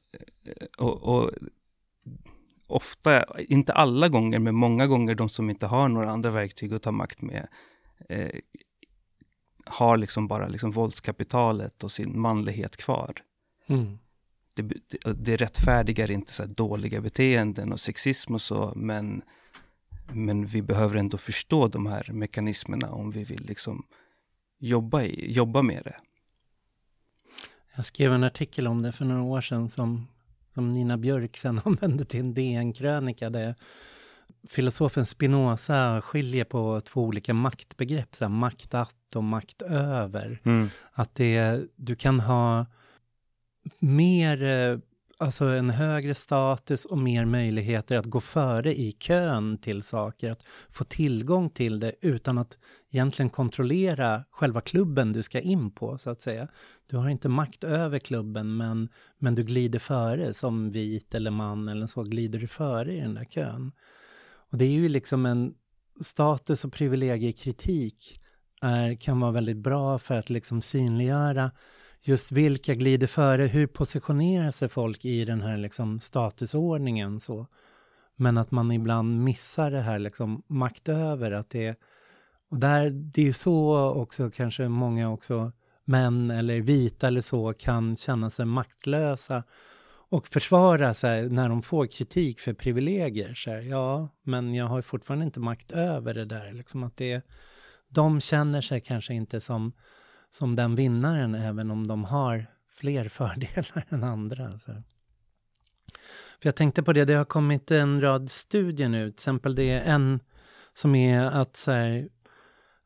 och, 0.77 1.03
och 1.03 1.31
ofta, 2.67 3.25
inte 3.39 3.73
alla 3.73 4.09
gånger, 4.09 4.39
men 4.39 4.55
många 4.55 4.87
gånger 4.87 5.15
de 5.15 5.29
som 5.29 5.49
inte 5.49 5.67
har 5.67 5.89
några 5.89 6.11
andra 6.11 6.31
verktyg 6.31 6.73
att 6.73 6.83
ta 6.83 6.91
makt 6.91 7.21
med, 7.21 7.47
eh, 8.09 8.39
har 9.65 9.97
liksom 9.97 10.27
bara 10.27 10.47
liksom 10.47 10.71
våldskapitalet 10.71 11.83
och 11.83 11.91
sin 11.91 12.19
manlighet 12.19 12.77
kvar. 12.77 13.13
Mm. 13.67 13.97
Det, 14.53 14.61
det, 14.61 15.13
det 15.13 15.35
rättfärdigar 15.35 16.11
inte 16.11 16.33
så 16.33 16.45
dåliga 16.45 17.01
beteenden 17.01 17.71
och 17.71 17.79
sexism 17.79 18.33
och 18.33 18.41
så, 18.41 18.73
men, 18.75 19.21
men 20.13 20.45
vi 20.45 20.61
behöver 20.61 20.95
ändå 20.95 21.17
förstå 21.17 21.67
de 21.67 21.85
här 21.85 22.11
mekanismerna 22.11 22.91
om 22.91 23.11
vi 23.11 23.23
vill 23.23 23.45
liksom 23.45 23.85
jobba, 24.59 25.01
i, 25.01 25.31
jobba 25.31 25.61
med 25.61 25.81
det. 25.83 25.95
Jag 27.75 27.85
skrev 27.85 28.13
en 28.13 28.23
artikel 28.23 28.67
om 28.67 28.81
det 28.81 28.91
för 28.91 29.05
några 29.05 29.21
år 29.21 29.41
sedan 29.41 29.69
som, 29.69 30.07
som 30.53 30.69
Nina 30.69 30.97
Björk 30.97 31.37
sen 31.37 31.61
använde 31.65 32.05
till 32.05 32.19
en 32.19 32.33
DN-krönika 32.33 33.29
där 33.29 33.55
filosofen 34.47 35.05
Spinoza 35.05 36.01
skiljer 36.01 36.45
på 36.45 36.81
två 36.81 37.03
olika 37.03 37.33
maktbegrepp, 37.33 38.15
så 38.15 38.23
här, 38.23 38.29
makt 38.29 38.73
att 38.73 39.15
och 39.15 39.23
makt 39.23 39.61
över. 39.61 40.41
Mm. 40.43 40.69
Att 40.91 41.15
det, 41.15 41.61
du 41.75 41.95
kan 41.95 42.19
ha 42.19 42.65
mer, 43.79 44.43
eh, 44.43 44.77
alltså 45.17 45.45
en 45.45 45.69
högre 45.69 46.13
status 46.13 46.85
och 46.85 46.97
mer 46.97 47.25
möjligheter 47.25 47.97
att 47.97 48.05
gå 48.05 48.21
före 48.21 48.79
i 48.79 48.91
kön 48.91 49.57
till 49.57 49.83
saker, 49.83 50.31
att 50.31 50.45
få 50.69 50.83
tillgång 50.83 51.49
till 51.49 51.79
det 51.79 51.95
utan 52.01 52.37
att 52.37 52.57
egentligen 52.91 53.29
kontrollera 53.29 54.23
själva 54.31 54.61
klubben 54.61 55.13
du 55.13 55.23
ska 55.23 55.39
in 55.39 55.71
på, 55.71 55.97
så 55.97 56.09
att 56.09 56.21
säga. 56.21 56.47
Du 56.87 56.97
har 56.97 57.09
inte 57.09 57.29
makt 57.29 57.63
över 57.63 57.99
klubben, 57.99 58.57
men, 58.57 58.89
men 59.19 59.35
du 59.35 59.43
glider 59.43 59.79
före, 59.79 60.33
som 60.33 60.71
vit 60.71 61.15
eller 61.15 61.31
man 61.31 61.67
eller 61.67 61.87
så, 61.87 62.03
glider 62.03 62.39
du 62.39 62.47
före 62.47 62.93
i 62.93 62.99
den 62.99 63.13
där 63.13 63.25
kön. 63.25 63.71
Och 64.51 64.57
det 64.57 64.65
är 64.65 64.71
ju 64.71 64.89
liksom 64.89 65.25
en 65.25 65.53
status 66.01 66.65
och 66.65 66.73
privilegiekritik 66.73 68.21
är, 68.61 68.95
kan 68.95 69.19
vara 69.19 69.31
väldigt 69.31 69.57
bra 69.57 69.99
för 69.99 70.17
att 70.17 70.29
liksom 70.29 70.61
synliggöra 70.61 71.51
just 72.07 72.31
vilka 72.31 72.73
glider 72.73 73.07
före, 73.07 73.45
hur 73.47 73.67
positionerar 73.67 74.51
sig 74.51 74.69
folk 74.69 75.05
i 75.05 75.25
den 75.25 75.41
här 75.41 75.57
liksom 75.57 75.99
statusordningen 75.99 77.19
så. 77.19 77.47
Men 78.15 78.37
att 78.37 78.51
man 78.51 78.71
ibland 78.71 79.23
missar 79.23 79.71
det 79.71 79.81
här 79.81 79.99
liksom 79.99 80.43
makt 80.47 80.89
över, 80.89 81.31
att 81.31 81.49
det 81.49 81.79
och 82.49 82.59
där, 82.59 82.89
det 82.89 83.21
är 83.21 83.25
ju 83.25 83.33
så 83.33 83.89
också 83.89 84.31
kanske 84.31 84.67
många 84.67 85.11
också 85.11 85.51
män 85.85 86.31
eller 86.31 86.61
vita 86.61 87.07
eller 87.07 87.21
så 87.21 87.53
kan 87.53 87.95
känna 87.95 88.29
sig 88.29 88.45
maktlösa 88.45 89.43
och 90.09 90.27
försvara 90.27 90.93
sig 90.93 91.29
när 91.29 91.49
de 91.49 91.61
får 91.61 91.87
kritik 91.87 92.39
för 92.39 92.53
privilegier. 92.53 93.33
Så 93.33 93.51
här, 93.51 93.61
ja, 93.61 94.09
men 94.23 94.53
jag 94.53 94.65
har 94.65 94.81
fortfarande 94.81 95.25
inte 95.25 95.39
makt 95.39 95.71
över 95.71 96.13
det 96.13 96.25
där. 96.25 96.53
Liksom 96.53 96.83
att 96.83 96.95
det, 96.95 97.25
de 97.89 98.21
känner 98.21 98.61
sig 98.61 98.81
kanske 98.81 99.13
inte 99.13 99.41
som, 99.41 99.73
som 100.35 100.55
den 100.55 100.75
vinnaren, 100.75 101.35
även 101.35 101.71
om 101.71 101.87
de 101.87 102.03
har 102.03 102.45
fler 102.69 103.09
fördelar 103.09 103.85
än 103.89 104.03
andra. 104.03 104.59
Så. 104.59 104.71
För 106.39 106.47
jag 106.47 106.55
tänkte 106.55 106.83
på 106.83 106.93
det, 106.93 107.05
det 107.05 107.13
har 107.13 107.25
kommit 107.25 107.71
en 107.71 108.01
rad 108.01 108.31
studier 108.31 108.89
nu, 108.89 109.05
till 109.05 109.13
exempel 109.13 109.55
det 109.55 109.69
är 109.69 109.81
en 109.81 110.19
som 110.73 110.95
är 110.95 111.23
att, 111.23 111.55
så 111.55 111.71
här, 111.71 112.09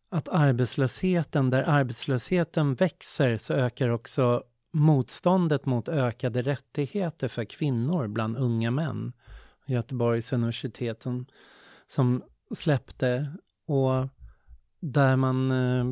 att 0.09 0.29
arbetslösheten, 0.29 1.49
där 1.49 1.63
arbetslösheten 1.63 2.75
växer 2.75 3.37
så 3.37 3.53
ökar 3.53 3.89
också 3.89 4.43
motståndet 4.73 5.65
mot 5.65 5.89
ökade 5.89 6.41
rättigheter 6.41 7.27
för 7.27 7.45
kvinnor 7.45 8.07
bland 8.07 8.37
unga 8.37 8.71
män. 8.71 9.13
Göteborgs 9.65 10.33
universitet 10.33 11.01
som, 11.01 11.25
som 11.87 12.23
släppte 12.55 13.33
och 13.67 14.07
där 14.79 15.15
man... 15.15 15.51
Eh, 15.51 15.85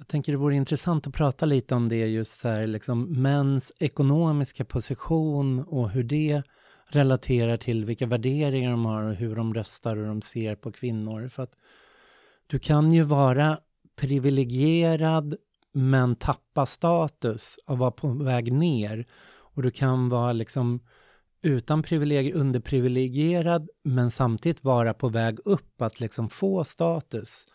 jag 0.00 0.08
tänker 0.08 0.32
det 0.32 0.38
vore 0.38 0.54
intressant 0.54 1.06
att 1.06 1.14
prata 1.14 1.46
lite 1.46 1.74
om 1.74 1.88
det 1.88 2.06
just 2.06 2.44
här, 2.44 2.66
liksom 2.66 3.22
mäns 3.22 3.72
ekonomiska 3.80 4.64
position 4.64 5.64
och 5.64 5.90
hur 5.90 6.02
det 6.02 6.42
relaterar 6.88 7.56
till 7.56 7.84
vilka 7.84 8.06
värderingar 8.06 8.70
de 8.70 8.84
har 8.84 9.02
och 9.02 9.14
hur 9.14 9.36
de 9.36 9.54
röstar 9.54 9.96
och 9.96 10.06
de 10.06 10.22
ser 10.22 10.54
på 10.54 10.72
kvinnor. 10.72 11.28
För 11.28 11.42
att 11.42 11.52
du 12.46 12.58
kan 12.58 12.92
ju 12.92 13.02
vara 13.02 13.58
privilegierad 13.96 15.36
men 15.72 16.16
tappa 16.16 16.66
status 16.66 17.58
och 17.66 17.78
vara 17.78 17.90
på 17.90 18.08
väg 18.08 18.52
ner. 18.52 19.06
Och 19.32 19.62
du 19.62 19.70
kan 19.70 20.08
vara 20.08 20.32
liksom 20.32 20.80
utan 21.42 21.82
privilegier, 21.82 22.34
underprivilegierad, 22.34 23.68
men 23.84 24.10
samtidigt 24.10 24.64
vara 24.64 24.94
på 24.94 25.08
väg 25.08 25.38
upp 25.44 25.82
att 25.82 26.00
liksom 26.00 26.28
få 26.28 26.64
status. 26.64 27.46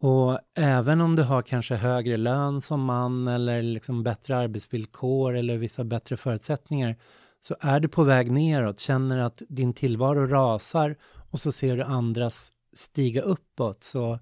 Och 0.00 0.38
även 0.54 1.00
om 1.00 1.16
du 1.16 1.22
har 1.22 1.42
kanske 1.42 1.74
högre 1.74 2.16
lön 2.16 2.60
som 2.60 2.84
man 2.84 3.28
eller 3.28 3.62
liksom 3.62 4.02
bättre 4.02 4.36
arbetsvillkor 4.36 5.36
eller 5.36 5.56
vissa 5.56 5.84
bättre 5.84 6.16
förutsättningar 6.16 6.96
så 7.40 7.56
är 7.60 7.80
du 7.80 7.88
på 7.88 8.04
väg 8.04 8.30
neråt, 8.30 8.80
känner 8.80 9.18
att 9.18 9.42
din 9.48 9.72
tillvaro 9.72 10.26
rasar 10.26 10.96
och 11.30 11.40
så 11.40 11.52
ser 11.52 11.76
du 11.76 11.82
andras 11.82 12.52
stiga 12.72 13.22
uppåt 13.22 13.82
så 13.82 14.18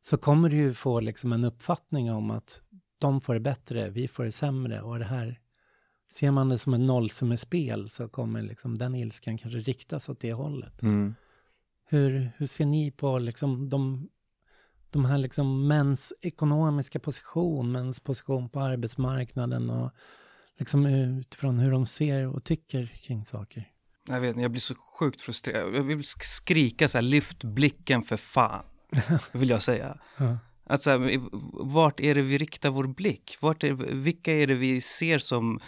så 0.00 0.16
kommer 0.16 0.48
du 0.48 0.56
ju 0.56 0.74
få 0.74 1.00
liksom 1.00 1.32
en 1.32 1.44
uppfattning 1.44 2.12
om 2.12 2.30
att 2.30 2.62
de 3.00 3.20
får 3.20 3.34
det 3.34 3.40
bättre, 3.40 3.90
vi 3.90 4.08
får 4.08 4.24
det 4.24 4.32
sämre 4.32 4.80
och 4.80 4.98
det 4.98 5.04
här 5.04 5.38
Ser 6.12 6.30
man 6.30 6.48
det 6.48 6.58
som 6.58 6.74
ett 6.74 6.80
nollsummespel 6.80 7.90
så 7.90 8.08
kommer 8.08 8.42
liksom 8.42 8.78
den 8.78 8.94
ilskan 8.94 9.38
kanske 9.38 9.58
riktas 9.58 10.08
åt 10.08 10.20
det 10.20 10.32
hållet. 10.32 10.82
Mm. 10.82 11.14
Hur, 11.84 12.32
hur 12.36 12.46
ser 12.46 12.66
ni 12.66 12.90
på 12.90 13.18
liksom 13.18 13.68
de, 13.68 14.08
de 14.90 15.04
här 15.04 15.18
liksom 15.18 15.68
mäns 15.68 16.12
ekonomiska 16.22 16.98
position, 16.98 17.72
mäns 17.72 18.00
position 18.00 18.48
på 18.48 18.60
arbetsmarknaden 18.60 19.70
och 19.70 19.90
liksom 20.58 20.86
utifrån 20.86 21.58
hur 21.58 21.70
de 21.70 21.86
ser 21.86 22.26
och 22.26 22.44
tycker 22.44 22.86
kring 22.86 23.24
saker? 23.24 23.68
Jag 24.08 24.20
vet 24.20 24.40
jag 24.40 24.50
blir 24.50 24.60
så 24.60 24.74
sjukt 24.74 25.22
frustrerad. 25.22 25.74
Jag 25.74 25.82
vill 25.82 26.04
skrika 26.04 26.88
så 26.88 26.98
här, 26.98 27.02
lyft 27.02 27.44
blicken 27.44 28.02
för 28.02 28.16
fan. 28.16 28.64
vill 29.32 29.50
jag 29.50 29.62
säga. 29.62 29.98
Ja. 30.16 30.38
Att 30.64 30.82
så 30.82 30.90
här, 30.90 31.20
vart 31.64 32.00
är 32.00 32.14
det 32.14 32.22
vi 32.22 32.38
riktar 32.38 32.70
vår 32.70 32.86
blick? 32.86 33.36
Vart 33.40 33.64
är, 33.64 33.72
vilka 33.94 34.32
är 34.32 34.46
det 34.46 34.54
vi 34.54 34.80
ser 34.80 35.18
som, 35.18 35.60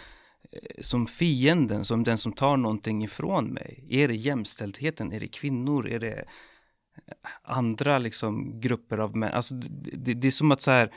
eh, 0.51 0.81
som 0.81 1.07
fienden, 1.07 1.85
som 1.85 2.03
den 2.03 2.17
som 2.17 2.33
tar 2.33 2.57
någonting 2.57 3.03
ifrån 3.03 3.45
mig? 3.45 3.87
Är 3.89 4.07
det 4.07 4.15
jämställdheten? 4.15 5.11
Är 5.13 5.19
det 5.19 5.27
kvinnor? 5.27 5.87
Är 5.87 5.99
det 5.99 6.25
andra 7.41 7.97
liksom 7.97 8.59
grupper 8.59 8.97
av 8.97 9.15
män? 9.15 9.33
Alltså, 9.33 9.53
det, 9.53 9.95
det, 9.97 10.13
det 10.13 10.27
är 10.27 10.31
som 10.31 10.51
att 10.51 10.61
så 10.61 10.71
här 10.71 10.91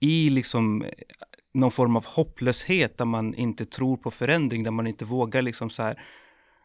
i 0.00 0.30
liksom 0.30 0.84
någon 1.54 1.70
form 1.70 1.96
av 1.96 2.06
hopplöshet 2.06 2.98
där 2.98 3.04
man 3.04 3.34
inte 3.34 3.64
tror 3.64 3.96
på 3.96 4.10
förändring, 4.10 4.62
där 4.62 4.70
man 4.70 4.86
inte 4.86 5.04
vågar 5.04 5.42
liksom 5.42 5.70
så 5.70 5.82
här 5.82 6.02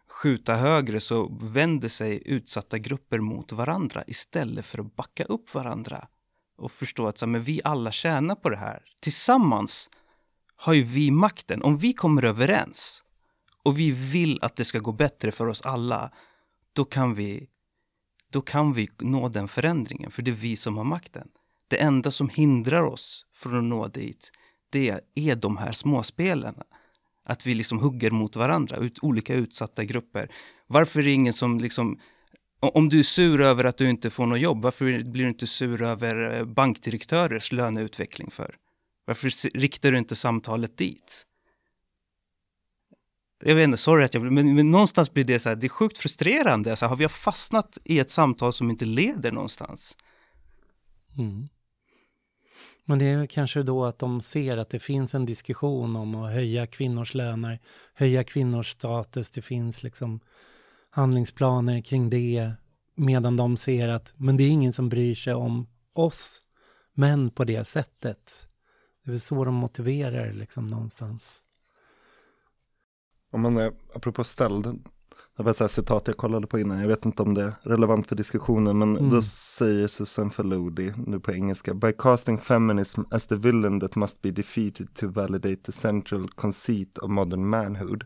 skjuta 0.09 0.55
högre 0.55 0.99
så 0.99 1.37
vänder 1.41 1.87
sig 1.87 2.21
utsatta 2.25 2.77
grupper 2.77 3.19
mot 3.19 3.51
varandra 3.51 4.03
istället 4.07 4.65
för 4.65 4.79
att 4.79 4.95
backa 4.95 5.23
upp 5.23 5.53
varandra 5.53 6.07
och 6.57 6.71
förstå 6.71 7.07
att 7.07 7.17
så, 7.17 7.27
men 7.27 7.43
vi 7.43 7.61
alla 7.63 7.91
tjänar 7.91 8.35
på 8.35 8.49
det 8.49 8.57
här. 8.57 8.83
Tillsammans 9.01 9.89
har 10.55 10.73
ju 10.73 10.83
vi 10.83 11.11
makten. 11.11 11.63
Om 11.63 11.77
vi 11.77 11.93
kommer 11.93 12.23
överens 12.23 13.03
och 13.63 13.79
vi 13.79 13.91
vill 13.91 14.39
att 14.41 14.55
det 14.55 14.65
ska 14.65 14.79
gå 14.79 14.91
bättre 14.91 15.31
för 15.31 15.47
oss 15.47 15.61
alla, 15.61 16.11
då 16.77 16.85
kan 16.85 17.13
vi, 17.13 17.47
då 18.31 18.41
kan 18.41 18.73
vi 18.73 18.89
nå 18.99 19.29
den 19.29 19.47
förändringen, 19.47 20.11
för 20.11 20.21
det 20.21 20.31
är 20.31 20.35
vi 20.35 20.55
som 20.55 20.77
har 20.77 20.83
makten. 20.83 21.27
Det 21.67 21.77
enda 21.77 22.11
som 22.11 22.29
hindrar 22.29 22.83
oss 22.83 23.25
från 23.33 23.57
att 23.57 23.63
nå 23.63 23.87
dit, 23.87 24.31
det 24.69 25.01
är 25.15 25.35
de 25.35 25.57
här 25.57 25.71
småspelen. 25.71 26.55
Att 27.25 27.45
vi 27.45 27.53
liksom 27.53 27.79
hugger 27.79 28.11
mot 28.11 28.35
varandra, 28.35 28.77
ut, 28.77 28.99
olika 29.01 29.33
utsatta 29.33 29.83
grupper. 29.83 30.31
Varför 30.67 30.99
är 30.99 31.03
det 31.03 31.11
ingen 31.11 31.33
som 31.33 31.59
liksom 31.59 31.99
om 32.59 32.89
du 32.89 32.99
är 32.99 33.03
sur 33.03 33.41
över 33.41 33.63
att 33.63 33.77
du 33.77 33.89
inte 33.89 34.09
får 34.09 34.25
något 34.25 34.39
jobb, 34.39 34.61
varför 34.61 34.85
blir 34.85 35.23
du 35.23 35.29
inte 35.29 35.47
sur 35.47 35.81
över 35.81 36.37
eh, 36.37 36.45
bankdirektörers 36.45 37.51
löneutveckling 37.51 38.31
för? 38.31 38.55
Varför 39.05 39.57
riktar 39.57 39.91
du 39.91 39.97
inte 39.97 40.15
samtalet 40.15 40.77
dit? 40.77 41.26
Jag 43.39 43.55
vet 43.55 43.63
inte, 43.63 43.77
sorry 43.77 44.05
att 44.05 44.13
jag 44.13 44.31
men, 44.31 44.55
men 44.55 44.71
någonstans 44.71 45.13
blir 45.13 45.23
det 45.23 45.39
så 45.39 45.49
här, 45.49 45.55
det 45.55 45.67
är 45.67 45.69
sjukt 45.69 45.97
frustrerande. 45.97 46.75
Så 46.75 46.85
här, 46.85 46.89
har 46.89 46.97
vi 46.97 47.07
fastnat 47.07 47.77
i 47.83 47.99
ett 47.99 48.11
samtal 48.11 48.53
som 48.53 48.69
inte 48.69 48.85
leder 48.85 49.31
någonstans? 49.31 49.97
Mm. 51.17 51.47
Men 52.85 52.99
det 52.99 53.05
är 53.05 53.25
kanske 53.25 53.63
då 53.63 53.85
att 53.85 53.99
de 53.99 54.21
ser 54.21 54.57
att 54.57 54.69
det 54.69 54.79
finns 54.79 55.15
en 55.15 55.25
diskussion 55.25 55.95
om 55.95 56.15
att 56.15 56.33
höja 56.33 56.67
kvinnors 56.67 57.13
löner, 57.13 57.59
höja 57.93 58.23
kvinnors 58.23 58.71
status. 58.71 59.31
Det 59.31 59.41
finns 59.41 59.83
liksom 59.83 60.19
handlingsplaner 60.89 61.81
kring 61.81 62.09
det, 62.09 62.51
medan 62.95 63.37
de 63.37 63.57
ser 63.57 63.87
att 63.87 64.13
men 64.15 64.37
det 64.37 64.43
är 64.43 64.49
ingen 64.49 64.73
som 64.73 64.89
bryr 64.89 65.15
sig 65.15 65.33
om 65.33 65.67
oss 65.93 66.41
män 66.93 67.29
på 67.29 67.43
det 67.43 67.65
sättet. 67.65 68.47
Det 69.03 69.09
är 69.09 69.11
väl 69.11 69.21
så 69.21 69.45
de 69.45 69.53
motiverar 69.53 70.33
liksom 70.33 70.67
någonstans. 70.67 71.41
Om 73.31 73.41
man 73.41 73.57
är, 73.57 73.73
apropå 73.93 74.23
ställd, 74.23 74.63
det 75.37 75.43
var 75.43 75.51
ett 75.51 75.71
citat 75.71 76.07
jag 76.07 76.17
kollade 76.17 76.47
på 76.47 76.59
innan, 76.59 76.79
jag 76.79 76.87
vet 76.87 77.05
inte 77.05 77.23
om 77.23 77.33
det 77.33 77.43
är 77.43 77.53
relevant 77.61 78.07
för 78.07 78.15
diskussionen, 78.15 78.77
men 78.77 78.97
Mm. 78.97 79.09
då 79.09 79.21
säger 79.21 79.87
Susan 79.87 80.31
Faludi, 80.31 80.93
nu 81.05 81.19
på 81.19 81.31
engelska, 81.31 81.73
by 81.73 81.91
casting 81.97 82.37
feminism 82.37 83.01
as 83.11 83.25
the 83.27 83.35
villain 83.35 83.79
that 83.79 83.95
must 83.95 84.21
be 84.21 84.31
defeated 84.31 84.93
to 84.93 85.07
validate 85.07 85.55
the 85.55 85.71
central 85.71 86.29
conceit 86.29 86.97
of 86.97 87.09
modern 87.09 87.49
manhood. 87.49 88.05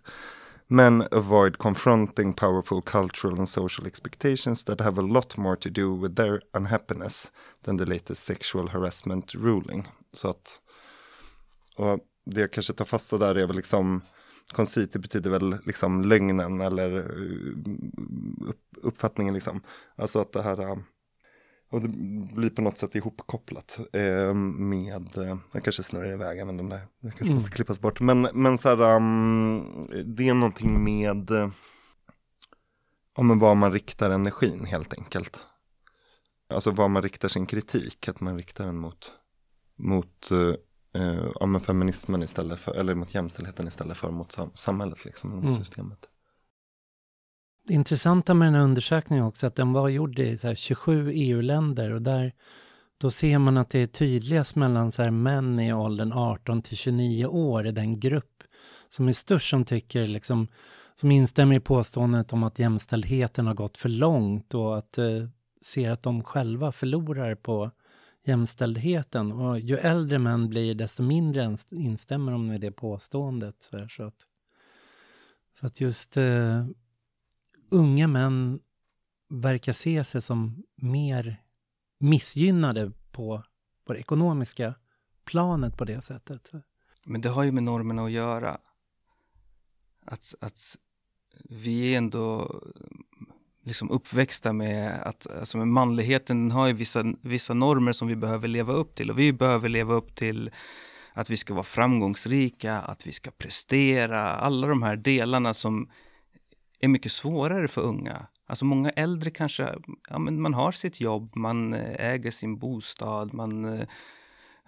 Men 0.67 1.03
avoid 1.11 1.57
confronting 1.57 2.33
powerful 2.33 2.81
cultural 2.81 3.39
and 3.39 3.49
social 3.49 3.87
expectations 3.87 4.63
that 4.63 4.81
have 4.81 5.01
a 5.01 5.03
lot 5.03 5.37
more 5.37 5.55
to 5.55 5.69
do 5.69 6.01
with 6.01 6.15
their 6.15 6.41
unhappiness 6.53 7.31
than 7.65 7.77
the 7.77 7.85
latest 7.85 8.23
sexual 8.23 8.67
harassment 8.69 9.35
ruling. 9.35 9.87
Så 10.13 10.29
att, 10.29 10.61
och 11.77 11.99
det 12.25 12.41
jag 12.41 12.51
kanske 12.53 12.73
tar 12.73 12.85
fasta 12.85 13.17
där 13.17 13.35
är 13.35 13.47
väl 13.47 13.55
liksom, 13.55 14.01
koncit 14.53 14.93
det 14.93 14.99
betyder 14.99 15.29
väl 15.29 15.57
liksom 15.65 16.01
lögnen 16.01 16.61
eller 16.61 17.11
upp, 18.47 18.61
uppfattningen 18.81 19.33
liksom. 19.33 19.61
Alltså 19.95 20.19
att 20.19 20.33
det 20.33 20.41
här, 20.41 20.61
uh, 20.61 20.77
och 21.71 21.81
det 21.81 21.87
blir 22.35 22.49
på 22.49 22.61
något 22.61 22.77
sätt 22.77 22.95
ihopkopplat 22.95 23.79
eh, 23.93 24.33
med, 24.33 25.17
eh, 25.17 25.37
jag 25.53 25.63
kanske 25.63 25.83
snurrar 25.83 26.13
iväg, 26.13 26.37
vet 26.37 26.49
inte 26.49 26.63
om 26.63 26.69
det, 26.69 26.81
kanske 27.01 27.25
måste 27.25 27.51
klippas 27.51 27.79
bort. 27.79 27.99
Men, 27.99 28.21
men 28.33 28.57
så 28.57 28.69
här, 28.69 28.95
um, 28.95 29.87
det 30.05 30.29
är 30.29 30.33
någonting 30.33 30.83
med, 30.83 31.31
eh, 31.31 31.49
ja 33.17 33.23
men 33.23 33.39
var 33.39 33.55
man 33.55 33.71
riktar 33.71 34.09
energin 34.09 34.65
helt 34.65 34.93
enkelt. 34.93 35.45
Alltså 36.49 36.71
var 36.71 36.87
man 36.87 37.01
riktar 37.01 37.27
sin 37.27 37.45
kritik, 37.45 38.07
att 38.07 38.21
man 38.21 38.37
riktar 38.37 38.65
den 38.65 38.77
mot, 38.77 39.11
mot 39.75 40.29
eh, 40.93 41.25
ja, 41.39 41.45
men 41.45 41.61
feminismen 41.61 42.23
istället 42.23 42.59
för, 42.59 42.73
eller 42.73 42.95
mot 42.95 43.13
jämställdheten 43.13 43.67
istället 43.67 43.97
för 43.97 44.11
mot 44.11 44.31
sam 44.31 44.51
samhället 44.53 45.05
liksom, 45.05 45.29
mot 45.29 45.43
Mm. 45.43 45.55
systemet. 45.55 46.07
Det 47.67 47.73
intressanta 47.73 48.33
med 48.33 48.47
den 48.47 48.55
här 48.55 48.61
undersökningen 48.61 49.25
också 49.25 49.47
att 49.47 49.55
den 49.55 49.73
var 49.73 49.89
gjord 49.89 50.19
i 50.19 50.37
så 50.37 50.47
här 50.47 50.55
27 50.55 51.11
EU-länder 51.13 51.91
och 51.93 52.01
där 52.01 52.33
då 52.97 53.11
ser 53.11 53.39
man 53.39 53.57
att 53.57 53.69
det 53.69 53.79
är 53.79 53.87
tydligast 53.87 54.55
mellan 54.55 54.91
så 54.91 55.03
här 55.03 55.11
män 55.11 55.59
i 55.59 55.73
åldern 55.73 56.13
18 56.13 56.61
till 56.61 56.77
29 56.77 57.25
år 57.25 57.67
i 57.67 57.71
den 57.71 57.99
grupp 57.99 58.43
som 58.89 59.07
är 59.07 59.13
störst 59.13 59.49
som 59.49 59.65
tycker 59.65 60.07
liksom 60.07 60.47
som 60.95 61.11
instämmer 61.11 61.55
i 61.55 61.59
påståendet 61.59 62.33
om 62.33 62.43
att 62.43 62.59
jämställdheten 62.59 63.47
har 63.47 63.53
gått 63.53 63.77
för 63.77 63.89
långt 63.89 64.53
och 64.53 64.77
att 64.77 64.97
eh, 64.97 65.05
ser 65.65 65.91
att 65.91 66.01
de 66.01 66.23
själva 66.23 66.71
förlorar 66.71 67.35
på 67.35 67.71
jämställdheten. 68.23 69.31
Och 69.31 69.59
ju 69.59 69.77
äldre 69.77 70.19
män 70.19 70.49
blir 70.49 70.75
desto 70.75 71.03
mindre 71.03 71.57
instämmer 71.71 72.31
de 72.31 72.47
med 72.47 72.61
det 72.61 72.71
påståendet. 72.71 73.61
Så, 73.61 73.77
här, 73.77 73.87
så, 73.87 74.03
att, 74.03 74.27
så 75.59 75.65
att 75.65 75.81
just 75.81 76.17
uh, 76.17 76.67
unga 77.69 78.07
män 78.07 78.59
verkar 79.29 79.73
se 79.73 80.03
sig 80.03 80.21
som 80.21 80.63
mer 80.75 81.43
missgynnade 81.99 82.91
på, 83.11 83.43
på 83.85 83.93
det 83.93 83.99
ekonomiska 83.99 84.75
planet 85.23 85.77
på 85.77 85.85
det 85.85 86.01
sättet. 86.01 86.51
Men 87.05 87.21
det 87.21 87.29
har 87.29 87.43
ju 87.43 87.51
med 87.51 87.63
normerna 87.63 88.03
att 88.03 88.11
göra. 88.11 88.57
Att, 90.05 90.35
att 90.39 90.77
vi 91.49 91.93
är 91.93 91.97
ändå 91.97 92.59
liksom 93.63 93.91
uppväxta 93.91 94.53
med 94.53 95.01
att 95.03 95.27
alltså 95.39 95.57
med 95.57 95.67
manligheten 95.67 96.51
har 96.51 96.67
ju 96.67 96.73
vissa, 96.73 97.03
vissa 97.21 97.53
normer 97.53 97.93
som 97.93 98.07
vi 98.07 98.15
behöver 98.15 98.47
leva 98.47 98.73
upp 98.73 98.95
till. 98.95 99.11
Och 99.11 99.19
vi 99.19 99.33
behöver 99.33 99.69
leva 99.69 99.93
upp 99.93 100.15
till 100.15 100.51
att 101.13 101.29
vi 101.29 101.37
ska 101.37 101.53
vara 101.53 101.63
framgångsrika, 101.63 102.79
att 102.79 103.07
vi 103.07 103.11
ska 103.11 103.31
prestera, 103.31 104.31
alla 104.31 104.67
de 104.67 104.83
här 104.83 104.95
delarna 104.95 105.53
som 105.53 105.89
är 106.79 106.87
mycket 106.87 107.11
svårare 107.11 107.67
för 107.67 107.81
unga. 107.81 108.27
Alltså 108.47 108.65
många 108.65 108.89
äldre 108.89 109.31
kanske, 109.31 109.75
ja 110.09 110.19
men 110.19 110.41
man 110.41 110.53
har 110.53 110.71
sitt 110.71 111.01
jobb, 111.01 111.35
man 111.35 111.73
eh, 111.73 112.11
äger 112.11 112.31
sin 112.31 112.57
bostad, 112.57 113.33
man 113.33 113.65
eh, 113.65 113.87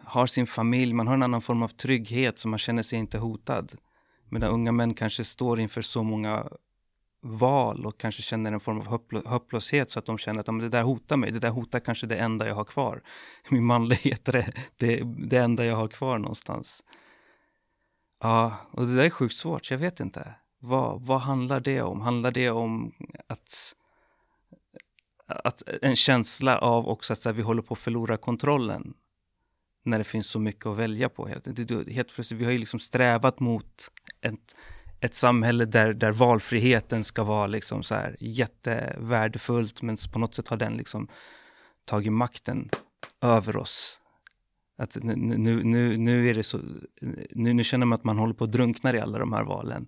har 0.04 0.28
sin 0.28 0.48
familj, 0.48 0.94
man 0.94 1.08
har 1.08 1.14
en 1.14 1.24
annan 1.24 1.42
form 1.42 1.64
av 1.64 1.68
trygghet 1.68 2.40
så 2.40 2.48
man 2.48 2.60
känner 2.60 2.84
sig 2.84 3.00
inte 3.00 3.18
hotad. 3.18 3.72
Medan 4.30 4.52
unga 4.52 4.72
män 4.72 4.94
kanske 4.94 5.24
står 5.24 5.60
inför 5.60 5.82
så 5.82 6.04
många 6.04 6.48
val 7.24 7.86
och 7.86 7.98
kanske 7.98 8.22
känner 8.22 8.52
en 8.52 8.60
form 8.60 8.80
av 8.80 8.86
hopplöshet 9.26 9.90
så 9.90 10.00
att 10.00 10.06
de 10.06 10.18
känner 10.18 10.40
att 10.40 10.48
ja, 10.48 10.54
men 10.54 10.64
det 10.64 10.70
där 10.70 10.84
hotar 10.84 11.18
mig, 11.18 11.32
det 11.32 11.40
där 11.40 11.50
hotar 11.50 11.80
kanske 11.80 12.08
det 12.08 12.16
enda 12.16 12.48
jag 12.48 12.56
har 12.56 12.66
kvar. 12.66 13.02
Min 13.50 13.64
manlighet 13.64 14.28
är 14.28 14.32
det, 14.32 14.52
det, 14.78 15.04
det 15.18 15.38
enda 15.38 15.66
jag 15.66 15.76
har 15.76 15.88
kvar 15.88 16.18
någonstans. 16.18 16.84
Ja, 18.20 18.58
och 18.72 18.88
det 18.88 18.96
där 18.96 19.06
är 19.06 19.10
sjukt 19.10 19.36
svårt, 19.36 19.72
jag 19.72 19.78
vet 19.78 20.00
inte. 20.00 20.34
Vad, 20.60 21.02
vad 21.02 21.22
handlar 21.22 21.60
det 21.60 21.82
om? 21.82 22.02
Handlar 22.02 22.32
det 22.32 22.50
om 22.50 22.94
att, 23.28 23.76
att 25.28 25.64
en 25.82 25.96
känsla 25.96 26.58
av 26.58 26.88
också 26.88 27.14
att 27.14 27.20
så 27.20 27.30
här, 27.30 27.34
vi 27.34 27.42
håller 27.42 27.62
på 27.62 27.74
att 27.74 27.80
förlora 27.80 28.18
kontrollen? 28.18 28.94
När 29.86 29.98
det 29.98 30.04
finns 30.04 30.28
så 30.28 30.40
mycket 30.40 30.66
att 30.66 30.78
välja 30.78 31.10
på. 31.10 31.28
Helt, 31.28 31.48
helt 31.90 32.14
plötsligt, 32.14 32.42
vi 32.42 32.46
har 32.46 32.52
ju 32.52 32.58
liksom 32.58 32.80
strävat 32.80 33.40
mot 33.40 33.92
ett, 34.22 34.56
ett 35.04 35.16
samhälle 35.16 35.66
där, 35.66 35.94
där 35.94 36.12
valfriheten 36.12 37.04
ska 37.04 37.24
vara 37.24 37.48
liksom 37.48 37.84
så 37.84 37.96
här 37.96 38.18
jättevärdefullt, 38.20 39.82
men 39.82 39.98
på 40.14 40.20
något 40.20 40.36
sätt 40.36 40.48
har 40.48 40.58
den 40.58 40.78
liksom 40.78 41.08
tagit 41.86 42.14
makten 42.14 42.70
över 43.22 43.58
oss. 43.58 44.02
Att 44.78 44.98
nu, 45.04 45.16
nu, 45.16 45.64
nu, 45.64 45.98
nu 45.98 46.30
är 46.30 46.34
det 46.34 46.44
så, 46.44 46.60
nu, 47.32 47.54
nu 47.54 47.64
känner 47.64 47.86
man 47.86 47.96
att 47.96 48.04
man 48.04 48.18
håller 48.18 48.34
på 48.34 48.44
att 48.44 48.52
drunkna 48.52 48.94
i 48.94 49.00
alla 49.00 49.20
de 49.20 49.34
här 49.34 49.44
valen. 49.44 49.88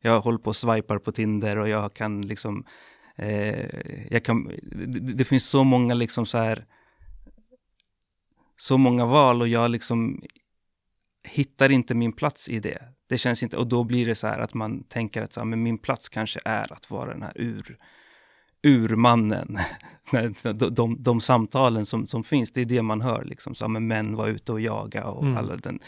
Jag 0.00 0.20
håller 0.20 0.38
på 0.38 0.48
och 0.50 0.56
swipar 0.56 0.98
på 0.98 1.12
Tinder 1.12 1.56
och 1.56 1.68
jag 1.68 1.94
kan 1.94 2.22
liksom, 2.22 2.64
eh, 3.16 3.66
jag 4.10 4.24
kan, 4.24 4.44
det, 4.72 5.00
det 5.14 5.24
finns 5.24 5.48
så 5.48 5.64
många 5.64 5.94
liksom 5.94 6.26
så 6.26 6.38
här, 6.38 6.66
så 8.56 8.78
många 8.78 9.06
val 9.06 9.40
och 9.40 9.48
jag 9.48 9.70
liksom 9.70 10.22
hittar 11.22 11.72
inte 11.72 11.94
min 11.94 12.12
plats 12.12 12.48
i 12.48 12.60
det. 12.60 12.89
Det 13.10 13.18
känns 13.18 13.42
inte, 13.42 13.56
och 13.56 13.66
då 13.66 13.84
blir 13.84 14.06
det 14.06 14.14
så 14.14 14.26
här 14.26 14.38
att 14.38 14.54
man 14.54 14.82
tänker 14.82 15.22
att 15.22 15.32
så 15.32 15.40
här, 15.40 15.44
men 15.44 15.62
min 15.62 15.78
plats 15.78 16.08
kanske 16.08 16.40
är 16.44 16.72
att 16.72 16.90
vara 16.90 17.12
den 17.12 17.22
här 17.22 17.32
ur, 17.34 17.76
urmannen. 18.62 19.58
de, 20.42 20.74
de, 20.74 21.02
de 21.02 21.20
samtalen 21.20 21.86
som, 21.86 22.06
som 22.06 22.24
finns, 22.24 22.52
det 22.52 22.60
är 22.60 22.64
det 22.64 22.82
man 22.82 23.00
hör 23.00 23.24
liksom. 23.24 23.54
Så, 23.54 23.64
ja, 23.64 23.68
men 23.68 23.86
män 23.86 24.16
var 24.16 24.28
ute 24.28 24.52
och 24.52 24.60
jaga 24.60 25.04
och 25.04 25.22
Mm. 25.22 25.36
alla 25.36 25.56
den, 25.56 25.80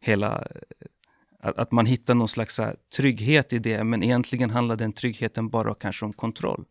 hela, 0.00 0.46
att, 1.40 1.72
man 1.72 1.86
hittar 1.86 2.14
någon 2.14 2.28
slags 2.28 2.58
här, 2.58 2.76
trygghet 2.96 3.52
i 3.52 3.58
det, 3.58 3.84
men 3.84 4.02
egentligen 4.02 4.50
handlar 4.50 4.76
den 4.76 4.92
tryggheten 4.92 5.48
bara 5.48 5.74
kanske 5.74 6.04
om 6.04 6.12
kontroll. 6.12 6.64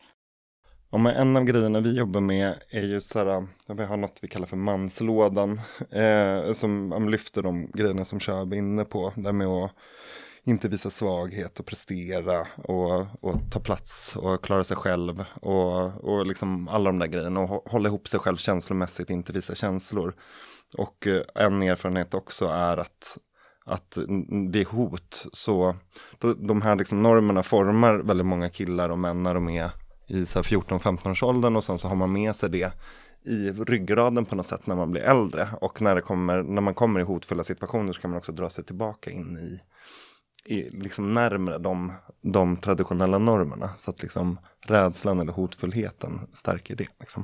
Ja, 0.95 0.99
men 0.99 1.15
en 1.15 1.37
av 1.37 1.43
grejerna 1.43 1.79
vi 1.79 1.97
jobbar 1.97 2.21
med 2.21 2.55
är 2.69 2.83
ju 2.83 3.01
så 3.01 3.19
här, 3.19 3.47
vi 3.67 3.83
har 3.83 3.97
något 3.97 4.19
vi 4.21 4.27
kallar 4.27 4.47
för 4.47 4.57
manslådan, 4.57 5.61
eh, 5.91 6.53
som 6.53 7.09
lyfter 7.09 7.43
de 7.43 7.71
grejerna 7.73 8.05
som 8.05 8.19
Shab 8.19 8.53
är 8.53 8.57
inne 8.57 8.85
på, 8.85 9.13
där 9.15 9.31
med 9.31 9.47
att 9.47 9.71
inte 10.43 10.69
visa 10.69 10.89
svaghet 10.89 11.59
och 11.59 11.65
prestera 11.65 12.47
och, 12.57 13.05
och 13.21 13.51
ta 13.51 13.59
plats 13.59 14.15
och 14.15 14.43
klara 14.43 14.63
sig 14.63 14.77
själv 14.77 15.25
och, 15.41 16.03
och 16.03 16.25
liksom 16.25 16.67
alla 16.67 16.89
de 16.89 16.99
där 16.99 17.07
grejerna 17.07 17.39
och 17.39 17.71
hålla 17.71 17.89
ihop 17.89 18.07
sig 18.07 18.19
själv 18.19 18.35
känslomässigt, 18.35 19.09
inte 19.09 19.33
visa 19.33 19.55
känslor. 19.55 20.13
Och 20.77 21.07
eh, 21.07 21.21
en 21.35 21.61
erfarenhet 21.61 22.13
också 22.13 22.45
är 22.45 22.77
att 22.77 23.17
att 23.65 23.97
det 24.51 24.61
är 24.61 24.65
hot, 24.65 25.25
så 25.31 25.75
de, 26.19 26.47
de 26.47 26.61
här 26.61 26.75
liksom 26.75 27.03
normerna 27.03 27.43
formar 27.43 27.95
väldigt 27.95 28.27
många 28.27 28.49
killar 28.49 28.89
och 28.89 28.99
män 28.99 29.23
när 29.23 29.33
de 29.33 29.49
är 29.49 29.71
i 30.07 30.23
14-15-årsåldern 30.23 31.55
och 31.55 31.63
sen 31.63 31.77
så 31.77 31.87
har 31.87 31.95
man 31.95 32.11
med 32.11 32.35
sig 32.35 32.49
det 32.49 32.73
i 33.25 33.51
ryggraden 33.51 34.25
på 34.25 34.35
något 34.35 34.45
sätt 34.45 34.67
när 34.67 34.75
man 34.75 34.91
blir 34.91 35.01
äldre 35.01 35.47
och 35.61 35.81
när, 35.81 35.95
det 35.95 36.01
kommer, 36.01 36.43
när 36.43 36.61
man 36.61 36.73
kommer 36.73 36.99
i 36.99 37.03
hotfulla 37.03 37.43
situationer 37.43 37.93
så 37.93 38.01
kan 38.01 38.11
man 38.11 38.17
också 38.17 38.31
dra 38.31 38.49
sig 38.49 38.63
tillbaka 38.63 39.11
in 39.11 39.37
i, 39.37 39.61
i 40.55 40.69
liksom 40.69 41.13
närmre 41.13 41.57
de, 41.57 41.93
de 42.21 42.57
traditionella 42.57 43.17
normerna 43.17 43.69
så 43.77 43.91
att 43.91 44.01
liksom 44.01 44.39
rädslan 44.59 45.19
eller 45.19 45.33
hotfullheten 45.33 46.19
stärker 46.33 46.75
det. 46.75 46.87
Liksom. 46.99 47.23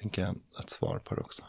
Tänker 0.00 0.22
jag 0.22 0.34
ett 0.60 0.70
svar 0.70 0.98
på 0.98 1.14
det 1.14 1.20
också. 1.20 1.42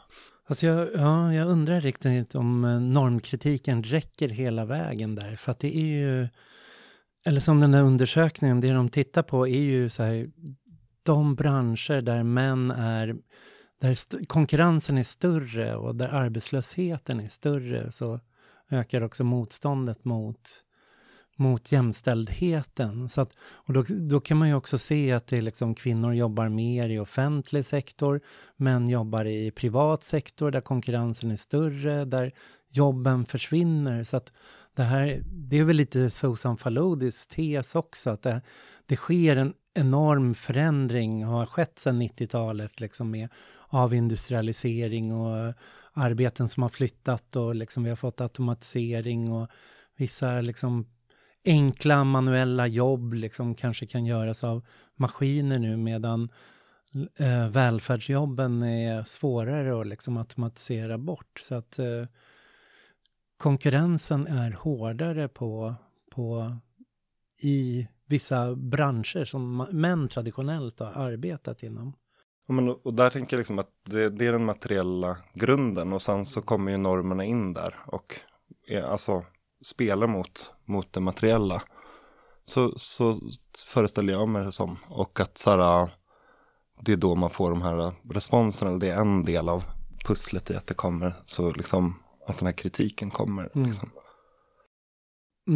Alltså 0.50 0.66
jag, 0.66 0.90
ja, 0.96 1.34
jag 1.34 1.48
undrar 1.48 1.82
riktigt 1.82 2.36
om 2.36 2.66
eh, 2.66 2.80
normkritiken 2.80 3.84
räcker 3.84 4.30
hela 4.30 4.66
vägen 4.66 5.16
där. 5.16 5.36
För 5.36 5.52
att 5.52 5.60
det 5.60 5.78
är 5.78 5.86
ju, 5.86 6.28
eller 7.26 7.42
som 7.42 7.60
den 7.60 7.72
där 7.72 7.84
undersökningen, 7.84 8.62
det 8.62 8.72
de 8.72 8.90
tittar 8.90 9.24
på 9.24 9.48
är 9.48 9.62
ju 9.62 9.90
så 9.90 10.04
här, 10.04 10.30
de 11.10 11.36
branscher 11.36 12.02
där 12.02 12.24
män 12.24 12.72
är, 12.72 13.16
där 13.82 14.26
konkurrensen 14.26 14.98
är 14.98 15.04
större 15.04 15.76
och 15.76 15.96
där 15.96 16.08
arbetslösheten 16.08 17.20
är 17.20 17.28
större 17.28 17.92
så 17.92 18.20
ökar 18.72 19.02
också 19.02 19.24
motståndet 19.24 20.06
mot, 20.06 20.50
mot 21.36 21.72
jämställdheten. 21.72 23.10
Så 23.10 23.22
att, 23.22 23.34
och 23.40 23.74
då, 23.74 23.86
då 23.90 24.20
kan 24.20 24.38
man 24.38 24.48
ju 24.48 24.54
också 24.54 24.78
se 24.78 25.12
att 25.12 25.28
det 25.28 25.38
är 25.38 25.42
liksom, 25.42 25.76
kvinnor 25.76 26.14
jobbar 26.14 26.50
mer 26.50 26.90
i 26.90 27.00
offentlig 27.00 27.66
sektor, 27.66 28.22
män 28.58 28.90
jobbar 28.90 29.26
i 29.26 29.52
privat 29.52 30.04
sektor 30.04 30.52
där 30.52 30.62
konkurrensen 30.62 31.32
är 31.32 31.36
större, 31.36 32.06
där 32.06 32.34
jobben 32.72 33.26
försvinner. 33.26 34.04
Så 34.04 34.18
att 34.18 34.34
det 34.76 34.84
här, 34.84 35.22
det 35.26 35.58
är 35.58 35.64
väl 35.64 35.76
lite 35.76 36.10
Susan 36.10 36.58
Faludis 36.58 37.28
tes 37.28 37.76
också, 37.76 38.10
att 38.10 38.22
det, 38.22 38.42
det 38.86 38.96
sker 38.96 39.36
en 39.36 39.54
enorm 39.80 40.36
förändring, 40.36 41.24
har 41.24 41.46
skett 41.46 41.80
sedan 41.80 42.02
90-talet, 42.02 42.80
liksom 42.80 43.12
med 43.12 43.30
avindustrialisering 43.68 45.14
och 45.14 45.54
arbeten 45.94 46.50
som 46.50 46.64
har 46.64 46.70
flyttat 46.70 47.36
och 47.36 47.56
liksom 47.56 47.84
vi 47.84 47.90
har 47.90 47.98
fått 47.98 48.22
automatisering 48.22 49.32
och 49.32 49.48
vissa 49.98 50.42
liksom 50.42 50.86
enkla 51.46 52.04
manuella 52.04 52.68
jobb 52.68 53.14
liksom 53.14 53.56
kanske 53.56 53.88
kan 53.88 54.06
göras 54.06 54.44
av 54.44 54.66
maskiner 54.96 55.60
nu 55.60 55.78
medan 55.78 56.30
eh, 57.18 57.50
välfärdsjobben 57.50 58.64
är 58.64 59.04
svårare 59.04 59.82
att 59.82 59.88
liksom 59.88 60.18
automatisera 60.18 60.98
bort. 60.98 61.42
Så 61.48 61.56
att 61.56 61.80
eh, 61.80 62.06
konkurrensen 63.38 64.28
är 64.28 64.52
hårdare 64.52 65.28
på, 65.28 65.76
på 66.12 66.58
i 67.42 67.88
vissa 68.10 68.56
branscher 68.56 69.26
som 69.26 69.68
män 69.72 70.08
traditionellt 70.08 70.80
har 70.80 70.92
arbetat 70.92 71.64
inom. 71.64 71.94
Ja, 72.48 72.54
men, 72.54 72.70
och 72.70 72.94
där 72.94 73.10
tänker 73.10 73.36
jag 73.36 73.40
liksom 73.40 73.60
att 73.60 73.70
det, 73.86 74.10
det, 74.10 74.26
är 74.26 74.32
den 74.32 74.46
materiella 74.46 75.18
grunden 75.34 75.94
och 75.94 76.02
sen 76.02 76.26
så 76.26 76.42
kommer 76.42 76.72
ju 76.72 76.78
normerna 76.78 77.26
in 77.26 77.54
där 77.54 77.76
och 77.86 78.20
är, 78.68 78.82
alltså 78.82 79.24
spelar 79.64 80.08
mot, 80.08 80.54
mot 80.66 80.94
det 80.94 81.00
materiella. 81.00 81.62
Så, 82.46 82.74
så 82.76 83.20
föreställer 83.66 84.14
jag 84.14 84.30
mig 84.30 84.46
det 84.46 84.52
som. 84.52 84.78
Och 84.88 85.20
att 85.20 85.38
så 85.38 85.50
här, 85.52 85.90
det 86.82 86.94
är 86.94 86.98
då 86.98 87.16
man 87.16 87.30
får 87.30 87.50
de 87.50 87.62
här 87.62 87.94
responserna, 88.14 88.78
det 88.78 88.90
är 88.90 88.98
en 88.98 89.26
del 89.26 89.50
av 89.50 89.64
pusslet 90.06 90.50
i 90.50 90.56
att 90.56 90.68
det 90.68 90.74
kommer, 90.74 91.14
så 91.26 91.52
liksom 91.52 92.04
att 92.28 92.38
den 92.38 92.46
här 92.46 92.54
kritiken 92.54 93.10
kommer. 93.10 93.50
Mm. 93.56 93.68
Liksom. 93.68 93.90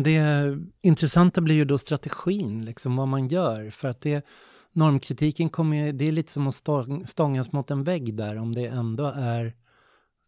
Det 0.02 0.58
intressanta 0.82 1.42
blir 1.42 1.56
ju 1.56 1.66
då 1.66 1.78
strategin, 1.78 2.66
liksom 2.66 2.96
vad 2.96 3.08
man 3.08 3.28
gör. 3.28 3.70
För 3.70 3.88
att 3.88 4.00
det, 4.00 4.26
normkritiken 4.72 5.50
kommer 5.50 5.86
ju, 5.86 5.92
det 5.92 6.06
är 6.06 6.12
lite 6.12 6.32
som 6.32 6.48
att 6.48 6.66
stångas 7.06 7.52
mot 7.52 7.72
en 7.72 7.84
vägg 7.84 8.16
där, 8.16 8.38
om 8.38 8.56
det 8.56 8.66
ändå 8.66 9.06
är 9.06 9.54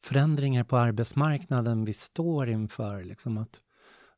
förändringar 0.03 0.63
på 0.63 0.77
arbetsmarknaden 0.77 1.85
vi 1.85 1.93
står 1.93 2.49
inför. 2.49 3.03
Liksom 3.03 3.37
att 3.37 3.61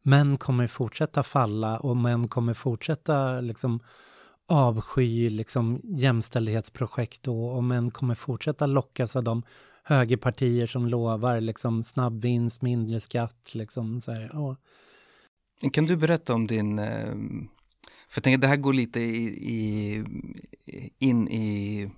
män 0.01 0.37
kommer 0.37 0.67
fortsätta 0.67 1.23
falla 1.23 1.79
och 1.79 1.97
män 1.97 2.27
kommer 2.27 2.53
fortsätta 2.53 3.41
liksom 3.41 3.79
avsky 4.47 5.29
liksom 5.29 5.81
jämställdhetsprojekt 5.83 7.27
och, 7.27 7.55
och 7.55 7.63
män 7.63 7.91
kommer 7.91 8.15
fortsätta 8.15 8.65
lockas 8.65 9.15
av 9.15 9.23
de 9.23 9.43
högerpartier 9.83 10.67
som 10.67 10.87
lovar 10.87 11.41
liksom 11.41 11.83
snabb 11.83 12.21
vinst, 12.21 12.61
mindre 12.61 12.99
skatt. 12.99 13.55
Liksom, 13.55 14.01
så 14.01 14.11
här, 14.11 14.35
och. 14.35 14.55
Kan 15.73 15.85
du 15.85 15.95
berätta 15.95 16.33
om 16.33 16.47
din... 16.47 16.79
Eh, 16.79 17.15
för 18.09 18.19
jag 18.19 18.23
tänker 18.23 18.37
det 18.37 18.47
här 18.47 18.57
går 18.57 18.73
lite 18.73 18.99
i, 18.99 19.25
i, 19.27 20.03
in 20.99 21.27
i 21.27 21.89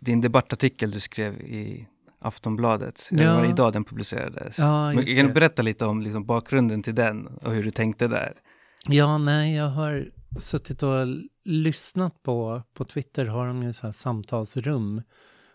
din 0.00 0.20
debattartikel 0.20 0.90
du 0.90 1.00
skrev 1.00 1.40
i 1.40 1.88
Aftonbladet. 2.18 3.08
Ja. 3.10 3.16
Det 3.16 3.40
var 3.40 3.44
idag 3.44 3.72
den 3.72 3.84
publicerades. 3.84 4.58
Ja, 4.58 4.92
Men, 4.92 5.04
kan 5.04 5.26
du 5.26 5.32
berätta 5.32 5.62
lite 5.62 5.86
om 5.86 6.00
liksom, 6.00 6.26
bakgrunden 6.26 6.82
till 6.82 6.94
den 6.94 7.26
och 7.26 7.52
hur 7.52 7.62
du 7.62 7.70
tänkte 7.70 8.08
där? 8.08 8.34
Ja, 8.88 9.18
nej, 9.18 9.54
jag 9.54 9.68
har 9.68 10.06
suttit 10.38 10.82
och 10.82 11.06
lyssnat 11.44 12.22
på, 12.22 12.62
på 12.74 12.84
Twitter 12.84 13.26
har 13.26 13.46
de 13.46 13.62
ju 13.62 13.72
så 13.72 13.86
här 13.86 13.92
samtalsrum 13.92 15.02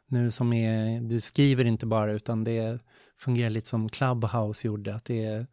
nu 0.08 0.32
som 0.32 0.54
är, 0.54 1.02
du 1.02 1.22
skriver 1.22 1.66
inte 1.66 1.86
bara 1.86 2.12
utan 2.12 2.44
det 2.44 2.80
fungerar 3.18 3.50
lite 3.50 3.70
som 3.70 3.90
Clubhouse 3.90 4.68
gjorde, 4.68 4.96
att 4.96 5.06
det 5.06 5.26
är, 5.26 5.48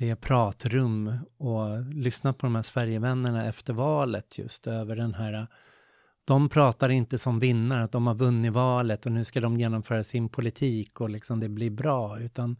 det 0.00 0.10
är 0.10 0.14
pratrum 0.14 1.18
och 1.38 1.84
lyssna 1.94 2.32
på 2.32 2.46
de 2.46 2.54
här 2.54 2.62
Sverigevännerna 2.62 3.46
efter 3.46 3.72
valet 3.72 4.38
just 4.38 4.66
över 4.66 4.96
den 4.96 5.14
här 5.14 5.46
de 6.24 6.48
pratar 6.48 6.88
inte 6.88 7.18
som 7.18 7.38
vinnare, 7.38 7.84
att 7.84 7.92
de 7.92 8.06
har 8.06 8.14
vunnit 8.14 8.52
valet 8.52 9.06
och 9.06 9.12
nu 9.12 9.24
ska 9.24 9.40
de 9.40 9.60
genomföra 9.60 10.04
sin 10.04 10.28
politik 10.28 11.00
och 11.00 11.10
liksom 11.10 11.40
det 11.40 11.48
blir 11.48 11.70
bra, 11.70 12.20
utan 12.20 12.56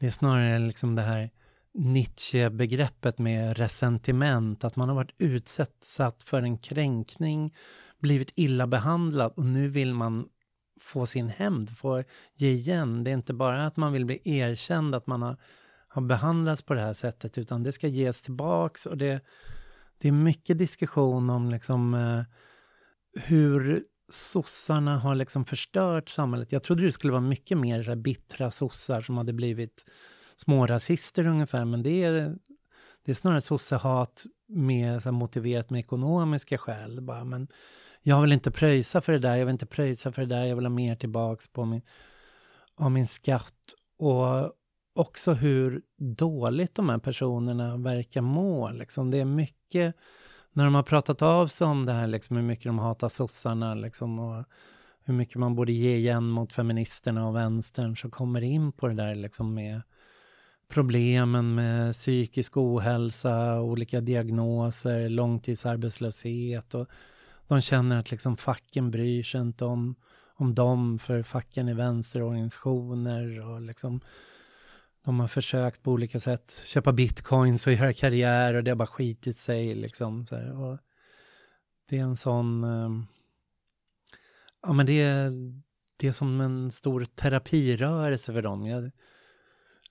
det 0.00 0.06
är 0.06 0.10
snarare 0.10 0.58
liksom 0.58 0.94
det 0.94 1.02
här 1.02 1.30
Nietzsche-begreppet 1.74 3.18
med 3.18 3.58
resentiment, 3.58 4.64
att 4.64 4.76
man 4.76 4.88
har 4.88 4.96
varit 4.96 5.14
utsatt 5.18 6.22
för 6.24 6.42
en 6.42 6.58
kränkning, 6.58 7.54
blivit 7.98 8.32
illa 8.36 8.66
behandlad 8.66 9.32
och 9.36 9.46
nu 9.46 9.68
vill 9.68 9.94
man 9.94 10.28
få 10.80 11.06
sin 11.06 11.28
hämnd, 11.28 11.76
få 11.76 12.02
ge 12.36 12.50
igen. 12.50 13.04
Det 13.04 13.10
är 13.10 13.14
inte 13.14 13.34
bara 13.34 13.66
att 13.66 13.76
man 13.76 13.92
vill 13.92 14.06
bli 14.06 14.20
erkänd 14.24 14.94
att 14.94 15.06
man 15.06 15.22
har, 15.22 15.36
har 15.92 16.02
behandlats 16.02 16.62
på 16.62 16.74
det 16.74 16.80
här 16.80 16.92
sättet, 16.94 17.38
utan 17.38 17.62
det 17.62 17.72
ska 17.72 17.86
ges 17.86 18.22
tillbaks 18.22 18.86
och 18.86 18.98
det, 18.98 19.20
det 19.98 20.08
är 20.08 20.12
mycket 20.12 20.58
diskussion 20.58 21.30
om 21.30 21.50
liksom 21.50 21.94
eh, 21.94 22.22
hur 23.22 23.84
sossarna 24.12 24.98
har 24.98 25.14
liksom 25.14 25.44
förstört 25.44 26.08
samhället. 26.08 26.52
Jag 26.52 26.62
trodde 26.62 26.82
det 26.82 26.92
skulle 26.92 27.12
vara 27.12 27.22
mycket 27.22 27.58
mer 27.58 27.82
så 27.82 27.96
bittra 27.96 28.50
sossar 28.50 29.02
som 29.02 29.16
hade 29.16 29.32
blivit 29.32 29.84
smårasister 30.36 31.26
ungefär, 31.26 31.64
men 31.64 31.82
det 31.82 32.04
är, 32.04 32.36
det 33.04 33.12
är 33.12 33.14
snarare 33.14 33.40
sossehat 33.40 34.24
med, 34.48 35.02
så 35.02 35.12
motiverat 35.12 35.70
med 35.70 35.80
ekonomiska 35.80 36.58
skäl. 36.58 37.00
Bara, 37.00 37.24
men 37.24 37.48
jag 38.02 38.20
vill 38.22 38.32
inte 38.32 38.50
pröjsa 38.50 39.00
för 39.00 39.12
det 39.12 39.18
där, 39.18 39.36
jag 39.36 39.46
vill 39.46 39.52
inte 39.52 39.66
pröjsa 39.66 40.12
för 40.12 40.22
det 40.22 40.34
där, 40.34 40.44
jag 40.44 40.56
vill 40.56 40.64
ha 40.64 40.70
mer 40.70 40.96
tillbaks 40.96 41.48
på 41.48 41.64
min, 41.64 41.82
av 42.74 42.90
min 42.90 43.08
skatt. 43.08 43.74
Och 43.98 44.52
också 44.94 45.32
hur 45.32 45.82
dåligt 45.98 46.74
de 46.74 46.88
här 46.88 46.98
personerna 46.98 47.76
verkar 47.76 48.20
må. 48.20 48.70
Liksom. 48.70 49.10
Det 49.10 49.18
är 49.18 49.24
mycket 49.24 49.96
när 50.52 50.64
de 50.64 50.74
har 50.74 50.82
pratat 50.82 51.22
av 51.22 51.46
sig 51.46 51.66
om 51.66 51.86
det 51.86 51.92
här, 51.92 52.06
liksom, 52.06 52.36
hur 52.36 52.44
mycket 52.44 52.64
de 52.64 52.78
hatar 52.78 53.08
sossarna 53.08 53.74
liksom, 53.74 54.18
och 54.18 54.44
hur 55.04 55.14
mycket 55.14 55.36
man 55.36 55.54
borde 55.54 55.72
ge 55.72 55.96
igen 55.96 56.28
mot 56.28 56.52
feministerna 56.52 57.28
och 57.28 57.36
vänstern, 57.36 57.96
så 57.96 58.10
kommer 58.10 58.40
det 58.40 58.46
in 58.46 58.72
på 58.72 58.88
det 58.88 58.94
där 58.94 59.14
liksom, 59.14 59.54
med 59.54 59.82
problemen 60.68 61.54
med 61.54 61.94
psykisk 61.94 62.56
ohälsa, 62.56 63.60
olika 63.60 64.00
diagnoser, 64.00 65.08
långtidsarbetslöshet. 65.08 66.74
Och 66.74 66.86
de 67.48 67.60
känner 67.60 68.00
att 68.00 68.10
liksom, 68.10 68.36
facken 68.36 68.90
bryr 68.90 69.22
sig 69.22 69.40
inte 69.40 69.64
om, 69.64 69.94
om 70.34 70.54
dem, 70.54 70.98
för 70.98 71.22
facken 71.22 71.68
är 71.68 71.74
vänsterorganisationer. 71.74 73.48
Och 73.48 73.60
liksom, 73.60 74.00
de 75.04 75.20
har 75.20 75.28
försökt 75.28 75.82
på 75.82 75.92
olika 75.92 76.20
sätt 76.20 76.62
köpa 76.66 76.92
bitcoins 76.92 77.66
och 77.66 77.72
göra 77.72 77.92
karriär 77.92 78.54
och 78.54 78.64
det 78.64 78.70
har 78.70 78.76
bara 78.76 78.86
skitit 78.86 79.38
sig 79.38 79.74
liksom. 79.74 80.26
Så 80.26 80.36
här, 80.36 80.60
och 80.60 80.78
det 81.88 81.98
är 81.98 82.02
en 82.02 82.16
sån... 82.16 82.64
Um, 82.64 83.06
ja 84.62 84.72
men 84.72 84.86
det 84.86 85.00
är, 85.00 85.32
det 85.96 86.08
är 86.08 86.12
som 86.12 86.40
en 86.40 86.70
stor 86.70 87.04
terapirörelse 87.04 88.32
för 88.32 88.42
dem. 88.42 88.66
Jag, 88.66 88.90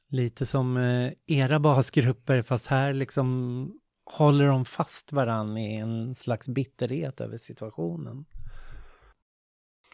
lite 0.07 0.45
som 0.45 0.77
eh, 0.77 1.13
era 1.27 1.59
basgrupper 1.59 2.41
fast 2.41 2.67
här 2.67 2.93
liksom 2.93 3.67
håller 4.05 4.47
de 4.47 4.65
fast 4.65 5.11
varann 5.11 5.57
i 5.57 5.75
en 5.75 6.15
slags 6.15 6.47
bitterhet 6.47 7.21
över 7.21 7.37
situationen. 7.37 8.25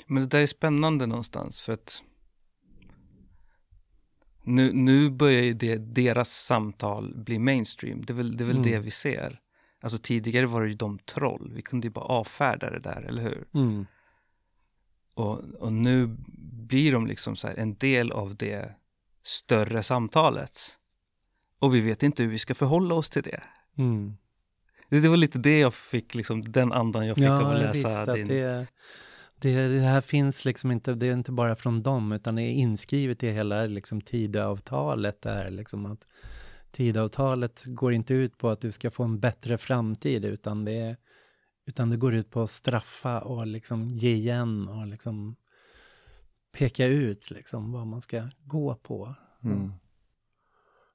Men 0.07 0.23
det 0.23 0.29
där 0.29 0.41
är 0.41 0.47
spännande 0.47 1.05
någonstans 1.05 1.61
för 1.61 1.73
att 1.73 2.01
nu, 4.47 4.73
nu 4.73 5.09
börjar 5.09 5.43
ju 5.43 5.53
det, 5.53 5.77
deras 5.77 6.29
samtal 6.29 7.13
bli 7.15 7.39
mainstream. 7.39 8.01
Det 8.01 8.13
är 8.13 8.15
väl, 8.15 8.37
det, 8.37 8.43
är 8.43 8.45
väl 8.45 8.57
mm. 8.57 8.71
det 8.71 8.79
vi 8.79 8.91
ser. 8.91 9.39
Alltså 9.81 9.97
tidigare 9.97 10.45
var 10.45 10.61
det 10.61 10.67
ju 10.67 10.73
de 10.73 10.99
troll. 10.99 11.51
Vi 11.55 11.61
kunde 11.61 11.87
ju 11.87 11.91
bara 11.91 12.05
avfärda 12.05 12.69
det 12.69 12.79
där, 12.79 13.01
eller 13.01 13.21
hur? 13.21 13.47
Mm. 13.53 13.85
Och, 15.13 15.39
och 15.39 15.73
nu 15.73 16.17
blir 16.67 16.91
de 16.91 17.07
liksom 17.07 17.35
så 17.35 17.47
en 17.47 17.75
del 17.75 18.11
av 18.11 18.35
det 18.35 18.75
större 19.23 19.83
samtalet. 19.83 20.59
Och 21.59 21.75
vi 21.75 21.81
vet 21.81 22.03
inte 22.03 22.23
hur 22.23 22.29
vi 22.29 22.39
ska 22.39 22.55
förhålla 22.55 22.95
oss 22.95 23.09
till 23.09 23.23
det. 23.23 23.43
Mm. 23.77 24.17
Det, 24.89 24.99
det, 24.99 25.09
var 25.09 25.17
lite 25.17 25.39
det 25.39 25.59
jag 25.59 25.73
fick, 25.73 26.15
liksom, 26.15 26.51
den 26.51 26.71
andan 26.71 27.07
jag 27.07 27.15
fick 27.15 27.25
ja, 27.25 27.41
av 27.41 27.51
att 27.51 27.59
läsa 27.59 28.05
visst, 28.05 28.13
din... 28.13 28.23
Att 28.23 28.27
det, 28.27 28.67
det, 29.39 29.67
det, 29.67 29.79
här 29.79 30.01
finns 30.01 30.45
liksom 30.45 30.71
inte, 30.71 30.93
det 30.93 31.07
är 31.07 31.13
inte 31.13 31.31
bara 31.31 31.55
från 31.55 31.83
dem, 31.83 32.11
utan 32.11 32.35
det 32.35 32.43
är 32.43 32.51
inskrivet 32.51 33.23
i 33.23 33.31
hela 33.31 33.65
liksom, 33.65 34.01
Tidöavtalet. 34.01 35.21
Där, 35.21 35.49
liksom 35.49 35.85
att 35.85 36.07
Tidöavtalet 36.71 37.63
går 37.65 37.93
inte 37.93 38.13
ut 38.13 38.37
på 38.37 38.49
att 38.49 38.61
du 38.61 38.71
ska 38.71 38.91
få 38.91 39.03
en 39.03 39.19
bättre 39.19 39.57
framtid, 39.57 40.25
utan 40.25 40.65
det, 40.65 40.97
utan 41.65 41.89
det 41.89 41.97
går 41.97 42.13
ut 42.13 42.29
på 42.29 42.41
att 42.41 42.51
straffa 42.51 43.21
och 43.21 43.47
liksom 43.47 43.89
ge 43.89 44.13
igen 44.13 44.67
och 44.67 44.87
liksom 44.87 45.35
peka 46.57 46.85
ut 46.85 47.31
liksom 47.31 47.71
vad 47.71 47.87
man 47.87 48.01
ska 48.01 48.29
gå 48.43 48.75
på. 48.75 49.15
Mm. 49.43 49.71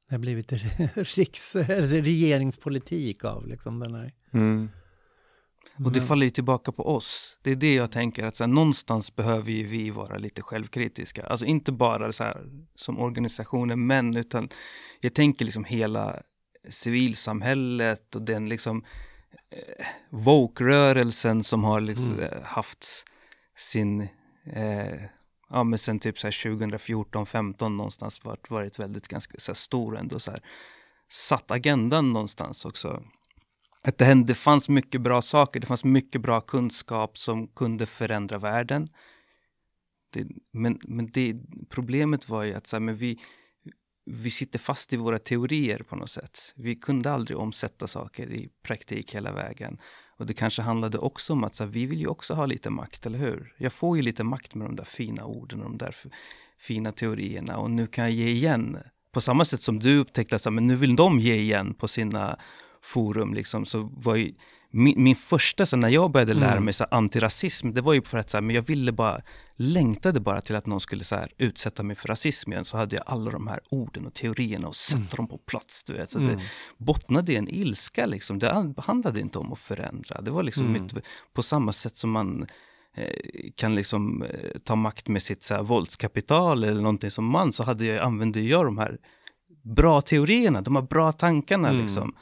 Det 0.09 0.14
har 0.14 0.18
blivit 0.18 0.53
riks, 1.16 1.57
regeringspolitik 1.57 3.24
av 3.24 3.47
liksom 3.47 3.78
den 3.78 3.95
här. 3.95 4.14
Mm. 4.32 4.68
Och 5.85 5.93
det 5.93 6.01
faller 6.01 6.25
ju 6.27 6.31
tillbaka 6.31 6.73
på 6.73 6.87
oss. 6.97 7.39
Det 7.43 7.51
är 7.51 7.57
det 7.57 7.75
jag 7.75 7.91
tänker 7.91 8.25
att 8.25 8.37
så 8.37 8.45
här, 8.45 8.49
någonstans 8.49 9.17
behöver 9.17 9.53
ju 9.53 9.67
vi 9.67 9.91
vara 9.91 10.19
lite 10.19 10.43
självkritiska. 10.43 11.27
Alltså 11.27 11.47
inte 11.47 11.73
bara 11.73 12.13
så 12.13 12.25
här, 12.25 12.47
som 12.75 12.99
organisationer, 12.99 13.77
men 13.77 14.17
utan 14.17 14.49
jag 15.01 15.15
tänker 15.15 15.45
liksom 15.45 15.65
hela 15.65 16.23
civilsamhället 16.69 18.15
och 18.15 18.23
den 18.23 18.49
liksom 18.49 18.85
eh, 19.51 19.87
woke-rörelsen 20.11 21.43
som 21.43 21.65
har 21.65 21.81
liksom, 21.81 22.13
Mm. 22.13 22.21
eh, 22.25 22.43
haft 22.45 22.87
sin, 23.57 24.09
eh, 24.53 25.03
ja 25.51 25.65
men 25.65 25.79
sen 25.79 25.99
typ 25.99 26.19
så 26.19 26.27
här 26.27 26.57
2014, 26.57 27.27
15 27.27 27.77
någonstans 27.77 28.25
varit, 28.25 28.51
varit 28.51 28.79
väldigt 28.79 29.09
ganska 29.09 29.39
så 29.39 29.53
här, 29.53 29.55
stor 29.55 29.99
ändå 29.99 30.19
så 30.19 30.31
här, 30.31 30.41
satt 31.09 31.51
agendan 31.51 32.13
någonstans 32.13 32.65
också. 32.65 33.03
Att 33.85 33.99
det, 33.99 34.05
hände, 34.05 34.26
det 34.26 34.35
fanns 34.35 34.68
mycket 34.68 35.01
bra 35.01 35.22
saker, 35.22 35.61
det 35.61 35.66
fanns 35.66 35.85
mycket 35.85 36.20
bra 36.20 36.41
kunskap 36.41 37.18
som 37.18 37.49
kunde 37.49 37.87
förändra 37.87 38.39
världen. 38.39 38.89
Det, 40.12 40.26
men 40.53 40.78
men 40.83 41.07
det, 41.07 41.37
problemet 41.70 42.28
var 42.28 42.43
ju 42.43 42.55
att 42.55 42.66
så 42.66 42.76
här, 42.76 42.80
men 42.80 42.97
vi, 42.97 43.18
vi 44.05 44.30
sitter 44.30 44.59
fast 44.59 44.93
i 44.93 44.97
våra 44.97 45.18
teorier 45.18 45.78
på 45.78 45.97
något 45.97 46.11
sätt. 46.11 46.53
Vi 46.57 46.74
kunde 46.74 47.11
aldrig 47.11 47.39
omsätta 47.39 47.87
saker 47.87 48.30
i 48.30 48.49
praktik 48.62 49.14
hela 49.14 49.33
vägen. 49.33 49.78
Och 50.18 50.26
det 50.26 50.35
kanske 50.35 50.62
handlade 50.62 50.99
också 50.99 51.33
om 51.33 51.45
att 51.45 51.55
så 51.55 51.64
här, 51.64 51.70
vi 51.70 51.87
vill 51.87 52.01
ju 52.01 52.07
också 52.07 52.35
ha 52.35 52.47
lite 52.47 52.70
makt, 52.70 53.07
eller 53.07 53.18
hur? 53.18 53.55
Jag 53.59 53.72
får 53.72 53.97
ju 53.97 54.03
lite 54.03 54.24
makt 54.24 54.55
med 54.55 54.66
de 54.66 54.76
där 54.76 54.85
fina 54.85 55.24
orden 55.24 55.62
och 55.62 55.64
de 55.64 55.78
där 55.78 55.97
fina 56.59 56.93
teorierna 56.93 57.57
och 57.57 57.70
nu 57.70 57.87
kan 57.87 58.05
jag 58.05 58.12
ge 58.12 58.28
igen. 58.28 58.78
På 59.12 59.20
samma 59.20 59.45
sätt 59.45 59.61
som 59.61 59.78
du 59.78 59.99
upptäckte 59.99 60.37
att 60.37 60.43
så 60.43 60.51
här, 60.51 60.55
men 60.55 60.66
nu 60.66 60.76
vill 60.76 60.97
de 60.97 61.18
ge 61.18 61.35
igen 61.35 61.74
på 61.74 61.89
sina 61.89 62.39
forum, 62.83 63.35
liksom, 63.35 63.64
så 63.64 63.91
var 63.97 64.14
ju 64.14 64.35
min, 64.74 65.03
min 65.03 65.16
första, 65.16 65.66
så 65.66 65.76
när 65.76 65.89
jag 65.89 66.11
började 66.11 66.35
lära 66.35 66.53
Mm. 66.53 66.64
mig 66.64 66.72
så 66.74 66.85
här, 66.85 66.95
antirasism, 66.99 67.72
det 67.72 67.80
var 67.80 67.93
ju 67.93 68.03
för 68.03 68.18
att 68.18 68.30
så 68.30 68.37
här, 68.37 68.43
men 68.43 68.57
jag 68.57 68.62
ville 68.62 68.93
bara, 68.93 69.20
längtade 69.57 70.20
bara 70.20 70.41
till 70.41 70.57
att 70.57 70.66
någon 70.66 70.80
skulle 70.80 71.05
så 71.05 71.16
här, 71.16 71.33
utsätta 71.39 71.83
mig 71.83 71.97
för 71.97 72.09
rasism 72.09 72.53
igen, 72.53 72.64
så 72.64 72.76
hade 72.76 72.97
jag 72.97 73.03
alla 73.07 73.30
de 73.30 73.47
här 73.47 73.61
orden 73.70 74.07
och 74.07 74.14
teorierna 74.14 74.68
och 74.68 74.74
sätta 74.76 75.16
dem 75.16 75.28
på 75.28 75.39
plats, 75.39 75.85
du 75.85 75.93
vet. 75.93 76.11
Så 76.11 76.18
Mm. 76.18 76.37
det 76.37 76.43
bottnade 76.78 77.33
i 77.33 77.37
en 77.37 77.49
ilska, 77.49 78.07
liksom. 78.07 78.39
det 78.39 78.72
handlade 78.78 79.20
inte 79.20 79.39
om 79.39 79.53
att 79.53 79.59
förändra. 79.59 80.20
Det 80.20 80.30
var 80.30 80.43
liksom 80.43 80.66
Mm. 80.66 80.83
mitt, 80.83 80.95
på 81.33 81.43
samma 81.43 81.72
sätt 81.72 81.97
som 81.97 82.11
man 82.11 82.47
eh, 82.97 83.51
kan 83.57 83.74
liksom 83.74 84.22
eh, 84.22 84.59
ta 84.64 84.76
makt 84.76 85.09
med 85.09 85.22
sitt 85.22 85.43
så 85.45 85.55
här, 85.55 85.62
våldskapital 85.62 86.64
eller 86.64 86.80
någonting 86.83 87.11
som 87.11 87.24
man, 87.24 87.53
så 87.53 87.62
hade 87.64 87.85
jag, 87.85 88.03
använde 88.03 88.41
jag 88.41 88.64
de 88.64 88.78
här 88.78 88.99
bra 89.64 90.01
teorierna, 90.01 90.61
de 90.61 90.76
här 90.76 90.83
bra 90.83 91.12
tankarna 91.12 91.68
Mm. 91.68 91.83
liksom. 91.83 92.14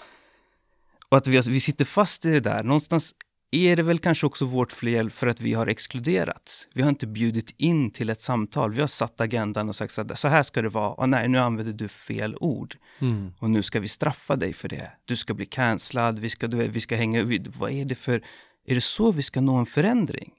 Och 1.10 1.16
att 1.16 1.26
vi, 1.26 1.40
vi 1.40 1.60
sitter 1.60 1.84
fast 1.84 2.24
i 2.24 2.32
det 2.32 2.40
där. 2.40 2.62
Någonstans 2.62 3.14
är 3.50 3.76
det 3.76 3.82
väl 3.82 3.98
kanske 3.98 4.26
också 4.26 4.44
vårt 4.46 4.72
fel 4.72 5.10
för 5.10 5.26
att 5.26 5.40
vi 5.40 5.54
har 5.54 5.66
exkluderats. 5.66 6.68
Vi 6.74 6.82
har 6.82 6.88
inte 6.88 7.06
bjudit 7.06 7.54
in 7.56 7.90
till 7.90 8.10
ett 8.10 8.20
samtal. 8.20 8.72
Vi 8.72 8.80
har 8.80 8.88
satt 8.88 9.20
agendan 9.20 9.68
och 9.68 9.76
sagt 9.76 9.94
så 10.14 10.28
här, 10.28 10.42
ska 10.42 10.62
det 10.62 10.68
vara. 10.68 10.90
Och 10.90 11.08
nej, 11.08 11.28
nu 11.28 11.38
använder 11.38 11.72
du 11.72 11.88
fel 11.88 12.36
ord. 12.40 12.76
Mm. 12.98 13.32
Och 13.38 13.50
nu 13.50 13.62
ska 13.62 13.80
vi 13.80 13.88
straffa 13.88 14.36
dig 14.36 14.52
för 14.52 14.68
det. 14.68 14.92
Du 15.04 15.16
ska 15.16 15.34
bli 15.34 15.46
cancellad, 15.46 16.18
vi 16.18 16.28
ska, 16.28 16.46
vi 16.46 16.80
ska 16.80 16.96
hänga... 16.96 17.22
Vi, 17.22 17.46
vad 17.58 17.70
är 17.70 17.84
det 17.84 17.94
för... 17.94 18.22
Är 18.66 18.74
det 18.74 18.80
så 18.80 19.12
vi 19.12 19.22
ska 19.22 19.40
nå 19.40 19.54
en 19.56 19.66
förändring? 19.66 20.32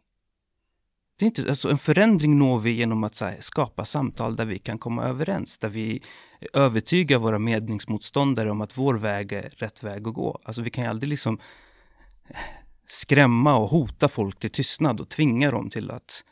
Det 1.22 1.26
är 1.26 1.28
inte, 1.28 1.50
alltså 1.50 1.70
en 1.70 1.78
förändring 1.78 2.38
når 2.38 2.60
vi 2.60 2.72
genom 2.72 3.04
att 3.04 3.22
här, 3.22 3.38
skapa 3.40 3.86
samtal 3.86 4.36
där 4.36 4.46
vi 4.46 4.60
kan 4.60 4.78
komma 4.78 5.04
överens. 5.04 5.58
Där 5.58 5.70
vi 5.70 6.02
övertygar 6.54 7.18
våra 7.18 7.40
medlingsmotståndare 7.40 8.52
om 8.52 8.62
att 8.62 8.78
vår 8.78 8.94
väg 8.94 9.32
är 9.32 9.50
rätt 9.50 9.84
väg 9.84 10.08
att 10.08 10.14
gå. 10.14 10.42
Alltså 10.44 10.62
vi 10.62 10.70
kan 10.70 10.84
ju 10.84 10.90
aldrig 10.90 11.10
liksom 11.10 11.40
skrämma 12.88 13.58
och 13.58 13.70
hota 13.70 14.10
folk 14.10 14.40
till 14.40 14.50
tystnad 14.50 15.02
och 15.02 15.10
tvinga 15.10 15.52
dem 15.52 15.70
till 15.70 15.92
att 15.92 16.24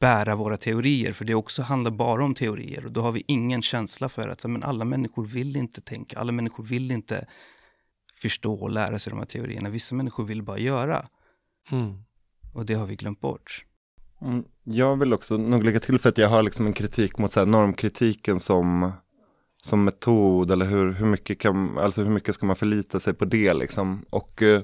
bära 0.00 0.34
våra 0.34 0.56
teorier, 0.56 1.12
för 1.12 1.24
det 1.24 1.34
också 1.34 1.62
handlar 1.62 1.90
bara 1.90 2.24
om 2.24 2.34
teorier 2.34 2.86
och 2.86 2.92
då 2.92 3.00
har 3.00 3.12
vi 3.12 3.24
ingen 3.26 3.62
känsla 3.62 4.08
för 4.08 4.28
att 4.28 4.40
så, 4.40 4.48
men 4.48 4.62
alla 4.62 4.84
människor 4.84 5.24
vill 5.24 5.56
inte 5.56 5.80
tänka, 5.80 6.18
alla 6.18 6.32
människor 6.32 6.64
vill 6.64 6.90
inte 6.90 7.26
förstå 8.14 8.54
och 8.54 8.70
lära 8.70 8.98
sig 8.98 9.10
de 9.10 9.18
här 9.18 9.26
teorierna. 9.26 9.70
Vissa 9.70 9.94
människor 9.94 10.24
vill 10.24 10.42
bara 10.42 10.58
göra 10.58 11.08
Mm 11.70 12.04
och 12.52 12.66
det 12.66 12.74
har 12.74 12.86
vi 12.86 12.96
glömt 12.96 13.20
bort. 13.20 13.64
Mm, 14.22 14.44
jag 14.64 14.96
vill 14.96 15.12
också 15.12 15.36
nog 15.36 15.64
lägga 15.64 15.80
till 15.80 15.98
för 15.98 16.08
att 16.08 16.18
jag 16.18 16.28
har 16.28 16.42
liksom 16.42 16.66
en 16.66 16.72
kritik 16.72 17.18
mot 17.18 17.32
så 17.32 17.40
här 17.40 17.46
normkritiken 17.46 18.40
som, 18.40 18.92
som 19.62 19.84
metod 19.84 20.50
eller 20.50 20.66
hur, 20.66 20.92
hur, 20.92 21.06
mycket 21.06 21.38
kan, 21.38 21.78
alltså 21.78 22.02
hur 22.02 22.10
mycket 22.10 22.34
ska 22.34 22.46
man 22.46 22.56
förlita 22.56 23.00
sig 23.00 23.14
på 23.14 23.24
det 23.24 23.54
liksom. 23.54 24.04
Och, 24.10 24.42
eh, 24.42 24.60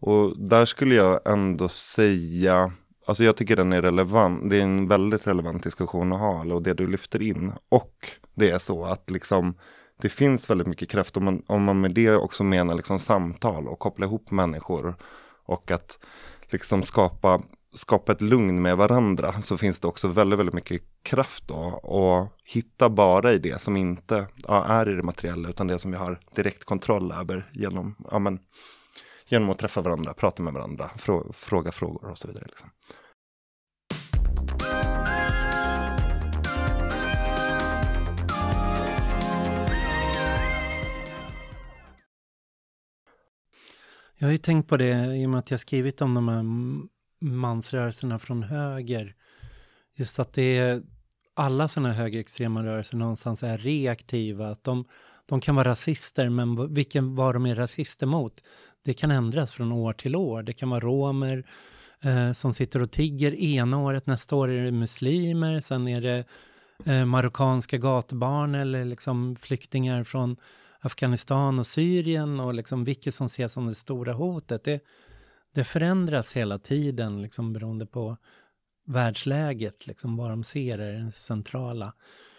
och 0.00 0.48
där 0.48 0.64
skulle 0.64 0.94
jag 0.94 1.28
ändå 1.28 1.68
säga, 1.68 2.72
alltså 3.06 3.24
jag 3.24 3.36
tycker 3.36 3.56
den 3.56 3.72
är 3.72 3.82
relevant, 3.82 4.50
det 4.50 4.56
är 4.56 4.62
en 4.62 4.88
väldigt 4.88 5.26
relevant 5.26 5.62
diskussion 5.62 6.12
att 6.12 6.20
ha, 6.20 6.54
och 6.54 6.62
det 6.62 6.74
du 6.74 6.86
lyfter 6.86 7.22
in. 7.22 7.52
Och 7.68 8.08
det 8.34 8.50
är 8.50 8.58
så 8.58 8.84
att 8.84 9.10
liksom 9.10 9.54
det 10.00 10.08
finns 10.08 10.50
väldigt 10.50 10.66
mycket 10.66 10.88
kraft 10.88 11.16
om 11.16 11.24
man, 11.24 11.42
om 11.46 11.64
man 11.64 11.80
med 11.80 11.94
det 11.94 12.16
också 12.16 12.44
menar 12.44 12.74
liksom 12.74 12.98
samtal 12.98 13.68
och 13.68 13.78
koppla 13.78 14.06
ihop 14.06 14.30
människor 14.30 14.94
och 15.44 15.70
att 15.70 15.98
liksom 16.52 16.82
skapa 16.82 17.42
skapa 17.74 18.12
ett 18.12 18.20
lugn 18.20 18.62
med 18.62 18.76
varandra 18.76 19.32
så 19.42 19.58
finns 19.58 19.80
det 19.80 19.88
också 19.88 20.08
väldigt, 20.08 20.38
väldigt 20.38 20.54
mycket 20.54 20.82
kraft 21.02 21.48
då 21.48 21.54
och 21.82 22.28
hitta 22.44 22.88
bara 22.88 23.32
i 23.32 23.38
det 23.38 23.60
som 23.60 23.76
inte 23.76 24.26
ja, 24.48 24.64
är 24.64 24.88
i 24.88 24.94
det 24.94 25.02
materiella 25.02 25.48
utan 25.48 25.66
det 25.66 25.78
som 25.78 25.90
vi 25.90 25.96
har 25.96 26.20
direkt 26.34 26.64
kontroll 26.64 27.12
över 27.12 27.50
genom, 27.52 27.96
ja, 28.10 28.18
men, 28.18 28.38
genom 29.26 29.50
att 29.50 29.58
träffa 29.58 29.80
varandra, 29.80 30.14
prata 30.14 30.42
med 30.42 30.52
varandra, 30.52 30.90
frå, 30.96 31.32
fråga 31.32 31.72
frågor 31.72 32.10
och 32.10 32.18
så 32.18 32.28
vidare. 32.28 32.44
Liksom. 32.46 32.70
Jag 44.20 44.28
har 44.28 44.32
ju 44.32 44.38
tänkt 44.38 44.68
på 44.68 44.76
det 44.76 45.16
i 45.16 45.26
och 45.26 45.30
med 45.30 45.38
att 45.38 45.50
jag 45.50 45.60
skrivit 45.60 46.00
om 46.00 46.14
de 46.14 46.28
här 46.28 46.44
mansrörelserna 47.20 48.18
från 48.18 48.42
höger. 48.42 49.14
Just 49.94 50.18
att 50.18 50.32
det 50.32 50.58
är 50.58 50.82
alla 51.34 51.68
sådana 51.68 51.92
högerextrema 51.92 52.64
rörelser 52.64 52.96
någonstans 52.96 53.42
är 53.42 53.58
reaktiva. 53.58 54.48
Att 54.48 54.64
de, 54.64 54.84
de 55.26 55.40
kan 55.40 55.54
vara 55.54 55.70
rasister, 55.70 56.28
men 56.28 56.74
vilken 56.74 57.14
var 57.14 57.34
de 57.34 57.46
är 57.46 57.54
rasister 57.54 58.06
mot? 58.06 58.42
Det 58.84 58.94
kan 58.94 59.10
ändras 59.10 59.52
från 59.52 59.72
år 59.72 59.92
till 59.92 60.16
år. 60.16 60.42
Det 60.42 60.52
kan 60.52 60.70
vara 60.70 60.80
romer 60.80 61.46
eh, 62.02 62.32
som 62.32 62.54
sitter 62.54 62.80
och 62.82 62.90
tigger 62.90 63.34
ena 63.34 63.78
året, 63.78 64.06
nästa 64.06 64.36
år 64.36 64.50
är 64.50 64.64
det 64.64 64.72
muslimer, 64.72 65.60
sen 65.60 65.88
är 65.88 66.00
det 66.00 66.24
eh, 66.86 67.04
marockanska 67.04 67.78
gatubarn 67.78 68.54
eller 68.54 68.84
liksom 68.84 69.36
flyktingar 69.36 70.04
från 70.04 70.36
Afghanistan 70.80 71.58
och 71.58 71.66
Syrien 71.66 72.40
och 72.40 72.54
liksom 72.54 72.84
vilket 72.84 73.14
som 73.14 73.26
ses 73.26 73.52
som 73.52 73.66
det 73.66 73.74
stora 73.74 74.12
hotet. 74.12 74.64
Det, 74.64 74.80
det 75.54 75.64
förändras 75.64 76.32
hela 76.32 76.58
tiden 76.58 77.22
liksom 77.22 77.52
beroende 77.52 77.86
på 77.86 78.16
världsläget, 78.86 79.86
liksom 79.86 80.16
vad 80.16 80.30
de 80.30 80.44
ser 80.44 80.78
är 80.78 80.92
det 80.92 81.12
centrala. 81.12 81.92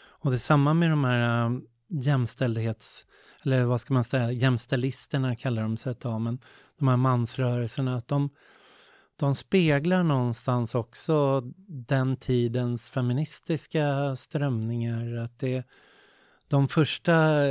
Och 0.04 0.32
det 0.32 0.38
är 0.38 0.39
samma 0.39 0.74
med 0.74 0.89
de 0.89 1.04
här 1.04 1.46
um, 1.46 1.68
jämställdhets, 1.89 3.06
eller 3.46 3.66
vad 3.66 3.82
ska 3.82 3.94
man 3.94 4.04
säga, 4.04 4.32
jämställisterna 4.32 5.36
kallar 5.36 5.62
de 5.62 5.78
sig 5.78 5.96
av, 6.04 6.22
men 6.22 6.39
de 6.80 6.88
här 6.88 6.98
mansrörelserna, 6.98 7.96
att 7.96 8.08
de, 8.08 8.30
de 9.20 9.36
speglar 9.36 10.04
någonstans 10.04 10.76
också 10.76 11.42
den 11.68 12.18
tidens 12.18 12.89
feministiska 12.89 14.16
strömningar, 14.16 15.16
att 15.16 15.39
det 15.39 15.64
de 16.48 16.68
första 16.68 17.44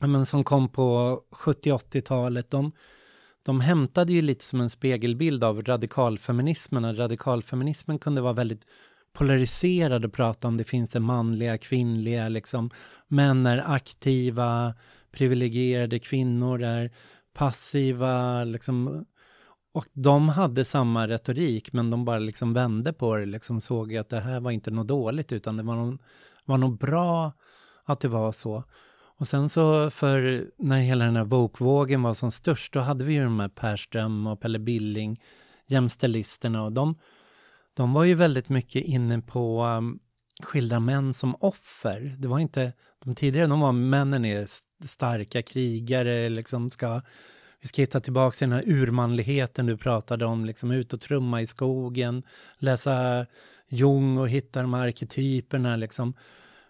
men 0.00 0.26
som 0.26 0.44
kom 0.44 0.68
på 0.68 1.20
70-80-talet, 1.30 2.50
de, 2.50 2.72
de 3.42 3.60
hämtade 3.60 4.12
ju 4.12 4.22
lite 4.22 4.44
som 4.44 4.60
en 4.60 4.70
spegelbild 4.70 5.44
av 5.44 5.62
radikalfeminismen. 5.62 6.84
Och 6.84 6.96
Radikalfeminismen 6.96 7.98
kunde 7.98 8.20
vara 8.20 8.32
väldigt 8.32 8.64
polariserad 9.12 10.04
och 10.04 10.12
prata 10.12 10.48
om 10.48 10.56
det 10.56 10.64
finns 10.64 10.90
det 10.90 11.00
manliga, 11.00 11.58
kvinnliga, 11.58 12.28
liksom. 12.28 12.70
Män 13.08 13.46
är 13.46 13.72
aktiva, 13.74 14.74
privilegierade, 15.12 15.98
kvinnor 15.98 16.62
är 16.62 16.90
passiva, 17.34 18.44
liksom. 18.44 19.04
Och 19.72 19.86
de 19.92 20.28
hade 20.28 20.64
samma 20.64 21.08
retorik, 21.08 21.72
men 21.72 21.90
de 21.90 22.04
bara 22.04 22.18
liksom 22.18 22.52
vände 22.52 22.92
på 22.92 23.16
det, 23.16 23.26
liksom 23.26 23.60
såg 23.60 23.96
att 23.96 24.08
det 24.08 24.20
här 24.20 24.40
var 24.40 24.50
inte 24.50 24.70
något 24.70 24.88
dåligt, 24.88 25.32
utan 25.32 25.56
det 25.56 25.62
var 25.62 25.76
nog, 25.76 26.02
var 26.44 26.58
nog 26.58 26.78
bra 26.78 27.32
att 27.84 28.00
det 28.00 28.08
var 28.08 28.32
så. 28.32 28.64
Och 29.24 29.28
sen 29.28 29.48
så 29.48 29.90
för 29.90 30.46
när 30.56 30.80
hela 30.80 31.04
den 31.04 31.16
här 31.16 31.24
Vogue-vågen 31.24 32.02
var 32.02 32.14
som 32.14 32.30
störst, 32.30 32.72
då 32.72 32.80
hade 32.80 33.04
vi 33.04 33.12
ju 33.12 33.24
de 33.24 33.40
här 33.40 33.48
Perström 33.48 34.26
och 34.26 34.40
Pelle 34.40 34.58
Billing, 34.58 35.20
jämställisterna 35.66 36.62
och 36.62 36.72
de, 36.72 36.98
de 37.74 37.92
var 37.92 38.04
ju 38.04 38.14
väldigt 38.14 38.48
mycket 38.48 38.84
inne 38.84 39.20
på 39.20 39.64
um, 39.64 39.98
skilda 40.42 40.80
män 40.80 41.14
som 41.14 41.36
offer. 41.40 42.16
Det 42.18 42.28
var 42.28 42.38
inte, 42.38 42.72
de 43.04 43.14
tidigare, 43.14 43.46
de 43.46 43.60
var 43.60 43.72
männen 43.72 44.24
är 44.24 44.46
starka 44.86 45.42
krigare, 45.42 46.28
liksom 46.28 46.70
ska, 46.70 47.00
vi 47.60 47.68
ska 47.68 47.82
hitta 47.82 48.00
tillbaka 48.00 48.34
till 48.34 48.48
den 48.48 48.58
här 48.58 48.68
urmanligheten 48.68 49.66
du 49.66 49.76
pratade 49.76 50.24
om, 50.24 50.44
liksom 50.44 50.70
ut 50.70 50.92
och 50.92 51.00
trumma 51.00 51.42
i 51.42 51.46
skogen, 51.46 52.22
läsa 52.58 53.26
Jung 53.68 54.18
och 54.18 54.28
hitta 54.28 54.62
de 54.62 54.74
här 54.74 54.86
arketyperna 54.86 55.76
liksom. 55.76 56.14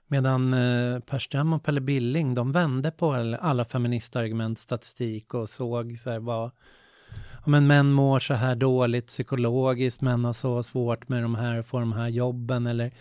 Medan 0.09 0.55
eh, 0.55 1.01
Per 1.01 1.19
Ström 1.19 1.53
och 1.53 1.63
Pelle 1.63 1.81
Billing, 1.81 2.35
de 2.35 2.53
vände 2.53 2.91
på 2.91 3.13
alla 3.41 3.65
feministargument, 3.65 4.59
statistik 4.59 5.35
och 5.35 5.51
såg 5.51 5.99
så 5.99 6.11
här 6.11 6.19
vad, 6.19 6.51
ja, 7.33 7.43
men 7.47 7.67
män 7.67 7.93
mår 7.93 8.19
så 8.19 8.35
här 8.35 8.55
dåligt 8.57 9.07
psykologiskt, 9.07 10.01
män 10.01 10.25
har 10.25 10.33
så 10.33 10.63
svårt 10.63 11.09
med 11.09 11.23
de 11.23 11.35
här, 11.35 11.63
får 11.63 11.81
de 11.81 11.93
här 11.93 12.09
jobben 12.09 12.67
eller, 12.67 12.93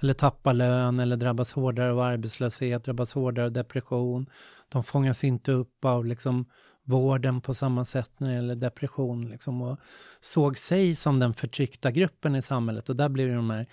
eller 0.00 0.14
tappar 0.14 0.54
lön 0.54 1.00
eller 1.00 1.16
drabbas 1.16 1.52
hårdare 1.52 1.92
av 1.92 2.00
arbetslöshet, 2.00 2.84
drabbas 2.84 3.14
hårdare 3.14 3.46
av 3.46 3.52
depression. 3.52 4.26
De 4.68 4.84
fångas 4.84 5.24
inte 5.24 5.52
upp 5.52 5.84
av 5.84 6.04
liksom 6.06 6.44
vården 6.84 7.40
på 7.40 7.54
samma 7.54 7.84
sätt 7.84 8.10
när 8.18 8.28
det 8.28 8.34
gäller 8.34 8.54
depression 8.56 9.28
liksom, 9.28 9.62
och 9.62 9.78
såg 10.20 10.58
sig 10.58 10.94
som 10.94 11.18
den 11.18 11.34
förtryckta 11.34 11.90
gruppen 11.90 12.36
i 12.36 12.42
samhället 12.42 12.88
och 12.88 12.96
där 12.96 13.08
blir 13.08 13.34
de 13.34 13.50
här 13.50 13.66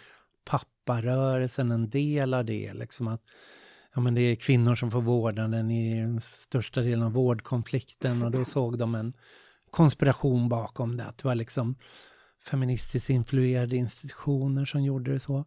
papparörelsen 0.89 1.71
en 1.71 1.89
del 1.89 2.33
av 2.33 2.45
det. 2.45 2.73
Liksom 2.73 3.07
att, 3.07 3.21
ja, 3.95 4.01
men 4.01 4.15
det 4.15 4.21
är 4.21 4.35
kvinnor 4.35 4.75
som 4.75 4.91
får 4.91 5.01
vårdnaden 5.01 5.71
i 5.71 6.01
den 6.01 6.21
största 6.21 6.81
delen 6.81 7.03
av 7.03 7.11
vårdkonflikten 7.11 8.23
och 8.23 8.31
då 8.31 8.45
såg 8.45 8.77
de 8.77 8.95
en 8.95 9.13
konspiration 9.71 10.49
bakom 10.49 10.97
det. 10.97 11.05
Att 11.05 11.17
det 11.17 11.27
var 11.27 11.35
liksom 11.35 11.75
feministiskt 12.45 13.09
influerade 13.09 13.75
institutioner 13.75 14.65
som 14.65 14.83
gjorde 14.83 15.13
det 15.13 15.19
så. 15.19 15.45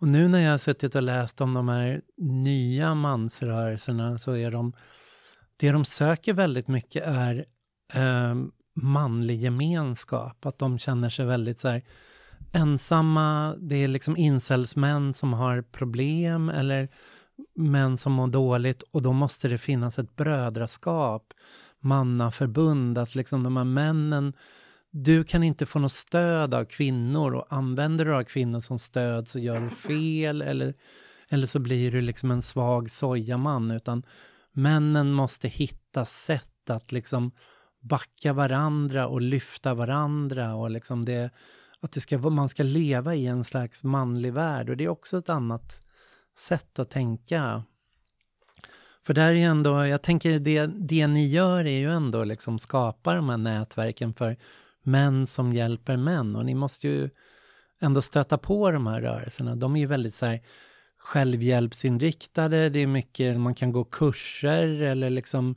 Och 0.00 0.08
nu 0.08 0.28
när 0.28 0.38
jag 0.38 0.50
har 0.50 0.58
suttit 0.58 0.94
och 0.94 1.02
läst 1.02 1.40
om 1.40 1.54
de 1.54 1.68
här 1.68 2.02
nya 2.16 2.94
mansrörelserna 2.94 4.18
så 4.18 4.32
är 4.32 4.50
de, 4.50 4.72
det 5.60 5.72
de 5.72 5.84
söker 5.84 6.32
väldigt 6.32 6.68
mycket 6.68 7.06
är 7.06 7.44
eh, 7.94 8.34
manlig 8.74 9.40
gemenskap. 9.40 10.46
Att 10.46 10.58
de 10.58 10.78
känner 10.78 11.10
sig 11.10 11.26
väldigt 11.26 11.60
så 11.60 11.68
här, 11.68 11.82
ensamma, 12.52 13.56
det 13.60 13.76
är 13.76 13.88
liksom 13.88 14.16
incelsmän 14.16 15.14
som 15.14 15.32
har 15.32 15.62
problem 15.62 16.48
eller 16.48 16.88
män 17.56 17.96
som 17.96 18.12
mår 18.12 18.26
dåligt 18.26 18.82
och 18.82 19.02
då 19.02 19.12
måste 19.12 19.48
det 19.48 19.58
finnas 19.58 19.98
ett 19.98 20.16
brödraskap, 20.16 21.34
mannaförbund, 21.80 22.98
att 22.98 23.14
liksom 23.14 23.42
de 23.42 23.56
här 23.56 23.64
männen 23.64 24.32
du 24.90 25.24
kan 25.24 25.42
inte 25.42 25.66
få 25.66 25.78
något 25.78 25.92
stöd 25.92 26.54
av 26.54 26.64
kvinnor 26.64 27.34
och 27.34 27.46
använder 27.48 28.04
du 28.04 28.14
av 28.14 28.24
kvinnor 28.24 28.60
som 28.60 28.78
stöd 28.78 29.28
så 29.28 29.38
gör 29.38 29.60
du 29.60 29.70
fel 29.70 30.42
eller, 30.42 30.74
eller 31.28 31.46
så 31.46 31.58
blir 31.58 31.92
du 31.92 32.00
liksom 32.00 32.30
en 32.30 32.42
svag 32.42 32.90
sojaman 32.90 33.70
utan 33.70 34.02
männen 34.52 35.12
måste 35.12 35.48
hitta 35.48 36.04
sätt 36.04 36.70
att 36.70 36.92
liksom 36.92 37.30
backa 37.80 38.32
varandra 38.32 39.06
och 39.08 39.20
lyfta 39.20 39.74
varandra 39.74 40.54
och 40.54 40.70
liksom 40.70 41.04
det 41.04 41.30
att 41.82 41.92
det 41.92 42.00
ska, 42.00 42.18
man 42.18 42.48
ska 42.48 42.62
leva 42.62 43.14
i 43.14 43.26
en 43.26 43.44
slags 43.44 43.84
manlig 43.84 44.32
värld 44.32 44.70
och 44.70 44.76
det 44.76 44.84
är 44.84 44.88
också 44.88 45.18
ett 45.18 45.28
annat 45.28 45.82
sätt 46.38 46.78
att 46.78 46.90
tänka. 46.90 47.62
För 49.06 49.14
där 49.14 49.32
är 49.32 49.46
ändå, 49.46 49.86
jag 49.86 50.02
tänker 50.02 50.38
det, 50.38 50.66
det 50.66 51.06
ni 51.06 51.28
gör 51.28 51.64
är 51.64 51.78
ju 51.78 51.92
ändå 51.92 52.24
liksom 52.24 52.58
skapa 52.58 53.14
de 53.14 53.28
här 53.28 53.36
nätverken 53.36 54.14
för 54.14 54.36
män 54.82 55.26
som 55.26 55.52
hjälper 55.52 55.96
män 55.96 56.36
och 56.36 56.44
ni 56.44 56.54
måste 56.54 56.88
ju 56.88 57.10
ändå 57.80 58.02
stöta 58.02 58.38
på 58.38 58.70
de 58.70 58.86
här 58.86 59.00
rörelserna. 59.00 59.56
De 59.56 59.76
är 59.76 59.80
ju 59.80 59.86
väldigt 59.86 60.14
så 60.14 60.26
här 60.26 60.40
självhjälpsinriktade, 60.98 62.68
det 62.68 62.78
är 62.78 62.86
mycket, 62.86 63.40
man 63.40 63.54
kan 63.54 63.72
gå 63.72 63.84
kurser 63.84 64.82
eller 64.82 65.10
liksom 65.10 65.56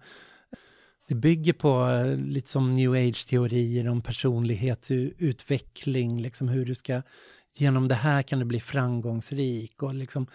det 1.11 1.15
bygger 1.15 1.53
på 1.53 1.89
eh, 1.89 2.17
lite 2.17 2.49
som 2.49 2.67
new 2.67 2.91
age-teorier 2.91 3.87
om 3.87 4.01
personlighetsutveckling, 4.01 6.21
liksom 6.21 6.47
hur 6.47 6.65
du 6.65 6.75
ska, 6.75 7.01
genom 7.55 7.87
det 7.87 7.95
här 7.95 8.21
kan 8.21 8.39
du 8.39 8.45
bli 8.45 8.59
framgångsrik 8.59 9.83
och 9.83 9.93
liksom 9.93 10.27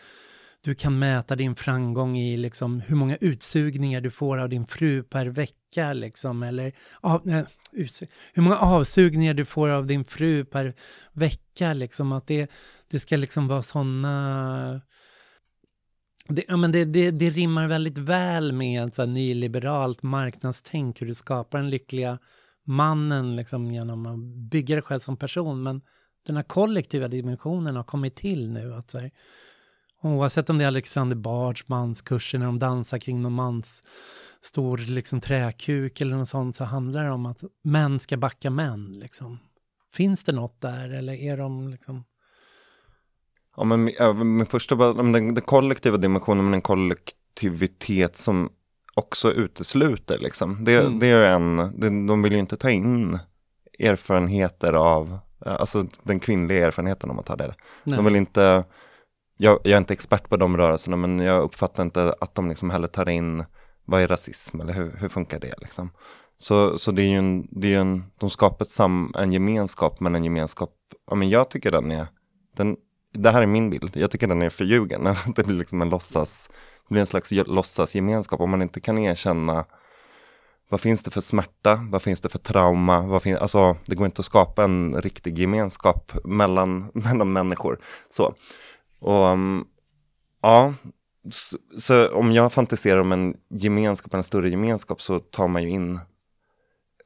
du 0.60 0.74
kan 0.74 0.98
mäta 0.98 1.36
din 1.36 1.54
framgång 1.54 2.18
i 2.18 2.36
liksom 2.36 2.80
hur 2.80 2.96
många 2.96 3.16
utsugningar 3.16 4.00
du 4.00 4.10
får 4.10 4.38
av 4.38 4.48
din 4.48 4.66
fru 4.66 5.02
per 5.02 5.26
vecka 5.26 5.92
liksom, 5.92 6.42
eller 6.42 6.72
av, 7.00 7.20
nej, 7.24 7.44
hur 8.34 8.42
många 8.42 8.58
avsugningar 8.58 9.34
du 9.34 9.44
får 9.44 9.68
av 9.68 9.86
din 9.86 10.04
fru 10.04 10.44
per 10.44 10.74
vecka 11.12 11.72
liksom, 11.72 12.12
att 12.12 12.26
det, 12.26 12.50
det 12.90 13.00
ska 13.00 13.16
liksom 13.16 13.48
vara 13.48 13.62
sådana 13.62 14.80
det, 16.28 16.44
ja, 16.48 16.56
men 16.56 16.72
det, 16.72 16.84
det, 16.84 17.10
det 17.10 17.30
rimmar 17.30 17.68
väldigt 17.68 17.98
väl 17.98 18.52
med 18.52 18.94
så 18.94 19.02
här, 19.02 19.06
nyliberalt 19.06 20.02
marknadstänk, 20.02 21.02
hur 21.02 21.06
du 21.06 21.14
skapar 21.14 21.58
den 21.58 21.70
lyckliga 21.70 22.18
mannen 22.64 23.36
liksom, 23.36 23.70
genom 23.70 24.06
att 24.06 24.18
bygga 24.50 24.74
dig 24.74 24.82
själv 24.82 24.98
som 24.98 25.16
person. 25.16 25.62
Men 25.62 25.80
den 26.26 26.36
här 26.36 26.42
kollektiva 26.42 27.08
dimensionen 27.08 27.76
har 27.76 27.84
kommit 27.84 28.14
till 28.14 28.50
nu. 28.50 28.74
Att, 28.74 28.90
så 28.90 28.98
här, 28.98 29.10
oavsett 30.02 30.50
om 30.50 30.58
det 30.58 30.64
är 30.64 30.68
Alexander 30.68 31.16
Bards 31.16 31.68
manskurser 31.68 32.38
när 32.38 32.46
de 32.46 32.58
dansar 32.58 32.98
kring 32.98 33.22
någon 33.22 33.32
mans 33.32 33.82
stor 34.42 34.78
liksom, 34.78 35.20
träkuk 35.20 36.00
eller 36.00 36.16
något 36.16 36.28
sånt 36.28 36.56
så 36.56 36.64
handlar 36.64 37.04
det 37.04 37.10
om 37.10 37.26
att 37.26 37.44
män 37.64 38.00
ska 38.00 38.16
backa 38.16 38.50
män. 38.50 38.92
Liksom. 38.92 39.38
Finns 39.92 40.24
det 40.24 40.32
något 40.32 40.60
där 40.60 40.90
eller 40.90 41.12
är 41.12 41.36
de 41.36 41.68
liksom 41.68 42.04
Ja, 43.56 43.64
men, 43.64 43.84
men 44.36 44.46
första 44.46 44.76
bara, 44.76 44.92
den, 44.92 45.12
den 45.12 45.40
kollektiva 45.40 45.96
dimensionen, 45.96 46.44
men 46.44 46.54
en 46.54 46.62
kollektivitet 46.62 48.16
som 48.16 48.50
också 48.94 49.32
utesluter 49.32 50.18
liksom. 50.18 50.64
Det, 50.64 50.76
mm. 50.76 50.98
det 50.98 51.06
är 51.06 51.26
en, 51.26 51.56
det, 51.56 52.06
de 52.06 52.22
vill 52.22 52.32
ju 52.32 52.38
inte 52.38 52.56
ta 52.56 52.70
in 52.70 53.18
erfarenheter 53.78 54.72
av, 54.72 55.18
alltså 55.44 55.84
den 56.02 56.20
kvinnliga 56.20 56.66
erfarenheten 56.66 57.10
om 57.10 57.16
man 57.16 57.24
tar 57.24 57.36
det. 57.36 57.54
Nej. 57.84 57.96
De 57.96 58.04
vill 58.04 58.16
inte, 58.16 58.64
jag, 59.36 59.60
jag, 59.64 59.72
är 59.72 59.78
inte 59.78 59.92
expert 59.92 60.28
på 60.28 60.36
de 60.36 60.56
rörelserna, 60.56 60.96
men 60.96 61.18
jag 61.18 61.42
uppfattar 61.42 61.82
inte 61.82 62.14
att 62.20 62.34
de 62.34 62.48
liksom 62.48 62.70
heller 62.70 62.88
tar 62.88 63.08
in, 63.08 63.44
vad 63.84 64.02
är 64.02 64.08
rasism 64.08 64.60
eller 64.60 64.72
hur, 64.72 64.96
hur 65.00 65.08
funkar 65.08 65.40
det 65.40 65.54
liksom. 65.58 65.90
Så, 66.38 66.78
så 66.78 66.92
det 66.92 67.02
är 67.02 67.06
ju 67.06 67.18
en, 67.18 67.48
det 67.50 67.74
är 67.74 67.78
en, 67.78 68.04
de 68.18 68.30
skapar 68.30 68.64
sam, 68.64 69.12
en 69.18 69.32
gemenskap, 69.32 70.00
men 70.00 70.14
en 70.14 70.24
gemenskap, 70.24 70.74
ja 71.10 71.14
men 71.14 71.28
jag 71.28 71.50
tycker 71.50 71.70
den 71.70 71.90
är, 71.90 72.06
den, 72.56 72.76
det 73.16 73.30
här 73.30 73.42
är 73.42 73.46
min 73.46 73.70
bild, 73.70 73.90
jag 73.96 74.10
tycker 74.10 74.26
den 74.26 74.42
är 74.42 74.50
förljugen. 74.50 75.04
Det 75.36 75.46
blir 75.46 75.56
liksom 75.56 75.82
en 75.82 75.88
låtsas, 75.88 76.50
det 76.88 76.94
blir 76.94 77.00
en 77.00 77.06
slags 77.06 77.32
låtsasgemenskap 77.32 78.40
om 78.40 78.50
man 78.50 78.62
inte 78.62 78.80
kan 78.80 78.98
erkänna 78.98 79.64
vad 80.68 80.80
finns 80.80 81.02
det 81.02 81.10
för 81.10 81.20
smärta, 81.20 81.80
vad 81.90 82.02
finns 82.02 82.20
det 82.20 82.28
för 82.28 82.38
trauma, 82.38 83.00
vad 83.00 83.22
fin 83.22 83.36
alltså 83.36 83.76
det 83.86 83.94
går 83.94 84.06
inte 84.06 84.20
att 84.20 84.26
skapa 84.26 84.64
en 84.64 85.02
riktig 85.02 85.38
gemenskap 85.38 86.12
mellan, 86.24 86.90
mellan 86.94 87.32
människor. 87.32 87.78
Så. 88.10 88.34
Och 89.00 89.26
um, 89.26 89.66
ja, 90.42 90.74
så, 91.30 91.58
så, 91.78 92.08
om 92.08 92.32
jag 92.32 92.52
fantiserar 92.52 93.00
om 93.00 93.12
en 93.12 93.36
gemenskap, 93.48 94.14
en 94.14 94.22
större 94.22 94.50
gemenskap 94.50 95.02
så 95.02 95.18
tar 95.18 95.48
man 95.48 95.62
ju 95.62 95.68
in 95.68 96.00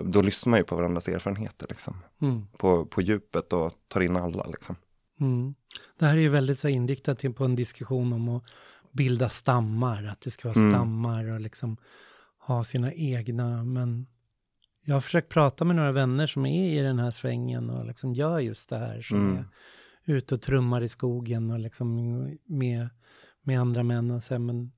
då 0.04 0.22
lyssnar 0.22 0.50
man 0.50 0.60
ju 0.60 0.64
på 0.64 0.76
varandras 0.76 1.08
erfarenheter 1.08 1.66
liksom. 1.68 1.96
Mm. 2.22 2.46
På, 2.56 2.86
på 2.86 3.02
djupet 3.02 3.52
och 3.52 3.72
tar 3.88 4.00
in 4.00 4.16
alla 4.16 4.44
liksom. 4.44 4.76
Mm. 5.20 5.54
Det 5.98 6.06
här 6.06 6.16
är 6.16 6.20
ju 6.20 6.28
väldigt 6.28 6.58
så 6.58 6.68
inriktat 6.68 7.34
på 7.36 7.44
en 7.44 7.56
diskussion 7.56 8.12
om 8.12 8.28
att 8.28 8.44
bilda 8.92 9.28
stammar, 9.28 10.04
att 10.04 10.20
det 10.20 10.30
ska 10.30 10.48
vara 10.48 10.60
mm. 10.60 10.72
stammar 10.72 11.30
och 11.30 11.40
liksom 11.40 11.76
ha 12.38 12.64
sina 12.64 12.92
egna, 12.92 13.64
men 13.64 14.06
jag 14.84 14.94
har 14.94 15.00
försökt 15.00 15.28
prata 15.28 15.64
med 15.64 15.76
några 15.76 15.92
vänner 15.92 16.26
som 16.26 16.46
är 16.46 16.80
i 16.80 16.82
den 16.82 16.98
här 16.98 17.10
svängen 17.10 17.70
och 17.70 17.86
liksom 17.86 18.14
gör 18.14 18.38
just 18.38 18.68
det 18.68 18.78
här, 18.78 19.02
som 19.02 19.30
mm. 19.30 19.44
är 20.04 20.14
ute 20.14 20.34
och 20.34 20.42
trummar 20.42 20.82
i 20.82 20.88
skogen 20.88 21.50
och 21.50 21.58
liksom 21.58 22.20
med, 22.44 22.88
med 23.42 23.60
andra 23.60 23.82
män 23.82 24.10
och 24.10 24.22
så, 24.22 24.38
men 24.38 24.72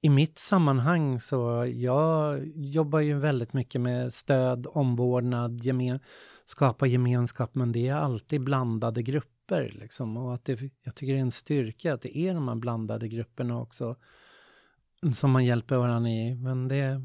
i 0.00 0.10
mitt 0.10 0.38
sammanhang 0.38 1.20
så 1.20 1.72
jag 1.74 2.46
jobbar 2.54 3.00
ju 3.00 3.18
väldigt 3.18 3.52
mycket 3.52 3.80
med 3.80 4.14
stöd, 4.14 4.66
omvårdnad, 4.70 5.60
gemen, 5.60 6.00
skapa 6.44 6.86
gemenskap, 6.86 7.54
men 7.54 7.72
det 7.72 7.88
är 7.88 7.94
alltid 7.94 8.44
blandade 8.44 9.02
grupper 9.02 9.35
grupper. 9.46 9.80
Liksom, 9.80 10.16
och 10.16 10.34
att 10.34 10.44
det, 10.44 10.60
jag 10.82 10.94
tycker 10.94 11.12
det 11.12 11.18
är 11.18 11.22
en 11.22 11.30
styrka 11.30 11.94
att 11.94 12.02
det 12.02 12.18
är 12.18 12.34
de 12.34 12.48
här 12.48 12.54
blandade 12.54 13.08
grupperna 13.08 13.60
också 13.60 13.96
som 15.14 15.30
man 15.30 15.44
hjälper 15.44 15.76
varandra 15.76 16.10
i. 16.10 16.34
Men 16.34 16.68
det, 16.68 17.00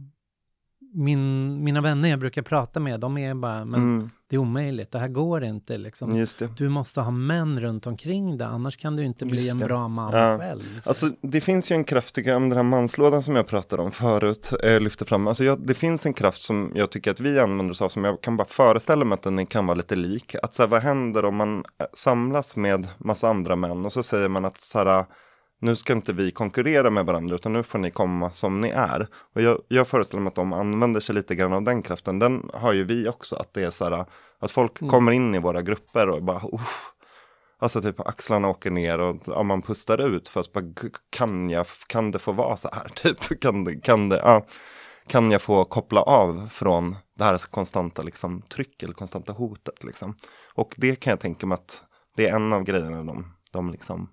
min, 0.93 1.63
mina 1.63 1.81
vänner 1.81 2.09
jag 2.09 2.19
brukar 2.19 2.41
prata 2.41 2.79
med, 2.79 2.99
de 2.99 3.17
är 3.17 3.33
bara, 3.33 3.65
men 3.65 3.81
mm. 3.81 4.09
det 4.29 4.35
är 4.35 4.39
omöjligt, 4.39 4.91
det 4.91 4.99
här 4.99 5.07
går 5.07 5.43
inte. 5.43 5.77
Liksom. 5.77 6.25
Du 6.57 6.69
måste 6.69 7.01
ha 7.01 7.11
män 7.11 7.59
runt 7.59 7.87
omkring 7.87 8.37
dig, 8.37 8.47
annars 8.47 8.77
kan 8.77 8.95
du 8.95 9.03
inte 9.03 9.25
bli 9.25 9.49
en 9.49 9.57
bra 9.57 9.87
man 9.87 10.13
ja. 10.13 10.37
själv. 10.39 10.79
Så. 10.81 10.89
Alltså, 10.89 11.09
det 11.21 11.41
finns 11.41 11.71
ju 11.71 11.75
en 11.75 11.83
kraft, 11.83 12.15
tycker 12.15 12.29
jag, 12.29 12.37
om 12.37 12.49
den 12.49 12.55
här 12.55 12.63
manslådan 12.63 13.23
som 13.23 13.35
jag 13.35 13.47
pratade 13.47 13.81
om 13.83 13.91
förut, 13.91 14.53
eh, 14.63 14.79
lyfter 14.79 15.05
fram. 15.05 15.27
Alltså, 15.27 15.43
jag, 15.43 15.67
det 15.67 15.73
finns 15.73 16.05
en 16.05 16.13
kraft 16.13 16.41
som 16.41 16.71
jag 16.75 16.91
tycker 16.91 17.11
att 17.11 17.19
vi 17.19 17.39
använder 17.39 17.71
oss 17.71 17.81
av, 17.81 17.89
som 17.89 18.03
jag 18.03 18.21
kan 18.21 18.37
bara 18.37 18.47
föreställa 18.47 19.05
mig 19.05 19.13
att 19.13 19.23
den 19.23 19.45
kan 19.45 19.65
vara 19.67 19.75
lite 19.75 19.95
lik. 19.95 20.35
Att 20.43 20.53
så 20.53 20.63
här, 20.63 20.67
vad 20.67 20.81
händer 20.81 21.25
om 21.25 21.35
man 21.35 21.57
eh, 21.57 21.85
samlas 21.93 22.55
med 22.55 22.87
massa 22.97 23.29
andra 23.29 23.55
män 23.55 23.85
och 23.85 23.93
så 23.93 24.03
säger 24.03 24.29
man 24.29 24.45
att 24.45 24.61
så 24.61 24.77
här, 24.77 25.05
nu 25.61 25.75
ska 25.75 25.93
inte 25.93 26.13
vi 26.13 26.31
konkurrera 26.31 26.89
med 26.89 27.05
varandra 27.05 27.35
utan 27.35 27.53
nu 27.53 27.63
får 27.63 27.79
ni 27.79 27.91
komma 27.91 28.31
som 28.31 28.61
ni 28.61 28.69
är. 28.69 29.07
Och 29.35 29.41
jag, 29.41 29.61
jag 29.67 29.87
föreställer 29.87 30.21
mig 30.21 30.27
att 30.27 30.35
de 30.35 30.53
använder 30.53 30.99
sig 30.99 31.15
lite 31.15 31.35
grann 31.35 31.53
av 31.53 31.63
den 31.63 31.81
kraften. 31.81 32.19
Den 32.19 32.49
har 32.53 32.73
ju 32.73 32.83
vi 32.83 33.09
också, 33.09 33.35
att 33.35 33.53
det 33.53 33.63
är 33.63 33.69
så 33.69 33.83
här, 33.89 34.05
att 34.39 34.51
folk 34.51 34.81
Mm. 34.81 34.91
kommer 34.91 35.11
in 35.11 35.35
i 35.35 35.39
våra 35.39 35.61
grupper 35.61 36.09
och 36.09 36.23
bara, 36.23 36.41
Uff. 36.51 36.91
alltså 37.59 37.81
typ 37.81 37.99
axlarna 37.99 38.47
åker 38.49 38.71
ner 38.71 39.01
och 39.01 39.15
ja, 39.25 39.43
man 39.43 39.61
pustar 39.61 39.97
ut 40.15 40.27
för 40.27 40.39
att 40.39 40.53
bara, 40.53 40.61
"G- 40.61 40.89
kan, 41.09 41.49
jag, 41.49 41.65
kan 41.87 42.11
det 42.11 42.19
få 42.19 42.31
vara 42.31 42.57
så 42.57 42.69
här? 42.73 42.87
Typ, 42.95 43.41
kan 43.41 43.63
det, 43.63 43.75
kan 43.75 44.09
det, 44.09 44.17
ja, 44.17 44.45
kan 45.07 45.31
jag 45.31 45.41
få 45.41 45.65
koppla 45.65 46.01
av 46.01 46.47
från 46.51 46.95
det 47.17 47.23
här 47.23 47.37
konstanta 47.51 48.01
liksom, 48.03 48.41
tryck 48.41 48.83
eller 48.83 48.93
konstanta 48.93 49.33
hotet 49.33 49.83
liksom. 49.83 50.15
Och 50.53 50.73
det 50.77 50.95
kan 50.95 51.11
jag 51.11 51.19
tänka 51.19 51.45
mig 51.47 51.55
att 51.55 51.83
det 52.17 52.27
är 52.27 52.35
en 52.35 52.53
av 52.53 52.63
grejerna 52.63 53.03
de, 53.03 53.33
de 53.51 53.71
liksom 53.71 54.09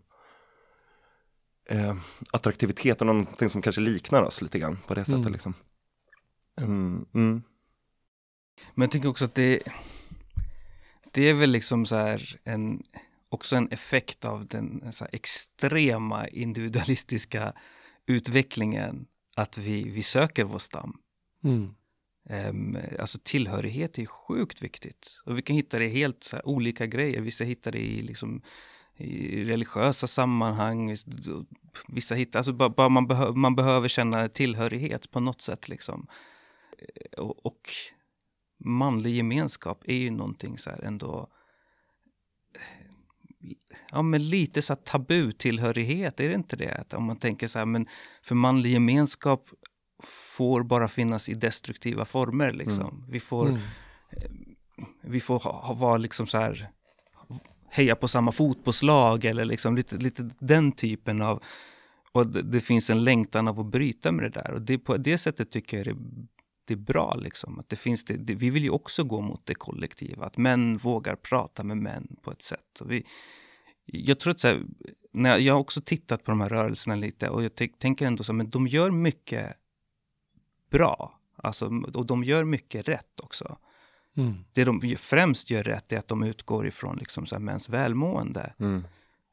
eh, 1.68 1.96
attraktiviteten, 2.32 3.06
någonting 3.06 3.48
som 3.48 3.62
kanske 3.62 3.80
liknar 3.80 4.22
oss 4.22 4.42
lite 4.42 4.58
grann 4.58 4.78
på 4.86 4.94
det 4.94 5.04
sättet 5.04 5.20
Mm. 5.20 5.32
liksom. 5.32 5.54
Mm, 6.60 7.06
mm, 7.14 7.42
Men 8.74 8.82
jag 8.82 8.90
tänker 8.90 9.08
också 9.08 9.24
att 9.24 9.34
det, 9.34 9.62
det 11.12 11.22
är 11.22 11.34
väl 11.34 11.50
liksom 11.50 11.86
så 11.86 11.96
här 11.96 12.36
en, 12.44 12.82
också 13.28 13.56
en 13.56 13.68
effekt 13.72 14.24
av 14.24 14.46
den 14.46 14.92
så 14.92 15.04
här 15.04 15.14
extrema 15.14 16.28
individualistiska 16.28 17.52
utvecklingen 18.06 19.06
att 19.36 19.58
vi, 19.58 19.82
vi 19.82 20.02
söker 20.02 20.44
vår 20.44 20.58
stam. 20.58 20.98
Mm. 21.44 21.74
Um, 22.30 22.78
alltså 22.98 23.18
tillhörighet 23.22 23.98
är 23.98 24.06
sjukt 24.06 24.62
viktigt. 24.62 25.20
Och 25.24 25.38
vi 25.38 25.42
kan 25.42 25.56
hitta 25.56 25.78
det 25.78 25.84
i 25.84 25.88
helt 25.88 26.24
så 26.24 26.36
här, 26.36 26.48
olika 26.48 26.86
grejer. 26.86 27.20
Vissa 27.20 27.44
hittar 27.44 27.72
det 27.72 27.78
i, 27.78 28.02
liksom, 28.02 28.42
i 28.98 29.44
religiösa 29.44 30.06
sammanhang. 30.06 30.96
Vissa 31.88 32.14
hittar, 32.14 32.38
alltså 32.38 32.52
bara, 32.52 32.88
man, 32.88 33.06
behö, 33.06 33.32
man 33.32 33.56
behöver 33.56 33.88
känna 33.88 34.28
tillhörighet 34.28 35.10
på 35.10 35.20
något 35.20 35.40
sätt. 35.40 35.68
Liksom. 35.68 36.06
Eh, 36.78 37.20
Och, 37.24 37.46
och 37.46 37.60
manlig 38.64 39.14
gemenskap 39.14 39.82
är 39.86 39.94
ju 39.94 40.10
någonting 40.10 40.58
så 40.58 40.70
här 40.70 40.84
ändå 40.84 41.28
ja, 43.92 44.02
men 44.02 44.28
lite 44.28 44.62
så 44.62 44.72
här 44.74 44.80
tabu 44.82 45.32
tillhörighet, 45.32 46.20
är 46.20 46.28
det 46.28 46.34
inte 46.34 46.56
det? 46.56 46.74
Att 46.74 46.94
om 46.94 47.04
man 47.04 47.16
tänker 47.16 47.46
så 47.46 47.58
här, 47.58 47.66
men 47.66 47.86
för 48.22 48.34
manlig 48.34 48.72
gemenskap 48.72 49.48
får 50.36 50.62
bara 50.62 50.88
finnas 50.88 51.28
i 51.28 51.34
destruktiva 51.34 52.04
former 52.04 52.52
liksom. 52.52 53.04
Vi 53.08 53.20
får, 53.20 53.46
Mm. 53.48 53.60
vi 55.02 55.20
får 55.20 55.38
ha, 55.38 55.52
ha, 55.66 55.74
vara 55.74 55.96
liksom 55.96 56.26
så 56.26 56.38
här, 56.38 56.70
heja 57.70 57.96
på 57.96 58.08
samma 58.08 58.32
fotbollslag 58.32 59.24
eller 59.24 59.44
liksom 59.44 59.76
lite, 59.76 59.96
lite 59.96 60.30
den 60.38 60.72
typen 60.72 61.22
av, 61.22 61.42
och 62.12 62.26
det, 62.26 62.42
det 62.42 62.60
finns 62.60 62.90
en 62.90 63.04
längtan 63.04 63.48
av 63.48 63.60
att 63.60 63.66
bryta 63.66 64.12
med 64.12 64.24
det 64.24 64.40
där. 64.40 64.50
Och 64.50 64.62
det, 64.62 64.78
på 64.78 64.96
det 64.96 65.18
sättet 65.18 65.50
tycker 65.50 65.76
jag 65.76 65.86
det, 65.86 65.96
det 66.64 66.74
är 66.74 66.78
bra 66.78 67.14
liksom. 67.18 67.58
Att 67.58 67.68
det 67.68 67.76
finns 67.76 68.04
det, 68.04 68.16
det, 68.16 68.34
vi 68.34 68.50
vill 68.50 68.62
ju 68.62 68.70
också 68.70 69.04
gå 69.04 69.20
mot 69.20 69.46
det 69.46 69.54
kollektiva, 69.54 70.26
att 70.26 70.36
män 70.36 70.76
vågar 70.76 71.16
prata 71.16 71.64
med 71.64 71.76
män 71.76 72.16
på 72.22 72.30
ett 72.30 72.42
sätt. 72.42 72.80
Och 72.80 72.90
vi, 72.90 73.06
jag 73.86 74.20
tror 74.20 74.30
att 74.30 74.40
så 74.40 74.48
här, 74.48 74.62
när 75.12 75.30
jag, 75.30 75.40
jag 75.40 75.54
har 75.54 75.60
också 75.60 75.80
tittat 75.80 76.24
på 76.24 76.30
de 76.30 76.40
här 76.40 76.48
rörelserna 76.48 76.96
lite 76.96 77.28
och 77.28 77.44
jag 77.44 77.54
tänker 77.78 78.06
ändå 78.06 78.24
så 78.24 78.32
här, 78.32 78.36
men 78.36 78.50
de 78.50 78.66
gör 78.66 78.90
mycket 78.90 79.56
bra. 80.70 81.14
Alltså, 81.36 81.66
och 81.94 82.06
de 82.06 82.24
gör 82.24 82.44
mycket 82.44 82.88
rätt 82.88 83.20
också. 83.22 83.58
Mm. 84.18 84.34
Det 84.52 84.64
de 84.64 84.96
främst 84.98 85.50
gör 85.50 85.62
rätt 85.64 85.92
är 85.92 85.98
att 85.98 86.08
de 86.08 86.22
utgår 86.22 86.66
ifrån 86.66 86.96
liksom 86.96 87.26
så 87.26 87.34
här 87.34 87.40
mäns 87.40 87.68
välmående. 87.68 88.52
mm, 88.60 88.84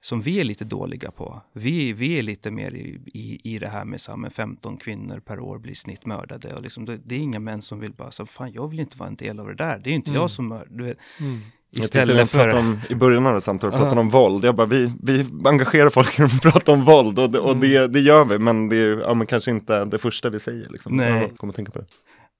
Som 0.01 0.21
vi 0.21 0.39
är 0.39 0.43
lite 0.43 0.65
dåliga 0.65 1.11
på. 1.11 1.41
Vi, 1.53 1.93
vi 1.93 2.19
är 2.19 2.23
lite 2.23 2.51
mer 2.51 2.71
i, 2.75 2.99
i, 3.05 3.55
i 3.55 3.59
det 3.59 3.67
här 3.69 3.86
med, 3.86 4.01
så 4.01 4.11
här, 4.11 4.17
med 4.17 4.33
15 4.33 4.77
kvinnor 4.77 5.19
per 5.19 5.39
år 5.39 5.57
blir 5.57 5.73
snittmördade. 5.75 6.55
Och 6.55 6.61
liksom, 6.61 6.86
det, 6.86 6.97
det 6.97 7.15
är 7.15 7.19
inga 7.19 7.39
män 7.39 7.61
som 7.61 7.79
vill 7.79 7.93
bara, 7.93 8.11
så, 8.11 8.25
fan 8.25 8.51
jag 8.53 8.67
vill 8.67 8.79
inte 8.79 8.97
vara 8.97 9.09
en 9.09 9.15
del 9.15 9.39
av 9.39 9.47
det 9.47 9.55
där. 9.55 9.81
Det 9.83 9.89
är 9.89 9.93
inte 9.93 10.09
Mm. 10.11 10.21
jag 10.21 10.29
som 10.29 10.47
mördar. 10.47 10.95
Mm. 11.19 11.39
Jag 11.71 11.83
tyckte 11.83 11.99
Istället 11.99 12.17
de 12.17 12.38
för... 12.38 12.55
om, 12.59 12.79
i 12.89 12.95
början 12.95 13.27
av 13.27 13.33
det 13.33 13.41
samtalet 13.41 13.73
pratade 13.75 13.95
de 13.95 13.99
om 13.99 14.09
våld. 14.09 14.45
Jag 14.45 14.55
bara, 14.55 14.67
vi, 14.67 14.91
vi 15.03 15.25
engagerar 15.45 15.89
folk 15.89 16.19
i 16.19 16.21
att 16.21 16.41
prata 16.41 16.71
om 16.71 16.83
våld 16.83 17.19
och, 17.19 17.29
det, 17.29 17.39
och 17.39 17.57
det, 17.57 17.88
det 17.88 17.99
gör 17.99 18.25
vi, 18.25 18.39
men 18.39 18.69
det 18.69 18.75
är 18.75 18.97
ja, 18.99 19.13
men 19.13 19.27
kanske 19.27 19.51
inte 19.51 19.86
det 19.86 19.97
första 19.97 20.29
vi 20.29 20.39
säger. 20.39 20.69
Liksom. 20.69 20.97
Nej. 20.97 21.11
Jag 21.21 21.38
kommer 21.38 21.53
tänka 21.53 21.71
på 21.71 21.79
det. 21.79 21.86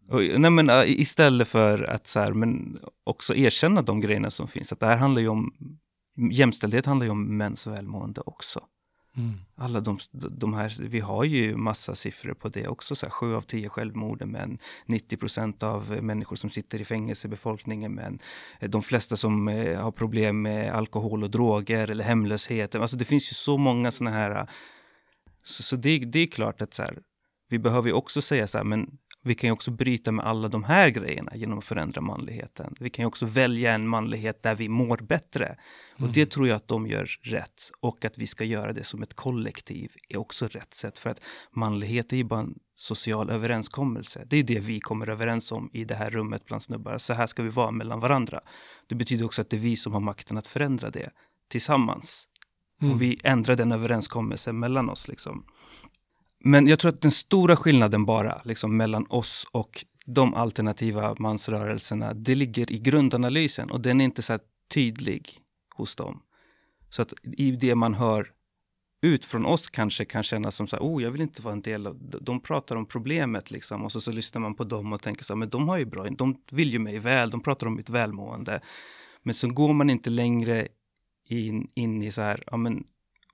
Och, 0.08 0.22
nej 0.39 0.51
men, 0.51 0.70
äh, 0.70 0.84
istället 0.89 1.47
för 1.47 1.89
att 1.89 2.08
så 2.08 2.20
här, 2.20 2.34
men 2.34 2.80
också 3.03 3.36
erkänna 3.36 3.82
de 3.82 4.01
grejerna 4.01 4.32
som 4.32 4.47
finns. 4.47 4.72
Att 4.72 4.80
det 4.80 4.86
här 4.86 4.97
handlar 4.97 5.22
ju 5.22 5.28
om, 5.28 5.53
jämställdhet 6.32 6.86
handlar 6.86 7.06
ju 7.06 7.12
om 7.12 7.38
mäns 7.38 7.68
välmående 7.68 8.22
också. 8.26 8.62
Mm. 9.18 9.34
Alla 9.56 9.80
de, 9.80 9.97
de 10.12 10.53
här, 10.53 10.82
vi 10.82 10.99
har 10.99 11.24
ju 11.24 11.58
massa 11.58 11.95
siffror 11.95 12.34
på 12.34 12.49
det 12.49 12.68
också. 12.68 12.95
Så 12.95 13.06
här, 13.06 13.12
sju 13.12 13.36
av 13.36 13.41
tio 13.41 13.70
självmord 13.70 14.22
är 14.22 14.26
män. 14.26 14.58
90 14.86 15.18
procent 15.18 15.64
av 15.64 15.97
människor 16.01 16.36
som 16.36 16.49
sitter 16.49 16.82
i 16.82 16.86
fängelse 16.86 17.28
i 17.28 17.30
befolkningen 17.30 17.93
män. 17.93 18.20
De 18.60 18.84
flesta 18.84 19.18
som 19.18 19.47
eh, 19.47 19.82
har 19.82 19.91
problem 19.91 20.41
med 20.41 20.74
alkohol 20.74 21.24
och 21.24 21.30
droger 21.32 21.89
eller 21.89 22.03
hemlöshet. 22.03 22.76
Alltså 22.76 22.97
det 22.97 23.06
finns 23.06 23.32
ju 23.32 23.34
så 23.34 23.58
många 23.58 23.91
sådana 23.91 24.16
här. 24.16 24.47
Så, 25.43 25.64
så 25.64 25.76
det, 25.76 25.99
det 25.99 26.20
är 26.20 26.28
klart 26.28 26.62
att 26.62 26.74
så 26.74 26.84
här, 26.84 26.99
vi 27.49 27.60
behöver 27.60 27.88
ju 27.88 27.93
också 27.93 28.22
säga 28.22 28.47
så 28.47 28.58
här, 28.58 28.66
men 28.66 28.97
vi 29.26 29.36
kan 29.36 29.47
ju 29.47 29.51
också 29.51 29.71
bryta 29.71 30.11
med 30.11 30.26
alla 30.26 30.47
de 30.47 30.63
här 30.63 30.89
grejerna 30.89 31.32
genom 31.36 31.57
att 31.57 31.65
förändra 31.65 32.01
manligheten. 32.01 32.76
Vi 32.80 32.89
kan 32.89 33.03
ju 33.03 33.07
också 33.07 33.26
välja 33.26 33.73
en 33.73 33.88
manlighet 33.88 34.43
där 34.43 34.55
vi 34.55 34.69
mår 34.69 34.97
bättre. 34.97 35.57
Och 35.99 36.09
det 36.09 36.26
tror 36.26 36.47
jag 36.47 36.55
att 36.55 36.67
de 36.67 36.88
gör 36.88 37.09
rätt. 37.21 37.71
Och 37.80 38.05
att 38.05 38.17
vi 38.17 38.28
ska 38.28 38.43
göra 38.43 38.73
det 38.73 38.84
som 38.84 39.03
ett 39.03 39.13
kollektiv 39.13 39.91
är 40.09 40.17
också 40.17 40.47
rätt 40.47 40.73
sätt. 40.73 40.99
För 40.99 41.09
att 41.09 41.19
manlighet 41.51 42.13
är 42.13 42.17
ju 42.17 42.23
bara 42.23 42.39
en 42.39 42.59
social 42.76 43.30
överenskommelse. 43.30 44.23
Det 44.28 44.38
är 44.38 44.43
det 44.43 44.59
vi 44.59 44.80
kommer 44.80 45.09
överens 45.09 45.51
om 45.51 45.69
i 45.73 45.86
det 45.86 45.95
här 45.95 46.09
rummet 46.09 46.45
bland 46.45 46.63
snubbar. 46.63 46.97
Så 46.97 47.13
här 47.13 47.28
ska 47.28 47.43
vi 47.43 47.49
vara 47.49 47.71
mellan 47.71 47.99
varandra. 47.99 48.41
Det 48.88 48.95
betyder 48.95 49.26
också 49.26 49.41
att 49.41 49.49
det 49.49 49.57
är 49.57 49.59
vi 49.59 49.76
som 49.76 49.93
har 49.93 49.99
makten 49.99 50.38
att 50.38 50.47
förändra 50.47 50.89
det 50.89 51.09
tillsammans. 51.49 52.28
Mm. 52.82 52.93
Och 52.93 53.01
vi 53.01 53.19
ändrar 53.23 53.55
den 53.55 53.71
överenskommelsen 53.71 54.59
mellan 54.59 54.89
oss. 54.89 55.07
Liksom. 55.07 55.45
Men 56.47 56.67
jag 56.67 56.79
tror 56.79 56.89
att 56.89 57.01
den 57.01 57.11
stora 57.11 57.55
skillnaden 57.55 58.05
bara 58.05 58.41
liksom, 58.43 58.77
mellan 58.77 59.05
oss 59.09 59.47
och 59.51 59.85
de 60.05 60.33
alternativa 60.33 61.15
mansrörelserna, 61.19 62.13
det 62.13 62.35
ligger 62.35 62.71
i 62.71 62.79
grundanalysen 62.79 63.71
och 63.71 63.81
den 63.81 64.01
är 64.01 64.05
inte 64.05 64.21
så 64.21 64.33
här 64.33 64.39
tydlig 64.73 65.39
hos 65.75 65.95
dem. 65.95 66.21
Så 66.89 67.01
att 67.01 67.13
i 67.23 67.51
det 67.51 67.75
man 67.75 67.93
hör 67.93 68.31
ut 69.01 69.25
från 69.25 69.45
oss 69.45 69.69
kanske 69.69 70.05
kan 70.05 70.23
kännas 70.23 70.55
som 70.55 70.67
så 70.67 70.75
här, 70.75 70.83
oh, 70.83 71.03
jag 71.03 71.11
vill 71.11 71.21
inte 71.21 71.41
vara 71.41 71.53
en 71.53 71.61
del 71.61 71.87
av, 71.87 71.97
de 72.21 72.39
pratar 72.39 72.75
om 72.75 72.85
problemet 72.85 73.51
liksom 73.51 73.83
och 73.83 73.91
så, 73.91 74.01
så 74.01 74.11
lyssnar 74.11 74.41
man 74.41 74.55
på 74.55 74.63
dem 74.63 74.93
och 74.93 75.01
tänker 75.01 75.23
så 75.23 75.33
här, 75.33 75.37
men 75.37 75.49
de 75.49 75.69
har 75.69 75.77
ju 75.77 75.85
bra, 75.85 76.09
de 76.09 76.41
vill 76.51 76.71
ju 76.71 76.79
mig 76.79 76.99
väl, 76.99 77.29
de 77.29 77.41
pratar 77.41 77.67
om 77.67 77.75
mitt 77.75 77.89
välmående. 77.89 78.61
Men 79.23 79.33
så 79.33 79.49
går 79.49 79.73
man 79.73 79.89
inte 79.89 80.09
längre 80.09 80.67
in, 81.27 81.67
in 81.73 82.01
i 82.01 82.11
så 82.11 82.21
här, 82.21 82.43
ja 82.51 82.57
men 82.57 82.83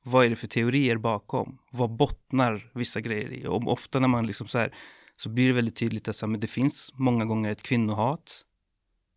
vad 0.04 0.26
är 0.26 0.30
det 0.30 0.36
för 0.36 0.48
teorier 0.48 0.98
bakom? 0.98 1.58
Vad 1.72 1.90
bottnar 1.90 2.72
vissa 2.74 3.02
grejer 3.02 3.34
i? 3.34 3.48
Och 3.48 3.68
ofta 3.68 4.00
när 4.00 4.08
man 4.08 4.28
liksom 4.28 4.48
så 4.48 4.58
här, 4.58 4.74
så 5.16 5.30
blir 5.30 5.48
det 5.48 5.54
väldigt 5.54 5.76
tydligt 5.76 6.08
att 6.08 6.16
så 6.16 6.26
här, 6.26 6.32
men 6.32 6.40
det 6.40 6.48
finns 6.48 6.92
många 6.94 7.26
gånger 7.26 7.52
ett 7.52 7.64
kvinnohat 7.64 8.46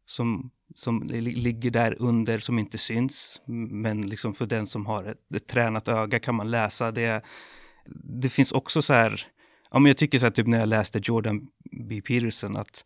som, 0.07 0.51
som 0.75 1.03
ligger 1.13 1.71
där 1.71 1.97
under, 1.99 2.39
som 2.39 2.59
inte 2.59 2.79
syns. 2.79 3.41
Men 3.47 4.09
liksom 4.09 4.35
för 4.35 4.47
den 4.47 4.67
som 4.67 4.87
har 4.87 5.05
ett, 5.05 5.35
ett 5.35 5.47
tränat 5.47 5.89
öga 5.89 6.21
kan 6.21 6.35
man 6.35 6.51
läsa 6.51 6.91
det. 6.91 7.23
Det 8.05 8.29
finns 8.29 8.53
också 8.53 8.83
så 8.83 8.95
här, 8.95 9.27
ja 9.71 9.79
men 9.79 9.91
jag 9.91 9.97
tycker 9.97 10.19
så 10.19 10.27
här 10.27 10.31
typ 10.31 10.47
när 10.47 10.61
jag 10.61 10.69
läste 10.69 11.01
Jordan 11.03 11.47
B. 11.89 12.01
Peterson 12.01 12.57
att 12.57 12.85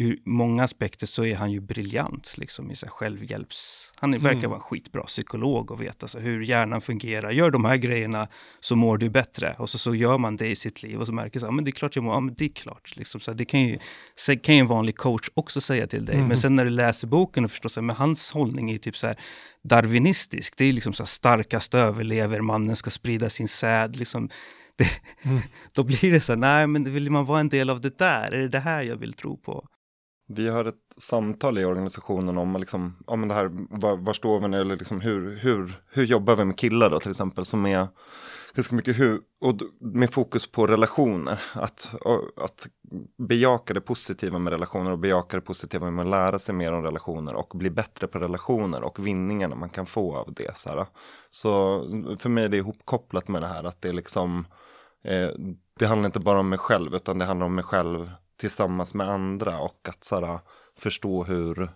ur 0.00 0.18
många 0.24 0.64
aspekter 0.64 1.06
så 1.06 1.24
är 1.24 1.34
han 1.36 1.52
ju 1.52 1.60
briljant 1.60 2.34
liksom 2.38 2.70
i 2.70 2.74
här 2.82 2.88
självhjälps... 2.88 3.92
Han 4.00 4.10
verkar 4.10 4.28
Mm. 4.38 4.50
vara 4.50 4.54
en 4.58 4.60
skitbra 4.60 5.02
psykolog 5.02 5.70
och 5.70 5.80
vet 5.80 6.02
alltså 6.02 6.18
hur 6.18 6.40
hjärnan 6.42 6.80
fungerar. 6.80 7.30
Gör 7.30 7.50
de 7.50 7.64
här 7.64 7.76
grejerna 7.76 8.28
så 8.60 8.76
mår 8.76 8.98
du 8.98 9.10
bättre. 9.10 9.56
Och 9.58 9.70
så, 9.70 9.78
så 9.78 9.94
gör 9.94 10.18
man 10.18 10.36
det 10.36 10.46
i 10.46 10.56
sitt 10.56 10.82
liv 10.82 11.00
och 11.00 11.06
så 11.06 11.12
märker 11.12 11.40
man, 11.40 11.54
men 11.54 11.64
det 11.64 11.70
är 11.70 11.72
klart 11.72 11.96
jag 11.96 12.04
mår, 12.04 12.14
ja 12.14 12.20
men 12.20 12.34
det 12.34 12.44
är 12.44 12.48
klart. 12.48 12.96
Liksom, 12.96 13.20
så 13.20 13.30
här, 13.30 13.38
det 13.38 13.44
kan 13.44 13.60
ju, 13.60 13.78
kan 14.42 14.54
ju 14.54 14.60
en 14.60 14.66
vanlig 14.66 14.96
coach 14.96 15.28
också 15.34 15.60
säga 15.60 15.86
till 15.86 16.04
dig. 16.04 16.14
Mm. 16.14 16.28
Men 16.28 16.36
sen 16.36 16.56
när 16.56 16.64
du 16.64 16.70
läser 16.70 17.06
boken 17.08 17.44
och 17.44 17.50
förstår, 17.50 17.68
så 17.68 17.80
här, 17.80 17.86
men 17.86 17.96
hans 17.96 18.32
hållning 18.32 18.68
är 18.68 18.72
ju 18.72 18.78
typ 18.78 18.96
så 18.96 19.06
här 19.06 19.16
darwinistisk. 19.62 20.54
Det 20.56 20.64
är 20.64 20.72
liksom 20.72 20.92
så 20.92 21.02
här 21.02 21.08
starkast 21.08 21.74
överlever, 21.74 22.40
mannen 22.40 22.76
ska 22.76 22.90
sprida 22.90 23.30
sin 23.30 23.48
säd. 23.48 23.96
Liksom, 23.96 24.28
det, 24.76 24.88
Mm. 25.22 25.40
Då 25.72 25.82
blir 25.84 26.12
det 26.12 26.20
så 26.20 26.32
här, 26.32 26.38
nej 26.38 26.66
men 26.66 26.92
vill 26.94 27.10
man 27.10 27.24
vara 27.24 27.40
en 27.40 27.48
del 27.48 27.70
av 27.70 27.80
det 27.80 27.98
där? 27.98 28.34
Är 28.34 28.38
det 28.38 28.48
det 28.48 28.60
här 28.60 28.82
jag 28.82 28.96
vill 28.96 29.12
tro 29.12 29.36
på? 29.36 29.68
Vi 30.30 30.48
har 30.48 30.64
ett 30.64 30.94
samtal 30.96 31.58
i 31.58 31.64
organisationen 31.64 32.38
om 32.38 32.56
liksom, 32.56 32.96
om 33.06 33.28
det 33.28 33.34
här, 33.34 33.50
var, 33.70 33.96
var 33.96 34.12
står 34.12 34.40
vi 34.40 34.48
nu, 34.48 34.60
eller 34.60 34.76
liksom 34.76 35.00
hur, 35.00 35.36
hur, 35.36 35.82
hur 35.90 36.04
jobbar 36.04 36.36
vi 36.36 36.44
med 36.44 36.58
killar 36.58 36.90
då 36.90 37.00
till 37.00 37.10
exempel, 37.10 37.44
som 37.44 37.66
är 37.66 37.88
ganska 38.54 38.76
mycket 38.76 38.98
hur, 38.98 39.20
och 39.40 39.54
med 39.80 40.12
fokus 40.12 40.46
på 40.46 40.66
relationer. 40.66 41.40
Att, 41.52 41.94
att 42.36 42.68
bejaka 43.28 43.74
det 43.74 43.80
positiva 43.80 44.38
med 44.38 44.50
relationer 44.50 44.90
och 44.90 44.98
bejaka 44.98 45.36
det 45.36 45.40
positiva 45.40 45.90
med 45.90 46.04
att 46.04 46.10
lära 46.10 46.38
sig 46.38 46.54
mer 46.54 46.72
om 46.72 46.82
relationer 46.82 47.34
och 47.34 47.52
bli 47.54 47.70
bättre 47.70 48.06
på 48.06 48.18
relationer 48.18 48.82
och 48.82 49.06
vinningarna 49.06 49.54
man 49.54 49.70
kan 49.70 49.86
få 49.86 50.16
av 50.16 50.34
det. 50.34 50.56
Så, 50.56 50.68
här. 50.68 50.86
så 51.30 51.80
för 52.18 52.28
mig 52.28 52.44
är 52.44 52.48
det 52.48 52.56
ihopkopplat 52.56 53.28
med 53.28 53.42
det 53.42 53.48
här 53.48 53.64
att 53.64 53.82
det 53.82 53.88
är 53.88 53.92
liksom, 53.92 54.46
eh, 55.04 55.28
det 55.78 55.86
handlar 55.86 56.06
inte 56.06 56.20
bara 56.20 56.40
om 56.40 56.48
mig 56.48 56.58
själv 56.58 56.94
utan 56.94 57.18
det 57.18 57.24
handlar 57.24 57.46
om 57.46 57.54
mig 57.54 57.64
själv 57.64 58.10
tillsammans 58.38 58.94
med 58.94 59.08
andra 59.08 59.58
och 59.58 59.88
att 59.88 60.04
så 60.04 60.26
här, 60.26 60.38
förstå 60.78 61.24
hur 61.24 61.70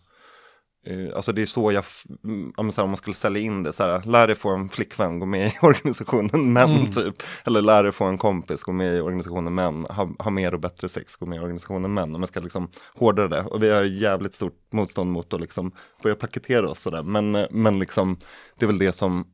Uh, 0.91 1.17
alltså 1.17 1.33
det 1.33 1.43
är 1.43 1.47
så 1.47 1.73
jag, 1.73 1.85
mm, 2.25 2.53
om 2.57 2.73
man 2.77 2.97
skulle 2.97 3.15
sälja 3.15 3.43
in 3.43 3.63
det, 3.63 3.73
så 3.73 3.83
här, 3.83 4.03
lär 4.03 4.27
dig 4.27 4.37
få 4.37 4.51
en 4.51 4.69
flickvän, 4.69 5.19
gå 5.19 5.27
med 5.27 5.47
i 5.47 5.53
organisationen 5.63 6.53
män 6.53 6.71
mm. 6.71 6.91
typ. 6.91 7.23
Eller 7.45 7.63
lär 7.63 7.83
dig 7.83 7.93
få 7.93 8.05
en 8.05 8.19
kompis, 8.19 8.63
gå 8.63 8.73
med 8.73 8.97
i 8.97 9.01
organisationen 9.01 9.55
män, 9.55 9.87
ha, 9.91 10.09
ha 10.19 10.31
mer 10.31 10.55
och 10.55 10.61
bättre 10.61 10.89
sex, 10.89 11.17
gå 11.17 11.27
med 11.27 11.37
i 11.37 11.41
organisationen 11.41 11.95
män. 11.95 12.15
Om 12.15 12.21
man 12.21 12.29
ska 12.29 12.41
liksom 12.41 12.69
hårdra 12.95 13.29
det. 13.29 13.43
Och 13.43 13.63
vi 13.63 13.71
har 13.71 13.83
jävligt 13.83 14.35
stort 14.35 14.73
motstånd 14.73 15.13
mot 15.13 15.35
att 15.35 15.41
liksom 15.41 15.73
börja 16.03 16.17
paketera 16.17 16.71
oss 16.71 16.81
sådär. 16.81 17.03
Men, 17.03 17.35
eh, 17.35 17.47
men 17.51 17.79
liksom, 17.79 18.17
det 18.59 18.65
är 18.65 18.67
väl 18.67 18.79
det 18.79 18.93
som 18.93 19.27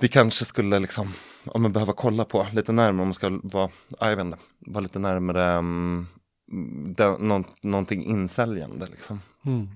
vi 0.00 0.08
kanske 0.08 0.44
skulle 0.44 0.78
liksom, 0.78 1.12
om 1.46 1.62
man 1.62 1.72
behöver 1.72 1.92
kolla 1.92 2.24
på 2.24 2.46
lite 2.52 2.72
närmare, 2.72 3.02
om 3.02 3.08
man 3.08 3.14
ska 3.14 3.40
vara, 3.42 3.70
jag 4.00 4.16
vet 4.16 4.24
inte, 4.24 4.38
vara 4.58 4.82
lite 4.82 4.98
närmare 4.98 5.58
um, 5.58 6.06
det, 6.96 7.18
nå, 7.18 7.44
någonting 7.62 8.04
insäljande 8.04 8.86
liksom. 8.86 9.20
Mm. 9.46 9.68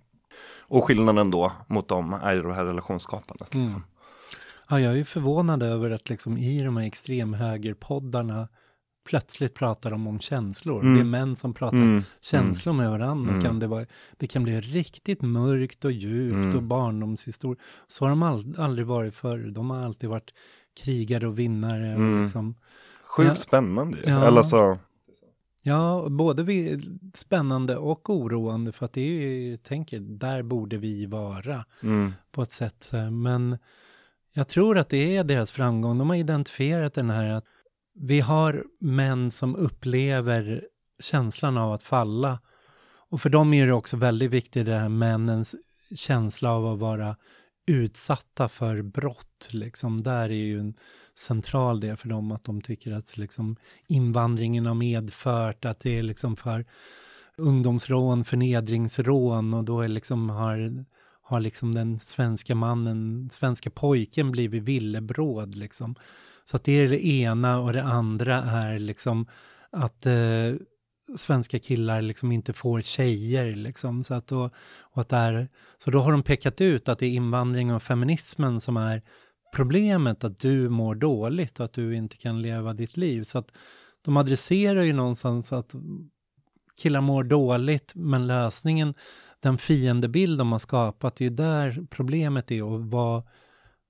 Och 0.59 0.85
skillnaden 0.85 1.31
då 1.31 1.53
mot 1.67 1.89
dem 1.89 2.13
är 2.23 2.35
ju 2.35 2.43
det 2.43 2.55
här 2.55 2.65
relationsskapandet. 2.65 3.55
Mm. 3.55 3.67
Liksom. 3.67 3.85
Ja, 4.69 4.81
jag 4.81 4.93
är 4.93 4.97
ju 4.97 5.05
förvånad 5.05 5.63
över 5.63 5.91
att 5.91 6.09
liksom 6.09 6.39
i 6.39 6.63
de 6.63 6.77
här 6.77 6.87
extremhögerpoddarna 6.87 8.49
plötsligt 9.05 9.55
pratar 9.55 9.91
de 9.91 10.07
om 10.07 10.21
känslor. 10.21 10.81
Mm. 10.81 10.95
Det 10.95 11.01
är 11.01 11.05
män 11.05 11.37
som 11.37 11.55
pratar 11.55 11.77
mm. 11.77 12.03
känslor 12.21 12.73
med 12.73 12.91
varandra. 12.91 13.31
Mm. 13.31 13.45
Kan 13.45 13.59
det, 13.59 13.67
vara, 13.67 13.87
det 14.17 14.27
kan 14.27 14.43
bli 14.43 14.61
riktigt 14.61 15.23
mörkt 15.23 15.85
och 15.85 15.93
djupt 15.93 16.35
mm. 16.35 16.57
och 16.57 16.63
barndomshistoria. 16.63 17.63
Så 17.89 18.05
har 18.05 18.11
de 18.11 18.23
all, 18.23 18.55
aldrig 18.59 18.87
varit 18.87 19.15
förr. 19.15 19.39
De 19.39 19.71
har 19.71 19.83
alltid 19.83 20.11
varit 20.11 20.31
krigare 20.81 21.27
och 21.27 21.39
vinnare. 21.39 21.95
Och 21.95 22.01
mm. 22.01 22.23
liksom, 22.23 22.55
Sjukt 23.05 23.29
ja, 23.29 23.37
spännande 23.37 23.99
ja. 24.05 24.27
Eller 24.27 24.43
så. 24.43 24.79
Ja, 25.63 26.07
både 26.11 26.47
spännande 27.15 27.77
och 27.77 28.11
oroande 28.11 28.73
för 28.73 28.85
att 28.85 28.93
det 28.93 29.01
är 29.01 29.05
ju, 29.05 29.51
jag 29.51 29.63
tänker, 29.63 30.01
där 30.01 30.43
borde 30.43 30.77
vi 30.77 31.07
vara 31.07 31.65
mm. 31.83 32.13
på 32.33 32.43
ett 32.43 32.53
sätt. 32.53 32.91
Men 33.11 33.59
jag 34.33 34.49
tror 34.49 34.79
att 34.79 34.89
det 34.89 35.17
är 35.17 35.25
deras 35.25 35.53
framgång. 35.53 35.99
De 35.99 36.11
har 36.11 36.17
identifierat 36.17 36.95
den 36.95 37.11
här 37.11 37.31
att 37.31 37.45
vi 37.95 38.21
har 38.21 38.65
män 38.81 39.31
som 39.31 39.57
upplever 39.57 40.65
känslan 41.03 41.59
av 41.59 41.73
att 41.73 41.83
falla. 41.83 42.39
Och 43.11 43.21
för 43.21 43.31
dem 43.31 43.55
är 43.55 43.67
det 43.67 43.73
också 43.73 43.97
väldigt 43.97 44.31
viktigt 44.31 44.67
det 44.67 44.79
här 44.79 44.89
männens 44.89 45.55
känsla 45.95 46.53
av 46.53 46.67
att 46.67 46.79
vara 46.79 47.17
utsatta 47.67 48.49
för 48.49 48.83
brott. 48.83 49.49
Liksom. 49.51 50.03
Där 50.03 50.31
är 50.31 50.45
ju 50.45 50.61
en 50.61 50.75
central 51.19 51.81
del 51.81 51.97
för 51.97 52.09
dem, 52.09 52.33
att 52.33 52.45
de 52.45 52.61
tycker 52.61 52.93
att 52.93 53.17
liksom, 53.17 53.57
invandringen 53.89 54.67
har 54.67 54.75
medfört 54.75 55.65
att 55.65 55.81
det 55.81 55.99
är 55.99 56.03
liksom 56.03 56.37
för 56.37 56.65
ungdomsrån, 57.37 58.25
förnedringsrån 58.25 59.55
och 59.55 59.65
då 59.65 59.81
är 59.81 59.89
liksom 59.89 60.31
har, 60.31 60.85
har 61.23 61.41
liksom 61.41 61.75
den 61.75 61.99
svenska 61.99 62.55
mannen, 62.55 63.31
svenska 63.33 63.71
pojken 63.71 64.31
blivit 64.31 64.63
villebråd 64.63 65.55
liksom. 65.55 65.95
Så 66.51 66.57
att 66.57 66.65
det 66.65 66.73
är 66.73 66.89
det 66.89 67.07
ena 67.07 67.61
och 67.61 67.73
det 67.73 67.83
andra 67.83 68.35
är 68.37 68.79
liksom 68.79 69.27
att 69.71 70.07
eh, 70.07 70.55
svenska 71.17 71.59
killar 71.59 72.03
liksom 72.03 72.33
inte 72.33 72.53
får 72.53 72.81
tjejer. 72.81 73.57
Liksom. 73.57 74.05
Så, 74.05 74.15
att 74.15 74.27
då, 74.27 74.51
och 74.81 75.01
att 75.01 75.13
är, 75.13 75.49
så 75.85 75.91
då 75.91 76.01
har 76.01 76.13
de 76.13 76.23
pekat 76.23 76.61
ut 76.61 76.89
att 76.89 76.99
det 76.99 77.07
är 77.07 77.11
invandring 77.11 77.75
och 77.75 77.83
feminismen 77.83 78.61
som 78.61 78.77
är 78.77 79.03
problemet, 79.55 80.25
att 80.25 80.39
du 80.39 80.69
mår 80.69 80.95
dåligt 80.95 81.61
och 81.61 81.65
att 81.65 81.73
du 81.73 81.97
inte 81.97 82.17
kan 82.17 82.43
leva 82.43 82.73
ditt 82.73 82.97
liv. 82.97 83.23
Så 83.25 83.39
att 83.39 83.53
de 84.05 84.17
adresserar 84.17 84.83
ju 84.83 84.93
någonstans 84.93 85.53
att 85.53 85.75
killar 86.77 87.01
mår 87.01 87.25
dåligt, 87.25 87.93
men 87.95 88.27
lösningen, 88.27 88.95
den 89.41 89.59
fiendebild 89.59 90.39
de 90.39 90.53
har 90.53 90.59
skapat, 90.59 91.17
det 91.17 91.25
är 91.25 91.31
ju 91.31 91.37
där 91.37 91.87
problemet 91.91 92.51
är 92.51 92.63
och 92.63 92.85
vad, 92.85 93.23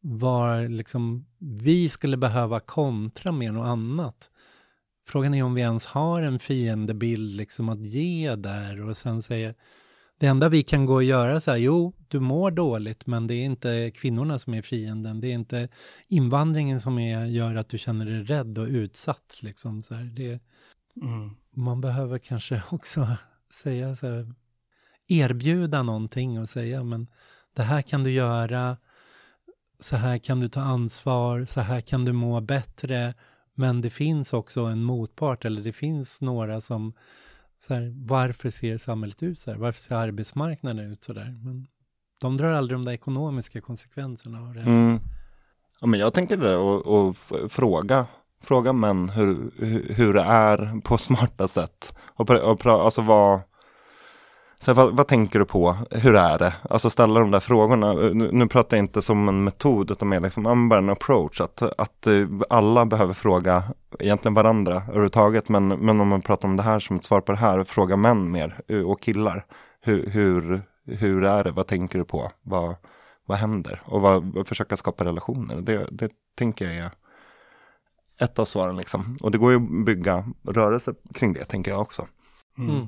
vad 0.06 0.70
liksom 0.70 1.26
vi 1.38 1.88
skulle 1.88 2.16
behöva 2.16 2.60
kontra 2.60 3.32
med 3.32 3.54
något 3.54 3.66
annat. 3.66 4.30
Frågan 5.06 5.34
är 5.34 5.42
om 5.42 5.54
vi 5.54 5.60
ens 5.60 5.86
har 5.86 6.22
en 6.22 6.38
fiendebild 6.38 7.36
liksom 7.36 7.68
att 7.68 7.80
ge 7.80 8.34
där 8.34 8.88
och 8.88 8.96
sen 8.96 9.22
säger 9.22 9.54
det 10.18 10.26
enda 10.26 10.48
vi 10.48 10.62
kan 10.62 10.86
gå 10.86 10.94
och 10.94 11.04
göra 11.04 11.40
så 11.40 11.50
här, 11.50 11.58
jo, 11.58 11.92
du 12.08 12.20
mår 12.20 12.50
dåligt, 12.50 13.06
men 13.06 13.26
det 13.26 13.34
är 13.34 13.44
inte 13.44 13.90
kvinnorna 13.94 14.38
som 14.38 14.54
är 14.54 14.62
fienden. 14.62 15.20
Det 15.20 15.28
är 15.28 15.34
inte 15.34 15.68
invandringen 16.08 16.80
som 16.80 16.98
är, 16.98 17.26
gör 17.26 17.54
att 17.56 17.68
du 17.68 17.78
känner 17.78 18.06
dig 18.06 18.22
rädd 18.22 18.58
och 18.58 18.66
utsatt. 18.66 19.40
Liksom, 19.42 19.82
så 19.82 19.94
här. 19.94 20.04
Det, 20.04 20.40
mm. 21.02 21.30
Man 21.50 21.80
behöver 21.80 22.18
kanske 22.18 22.62
också 22.70 23.06
säga 23.52 23.96
så 23.96 24.06
här, 24.06 24.32
erbjuda 25.08 25.82
någonting 25.82 26.40
och 26.40 26.48
säga, 26.48 26.82
men 26.84 27.06
det 27.54 27.62
här 27.62 27.82
kan 27.82 28.04
du 28.04 28.10
göra, 28.10 28.76
så 29.80 29.96
här 29.96 30.18
kan 30.18 30.40
du 30.40 30.48
ta 30.48 30.60
ansvar, 30.60 31.44
så 31.44 31.60
här 31.60 31.80
kan 31.80 32.04
du 32.04 32.12
må 32.12 32.40
bättre, 32.40 33.14
men 33.54 33.80
det 33.80 33.90
finns 33.90 34.32
också 34.32 34.60
en 34.60 34.82
motpart, 34.82 35.44
eller 35.44 35.62
det 35.62 35.72
finns 35.72 36.20
några 36.20 36.60
som 36.60 36.92
så 37.66 37.74
här, 37.74 37.92
varför 37.96 38.50
ser 38.50 38.78
samhället 38.78 39.22
ut 39.22 39.40
så 39.40 39.50
här? 39.50 39.58
Varför 39.58 39.80
ser 39.80 39.94
arbetsmarknaden 39.94 40.92
ut 40.92 41.02
så 41.02 41.12
där? 41.12 41.40
Men 41.44 41.66
de 42.20 42.36
drar 42.36 42.52
aldrig 42.52 42.78
de 42.78 42.84
där 42.84 42.92
ekonomiska 42.92 43.60
konsekvenserna 43.60 44.40
av 44.40 44.54
det. 44.54 44.60
Mm. 44.60 45.00
Ja, 45.80 45.86
men 45.86 46.00
jag 46.00 46.14
tänker 46.14 46.36
det 46.36 46.56
och, 46.56 46.86
och 46.86 47.16
fråga, 47.48 48.06
fråga 48.40 48.72
män 48.72 49.08
hur, 49.08 49.50
hur 49.94 50.14
det 50.14 50.22
är 50.22 50.80
på 50.80 50.98
smarta 50.98 51.48
sätt. 51.48 51.94
Och, 51.98 52.30
och 52.30 52.66
alltså 52.66 53.02
vad, 53.02 53.40
så 54.58 54.74
vad, 54.74 54.96
vad, 54.96 55.08
tänker 55.08 55.38
du 55.38 55.44
på? 55.44 55.76
Hur 55.90 56.16
är 56.16 56.38
det? 56.38 56.54
Alltså 56.70 56.90
ställa 56.90 57.20
de 57.20 57.30
där 57.30 57.40
frågorna. 57.40 57.92
Nu, 57.92 58.32
nu 58.32 58.48
pratar 58.48 58.76
jag 58.76 58.84
inte 58.84 59.02
som 59.02 59.28
en 59.28 59.44
metod 59.44 59.90
utan 59.90 60.08
mer 60.08 60.20
liksom 60.20 60.72
en 60.72 60.90
approach. 60.90 61.40
Att, 61.40 61.62
att 61.62 62.06
eh, 62.06 62.28
alla 62.50 62.86
behöver 62.86 63.14
fråga 63.14 63.62
egentligen 63.98 64.34
varandra 64.34 64.74
överhuvudtaget. 64.74 65.48
Men, 65.48 65.68
men 65.68 66.00
om 66.00 66.08
man 66.08 66.22
pratar 66.22 66.48
om 66.48 66.56
det 66.56 66.62
här 66.62 66.80
som 66.80 66.96
ett 66.96 67.04
svar 67.04 67.20
på 67.20 67.32
det 67.32 67.38
här, 67.38 67.64
fråga 67.64 67.96
män 67.96 68.30
mer 68.30 68.60
eh, 68.68 68.90
och 68.90 69.00
killar. 69.00 69.46
Hur, 69.80 70.10
hur, 70.10 70.62
hur 70.86 71.24
är 71.24 71.44
det? 71.44 71.50
Vad 71.50 71.66
tänker 71.66 71.98
du 71.98 72.04
på? 72.04 72.30
Vad, 72.42 72.76
vad 73.26 73.38
händer? 73.38 73.82
Och 73.84 74.00
vad, 74.00 74.46
försöka 74.46 74.76
skapa 74.76 75.04
relationer. 75.04 75.60
Det, 75.60 75.88
det 75.90 76.10
tänker 76.38 76.66
jag 76.66 76.76
är 76.76 76.90
ett 78.18 78.38
av 78.38 78.44
svaren 78.44 78.76
liksom. 78.76 79.16
Och 79.20 79.30
det 79.30 79.38
går 79.38 79.50
ju 79.50 79.56
att 79.56 79.86
bygga 79.86 80.24
rörelse 80.48 80.94
kring 81.14 81.32
det 81.32 81.44
tänker 81.44 81.70
jag 81.70 81.80
också. 81.80 82.06
Mm. 82.58 82.86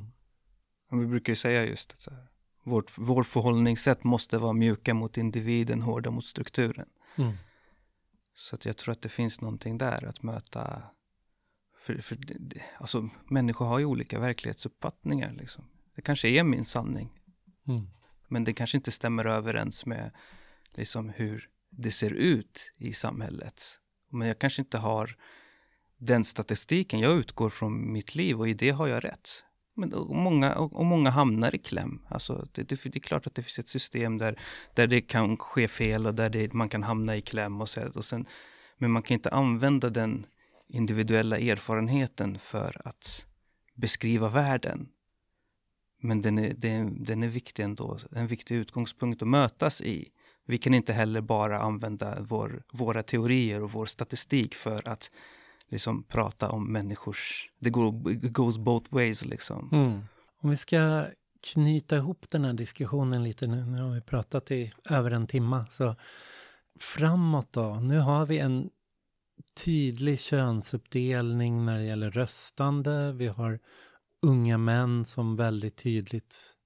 Vi 0.91 1.07
brukar 1.07 1.33
ju 1.33 1.37
säga 1.37 1.65
just 1.65 1.93
att 1.93 2.01
så 2.01 2.11
här, 2.11 2.29
vårt, 2.63 2.99
vårt 2.99 3.27
förhållningssätt 3.27 4.05
måste 4.05 4.39
vara 4.39 4.53
mjuka 4.53 4.95
mot 4.95 5.17
individen, 5.17 5.83
hårda 5.83 6.11
mot 6.11 6.25
strukturen. 6.25 6.89
Mm. 7.17 7.33
Så 8.35 8.55
att 8.55 8.65
jag 8.65 8.77
tror 8.77 8.93
att 8.93 9.03
det 9.03 9.09
finns 9.09 9.41
någonting 9.41 9.79
där 9.79 10.05
att 10.05 10.23
möta. 10.23 10.83
För, 11.79 11.95
för, 11.99 12.19
alltså, 12.79 13.09
människor 13.25 13.67
har 13.67 13.79
ju 13.79 13.85
olika 13.85 14.21
verklighetsuppfattningar. 14.21 15.33
Liksom. 15.33 15.65
Det 15.95 16.03
kanske 16.03 16.29
är 16.29 16.45
min 16.45 16.65
sanning. 16.65 17.21
Mm. 17.69 17.87
Men 18.29 18.45
det 18.45 18.53
kanske 18.53 18.77
inte 18.77 18.93
stämmer 18.93 19.25
överens 19.25 19.87
med 19.87 20.11
liksom, 20.75 21.09
hur 21.09 21.51
det 21.71 21.91
ser 21.91 22.11
ut 22.11 22.73
i 22.77 22.93
samhället. 22.93 23.63
Men 24.11 24.29
jag 24.29 24.39
kanske 24.39 24.63
inte 24.63 24.79
har 24.79 25.17
den 25.99 26.25
statistiken. 26.25 27.01
Jag 27.01 27.13
utgår 27.13 27.51
från 27.51 27.93
mitt 27.93 28.15
liv 28.15 28.41
och 28.41 28.49
i 28.49 28.55
det 28.55 28.71
har 28.71 28.87
jag 28.87 29.05
rätt. 29.05 29.45
Men 29.79 29.93
och 29.93 30.17
många, 30.17 30.55
och 30.55 30.85
många 30.85 31.11
hamnar 31.11 31.55
i 31.55 31.59
kläm. 31.59 32.03
Alltså 32.09 32.47
det, 32.53 32.63
det, 32.63 32.83
det, 32.83 32.97
är 32.97 33.01
klart 33.01 33.27
att 33.27 33.35
det 33.35 33.43
finns 33.43 33.59
ett 33.59 33.69
system 33.69 34.19
där, 34.19 34.41
där 34.75 34.87
det 34.87 35.01
kan 35.01 35.37
ske 35.37 35.69
fel 35.69 36.07
och 36.07 36.15
där 36.15 36.31
det, 36.31 36.53
man 36.53 36.69
kan 36.69 36.83
hamna 36.83 37.17
i 37.17 37.21
kläm. 37.21 37.61
Och 37.61 37.69
så, 37.69 37.89
och 37.95 38.05
sen, 38.05 38.27
men 38.79 38.91
man 38.91 39.03
kan 39.03 39.15
inte 39.15 39.31
använda 39.31 39.91
den 39.91 40.27
individuella 40.69 41.39
erfarenheten 41.39 42.39
för 42.39 42.81
att 42.85 43.27
beskriva 43.75 44.29
världen. 44.29 44.89
Men 46.01 46.23
den 46.23 46.39
är, 46.39 46.55
den, 46.55 47.05
den 47.05 47.23
är 47.23 47.29
viktig 47.29 47.63
ändå, 47.63 47.99
en 48.13 48.27
viktig 48.27 48.55
utgångspunkt 48.55 49.23
att 49.23 49.29
mötas 49.29 49.81
i. 49.81 50.09
Vi 50.47 50.59
kan 50.59 50.75
inte 50.75 50.93
heller 50.93 51.21
bara 51.21 51.61
använda 51.61 52.21
vår, 52.21 52.63
våra 52.73 53.03
teorier 53.03 53.63
och 53.63 53.73
vår 53.73 53.87
statistik 53.87 54.55
för 54.55 54.89
att 54.89 55.11
liksom 55.71 56.05
prata 56.05 56.49
om 56.49 56.73
människors, 56.73 57.51
det 57.59 57.71
går, 57.71 57.93
goes 58.29 58.59
both 58.59 58.95
ways 58.95 59.25
liksom. 59.25 59.71
Mm. 59.73 60.01
Om 60.41 60.51
vi 60.51 60.57
ska 60.57 61.05
knyta 61.53 61.97
ihop 61.97 62.31
den 62.31 62.45
här 62.45 62.53
diskussionen 62.53 63.25
lite 63.25 63.47
nu. 63.47 63.67
Nu 63.67 63.83
har 63.83 63.95
vi 63.95 64.01
pratat 64.01 64.51
i 64.51 64.73
över 64.91 65.11
en 65.11 65.27
timma. 65.27 65.67
Så 65.71 65.97
framåt 66.81 67.53
då? 67.53 67.75
Nu 67.75 67.99
har 67.99 68.27
vi 68.27 68.39
en 68.39 68.71
tydlig 69.65 70.21
könsuppdelning 70.21 71.65
när 71.65 71.79
det 71.79 71.85
gäller 71.85 72.11
röstande. 72.11 73.13
Vi 73.13 73.27
har 73.27 73.59
unga 74.23 74.59
män 74.59 75.05
som 75.05 75.37
väldigt 75.37 75.77
tydligt 75.77 76.57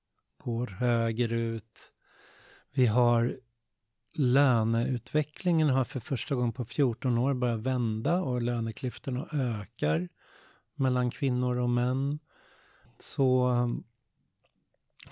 går 0.45 0.67
högerut. 0.67 1.93
Vi 2.73 2.87
har 2.87 3.37
löneutvecklingen 4.15 5.69
har 5.69 5.85
för 5.85 6.01
första 6.01 6.35
gången 6.35 6.53
på 6.53 6.65
14 6.65 7.19
år 7.19 7.35
börjat 7.35 7.61
vända 7.61 8.21
och 8.21 8.43
löneklyftorna 8.43 9.27
ökar 9.33 10.09
mellan 10.75 11.11
kvinnor 11.11 11.57
och 11.57 11.71
män. 11.71 12.19
Så 12.99 13.49
um, 13.49 13.85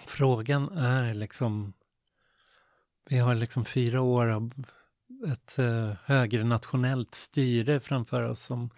frågan 0.06 0.68
är 0.68 1.14
liksom, 1.14 1.72
vi 3.10 3.18
har 3.18 3.34
liksom 3.34 3.64
fyra 3.64 4.00
år 4.00 4.26
av 4.26 4.52
ett 5.26 5.58
eh, 5.58 5.64
högre 5.64 5.96
högernationellt 6.04 7.14
styre 7.14 7.80
framför 7.80 8.22
oss 8.22 8.42
som 8.42 8.70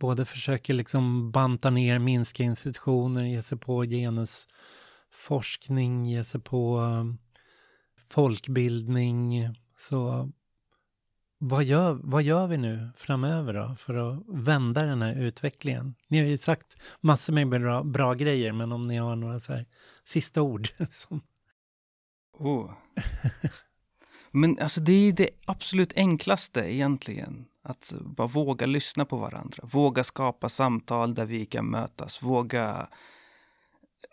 både 0.00 0.24
försöker 0.24 0.74
liksom 0.74 1.30
banta 1.30 1.70
ner, 1.70 1.98
minska 1.98 2.42
institutioner, 2.42 3.24
ge 3.24 3.42
sig 3.42 3.58
på 3.58 3.84
genusforskning, 3.84 6.06
ge 6.06 6.24
sig 6.24 6.40
på 6.40 6.78
um, 6.78 7.18
folkbildning. 8.10 9.48
Så 9.76 10.30
vad 11.38 11.64
gör, 11.64 11.98
vad 12.02 12.22
gör 12.22 12.46
vi 12.46 12.56
nu 12.56 12.90
framöver 12.96 13.54
då 13.54 13.74
för 13.78 13.94
att 13.94 14.22
vända 14.28 14.82
den 14.82 15.02
här 15.02 15.22
utvecklingen? 15.22 15.94
Ni 16.08 16.18
har 16.18 16.26
ju 16.26 16.38
sagt 16.38 16.76
massor 17.00 17.32
med 17.32 17.48
bra, 17.48 17.82
bra 17.82 18.14
grejer, 18.14 18.52
men 18.52 18.72
om 18.72 18.88
ni 18.88 18.96
har 18.96 19.16
några 19.16 19.40
så 19.40 19.52
här 19.52 19.66
sista 20.04 20.42
ord 20.42 20.68
som... 20.90 21.22
Oh. 22.32 22.72
Men 24.30 24.58
alltså 24.58 24.80
det 24.80 24.92
är 24.92 25.12
det 25.12 25.30
absolut 25.46 25.92
enklaste 25.96 26.60
egentligen. 26.74 27.46
Att 27.62 27.94
bara 28.00 28.26
våga 28.26 28.66
lyssna 28.66 29.04
på 29.04 29.16
varandra. 29.16 29.64
Våga 29.72 30.04
skapa 30.04 30.48
samtal 30.48 31.14
där 31.14 31.24
vi 31.24 31.46
kan 31.46 31.66
mötas. 31.66 32.22
Våga 32.22 32.88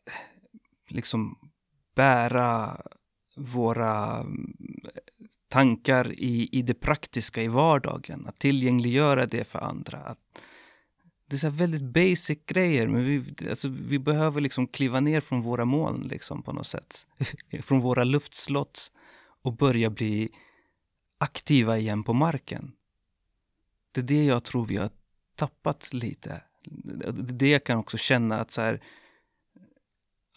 eh, 0.05 0.13
liksom 0.87 1.51
bära 1.95 2.81
våra 3.37 4.19
mm, 4.19 4.55
tankar 5.49 6.13
i, 6.21 6.49
i 6.51 6.61
det 6.61 6.73
praktiska, 6.73 7.43
i 7.43 7.47
vardagen. 7.47 8.27
Att 8.27 8.39
tillgängliggöra 8.39 9.25
det 9.25 9.43
för 9.43 9.59
andra. 9.59 9.97
Att, 9.97 10.19
det 11.29 11.35
är 11.35 11.37
så 11.37 11.49
väldigt 11.49 11.83
basic 11.83 12.39
grejer, 12.45 12.87
men 12.87 13.05
vi, 13.05 13.23
alltså, 13.49 13.67
vi 13.67 13.99
behöver 13.99 14.41
liksom 14.41 14.67
kliva 14.67 14.99
ner 14.99 15.21
från 15.21 15.41
våra 15.41 15.65
moln 15.65 16.01
liksom, 16.01 16.43
på 16.43 16.53
något 16.53 16.67
sätt. 16.67 17.07
från 17.61 17.79
våra 17.79 18.03
luftslott 18.03 18.91
och 19.41 19.53
börja 19.57 19.89
bli 19.89 20.29
aktiva 21.17 21.77
igen 21.77 22.03
på 22.03 22.13
marken. 22.13 22.71
Det 23.91 24.01
är 24.01 24.05
det 24.05 24.25
jag 24.25 24.43
tror 24.43 24.65
vi 24.65 24.77
har 24.77 24.89
tappat 25.35 25.93
lite. 25.93 26.41
Det 26.63 27.07
är 27.07 27.11
det 27.11 27.49
jag 27.49 27.63
kan 27.63 27.77
också 27.77 27.97
känna 27.97 28.39
att 28.39 28.51
så 28.51 28.61
här, 28.61 28.81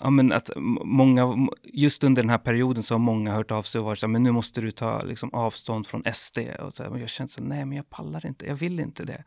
ja, 0.01 0.11
men 0.11 0.33
att 0.33 0.51
många, 0.85 1.49
just 1.63 2.05
under 2.05 2.23
den 2.23 2.31
här 2.31 2.39
perioden 2.39 2.83
så 2.83 2.95
har 2.95 2.99
många 2.99 3.35
hört 3.35 3.51
av 3.51 3.63
sig 3.63 3.79
och 3.79 3.85
varit 3.85 3.99
så 3.99 4.07
här, 4.07 4.13
men 4.13 4.23
nu 4.23 4.33
måste 4.33 4.61
du 4.61 4.71
ta 4.71 5.03
liksom, 5.03 5.35
avstånd 5.35 5.87
från 5.87 6.03
SD. 6.15 6.39
Och 6.39 6.75
så 6.75 6.83
här, 6.83 6.91
och 6.91 6.99
jag 6.99 7.09
känner 7.09 7.29
så 7.29 7.41
här, 7.41 7.49
nej 7.49 7.65
men 7.65 7.77
jag 7.77 7.91
pallar 7.91 8.27
inte, 8.27 8.47
jag 8.47 8.57
vill 8.57 8.81
inte 8.81 9.05
det. 9.05 9.25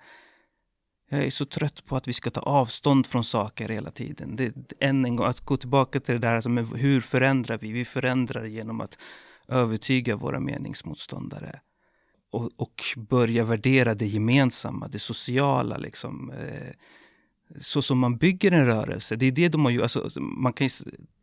Jag 1.10 1.24
är 1.24 1.30
så 1.30 1.46
trött 1.46 1.86
på 1.86 1.96
att 1.96 2.08
vi 2.08 2.14
ska 2.14 2.30
ta 2.30 2.42
avstånd 2.42 3.08
från 3.08 3.24
saker 3.24 3.70
hela 3.70 3.92
tiden. 3.92 4.36
Det, 4.36 4.54
än 4.80 5.06
en 5.06 5.16
gång, 5.16 5.28
att 5.28 5.40
gå 5.40 5.58
tillbaka 5.58 6.00
till 6.00 6.14
det 6.14 6.28
där, 6.28 6.36
alltså, 6.36 6.50
men 6.50 6.66
hur 6.66 7.02
förändrar 7.02 7.58
vi? 7.58 7.72
Vi 7.72 7.86
förändrar 7.86 8.46
genom 8.46 8.82
att 8.82 8.98
övertyga 9.48 10.16
våra 10.16 10.40
meningsmotståndare. 10.40 11.60
Och, 12.32 12.52
och 12.58 12.84
börja 12.98 13.44
värdera 13.44 13.96
det 13.96 14.08
gemensamma, 14.08 14.88
det 14.88 15.00
sociala 15.00 15.78
liksom. 15.78 16.32
Eh, 16.32 16.74
så 17.60 17.82
som 17.82 18.00
man 18.00 18.18
bygger 18.18 18.52
en 18.52 18.66
rörelse. 18.66 19.16
Det 19.16 19.26
är 19.26 19.32
det 19.32 19.50
de 19.50 19.66
har 19.66 19.72
gjort. 19.72 19.84
Alltså, 19.84 20.20
man 20.20 20.54
kan, 20.54 20.70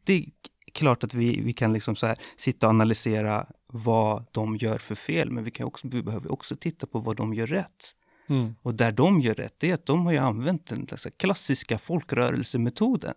det 0.04 0.12
är 0.14 0.24
klart 0.72 1.04
att 1.04 1.14
vi, 1.14 1.40
vi 1.40 1.52
kan 1.52 1.72
liksom 1.72 1.96
så 1.96 2.06
här, 2.06 2.16
sitta 2.36 2.66
och 2.66 2.70
analysera 2.70 3.46
vad 3.66 4.26
de 4.32 4.56
gör 4.56 4.78
för 4.78 4.94
fel, 4.94 5.30
men 5.30 5.44
vi, 5.44 5.50
kan 5.50 5.66
också, 5.66 5.88
vi 5.88 6.02
behöver 6.02 6.32
också 6.32 6.56
titta 6.56 6.86
på 6.86 6.98
vad 6.98 7.16
de 7.16 7.34
gör 7.34 7.46
rätt. 7.46 7.94
Mm. 8.28 8.54
Och 8.62 8.74
där 8.74 8.92
de 8.92 9.20
gör 9.20 9.34
rätt, 9.34 9.54
det 9.58 9.70
är 9.70 9.74
att 9.74 9.86
de 9.86 10.06
har 10.06 10.12
ju 10.12 10.18
använt 10.18 10.66
den 10.66 10.86
alltså, 10.90 11.10
klassiska 11.10 11.78
folkrörelsemetoden. 11.78 13.14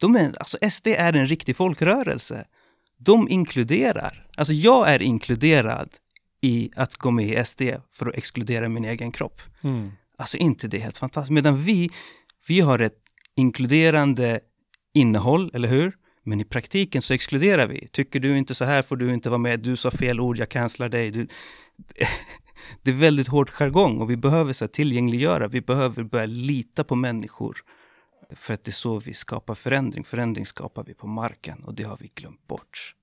De 0.00 0.16
är, 0.16 0.34
alltså 0.38 0.70
SD 0.70 0.86
är 0.86 1.12
en 1.12 1.26
riktig 1.26 1.56
folkrörelse. 1.56 2.44
De 2.96 3.28
inkluderar. 3.28 4.26
Alltså 4.36 4.52
jag 4.52 4.88
är 4.88 5.02
inkluderad 5.02 5.90
i 6.40 6.70
att 6.76 6.96
gå 6.96 7.10
med 7.10 7.28
i 7.28 7.44
SD 7.44 7.62
för 7.90 8.06
att 8.06 8.14
exkludera 8.14 8.68
min 8.68 8.84
egen 8.84 9.12
kropp. 9.12 9.40
Mm. 9.62 9.90
Alltså 10.20 10.38
inte 10.38 10.68
det 10.68 10.76
är 10.76 10.80
helt 10.80 10.98
fantastiskt. 10.98 11.30
Medan 11.30 11.62
vi, 11.62 11.90
vi 12.48 12.60
har 12.60 12.78
ett 12.78 12.98
inkluderande 13.36 14.40
innehåll, 14.94 15.50
eller 15.54 15.68
hur? 15.68 15.96
Men 16.24 16.40
i 16.40 16.44
praktiken 16.44 17.02
så 17.02 17.14
exkluderar 17.14 17.66
vi. 17.66 17.88
Tycker 17.88 18.20
du 18.20 18.38
inte 18.38 18.54
så 18.54 18.64
här 18.64 18.82
får 18.82 18.96
du 18.96 19.14
inte 19.14 19.30
vara 19.30 19.38
med. 19.38 19.60
Du 19.60 19.76
sa 19.76 19.90
fel 19.90 20.20
ord, 20.20 20.38
jag 20.38 20.48
cancelar 20.48 20.88
dig. 20.88 21.10
Du... 21.10 21.26
det 22.82 22.90
är 22.90 22.94
väldigt 22.94 23.28
hård 23.28 23.50
jargong 23.50 24.00
och 24.00 24.10
vi 24.10 24.16
behöver 24.16 24.52
så 24.52 24.64
här, 24.64 24.68
tillgängliggöra. 24.68 25.48
Vi 25.48 25.60
behöver 25.60 26.02
börja 26.02 26.26
lita 26.26 26.84
på 26.84 26.94
människor. 26.94 27.56
För 28.30 28.54
att 28.54 28.64
det 28.64 28.70
är 28.70 28.72
så 28.72 28.98
vi 28.98 29.14
skapar 29.14 29.54
förändring. 29.54 30.04
Förändring 30.04 30.46
skapar 30.46 30.84
vi 30.84 30.94
på 30.94 31.06
marken 31.06 31.64
och 31.64 31.74
det 31.74 31.82
har 31.82 31.96
vi 32.00 32.10
glömt 32.14 32.46
bort. 32.46 32.94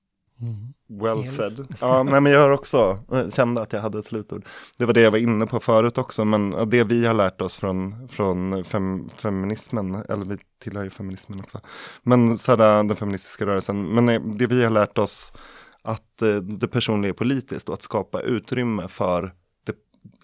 Mm. 0.41 0.73
Well 1.01 1.27
said. 1.27 1.67
Ja, 1.81 2.03
nej, 2.03 2.21
men 2.21 2.31
jag 2.31 2.39
har 2.39 2.49
också 2.49 2.99
eh, 3.11 3.29
kände 3.29 3.61
att 3.61 3.73
jag 3.73 3.81
hade 3.81 3.99
ett 3.99 4.05
slutord. 4.05 4.45
Det 4.77 4.85
var 4.85 4.93
det 4.93 5.01
jag 5.01 5.11
var 5.11 5.17
inne 5.17 5.45
på 5.45 5.59
förut 5.59 5.97
också, 5.97 6.25
men 6.25 6.69
det 6.69 6.83
vi 6.83 7.05
har 7.05 7.13
lärt 7.13 7.41
oss 7.41 7.57
från, 7.57 8.09
från 8.09 8.63
fem, 8.63 9.09
feminismen, 9.17 9.95
eller 9.95 10.25
vi 10.25 10.37
tillhör 10.63 10.83
ju 10.83 10.89
feminismen 10.89 11.39
också, 11.39 11.59
men 12.03 12.37
sådär, 12.37 12.83
den 12.83 12.95
feministiska 12.95 13.45
rörelsen, 13.45 13.83
men 13.83 14.37
det 14.37 14.47
vi 14.47 14.63
har 14.63 14.71
lärt 14.71 14.97
oss 14.97 15.33
att 15.81 16.21
eh, 16.21 16.35
det 16.35 16.67
personliga 16.67 17.09
är 17.09 17.13
politiskt 17.13 17.69
och 17.69 17.73
att 17.73 17.81
skapa 17.81 18.21
utrymme 18.21 18.87
för 18.87 19.33
det, 19.65 19.75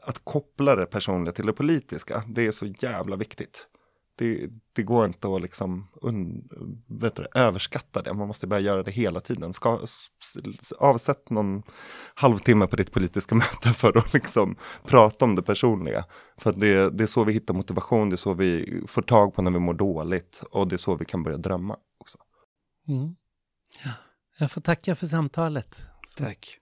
att 0.03 0.25
koppla 0.25 0.75
det 0.75 0.85
personliga 0.85 1.33
till 1.33 1.45
det 1.45 1.53
politiska, 1.53 2.23
det 2.27 2.47
är 2.47 2.51
så 2.51 2.65
jävla 2.65 3.15
viktigt 3.15 3.67
det, 4.15 4.49
det, 4.73 4.83
går 4.83 5.05
inte 5.05 5.35
att 5.35 5.41
liksom 5.41 5.87
un, 6.01 6.49
vet 6.87 7.15
du, 7.15 7.27
överskatta 7.35 8.01
det. 8.01 8.13
Man 8.13 8.27
måste 8.27 8.47
börja 8.47 8.61
göra 8.61 8.83
det 8.83 8.91
hela 8.91 9.19
tiden. 9.19 9.53
Ska, 9.53 9.79
avsätt 10.79 11.29
någon 11.29 11.63
halvtimme 12.13 12.67
på 12.67 12.75
ditt 12.75 12.91
politiska 12.91 13.35
möte 13.35 13.69
för 13.69 13.97
att 13.97 14.13
liksom 14.13 14.55
prata 14.83 15.25
om 15.25 15.35
det 15.35 15.43
personliga. 15.43 16.05
För 16.37 16.53
det, 16.53 16.89
det 16.89 17.03
är 17.03 17.07
så 17.07 17.23
vi 17.23 17.33
hittar 17.33 17.53
motivation, 17.53 18.09
det 18.09 18.15
är 18.15 18.17
så 18.17 18.33
vi 18.33 18.81
får 18.87 19.01
tag 19.01 19.33
på 19.33 19.41
när 19.41 19.51
vi 19.51 19.59
mår 19.59 19.73
dåligt 19.73 20.43
och 20.51 20.67
det 20.67 20.75
är 20.75 20.77
så 20.77 20.95
vi 20.95 21.05
kan 21.05 21.23
börja 21.23 21.37
drömma 21.37 21.77
också. 21.97 22.17
Mm. 22.87 23.15
Ja. 23.83 23.91
Jag 24.39 24.51
får 24.51 24.61
tacka 24.61 24.95
för 24.95 25.07
samtalet. 25.07 25.85
Tack. 26.17 26.59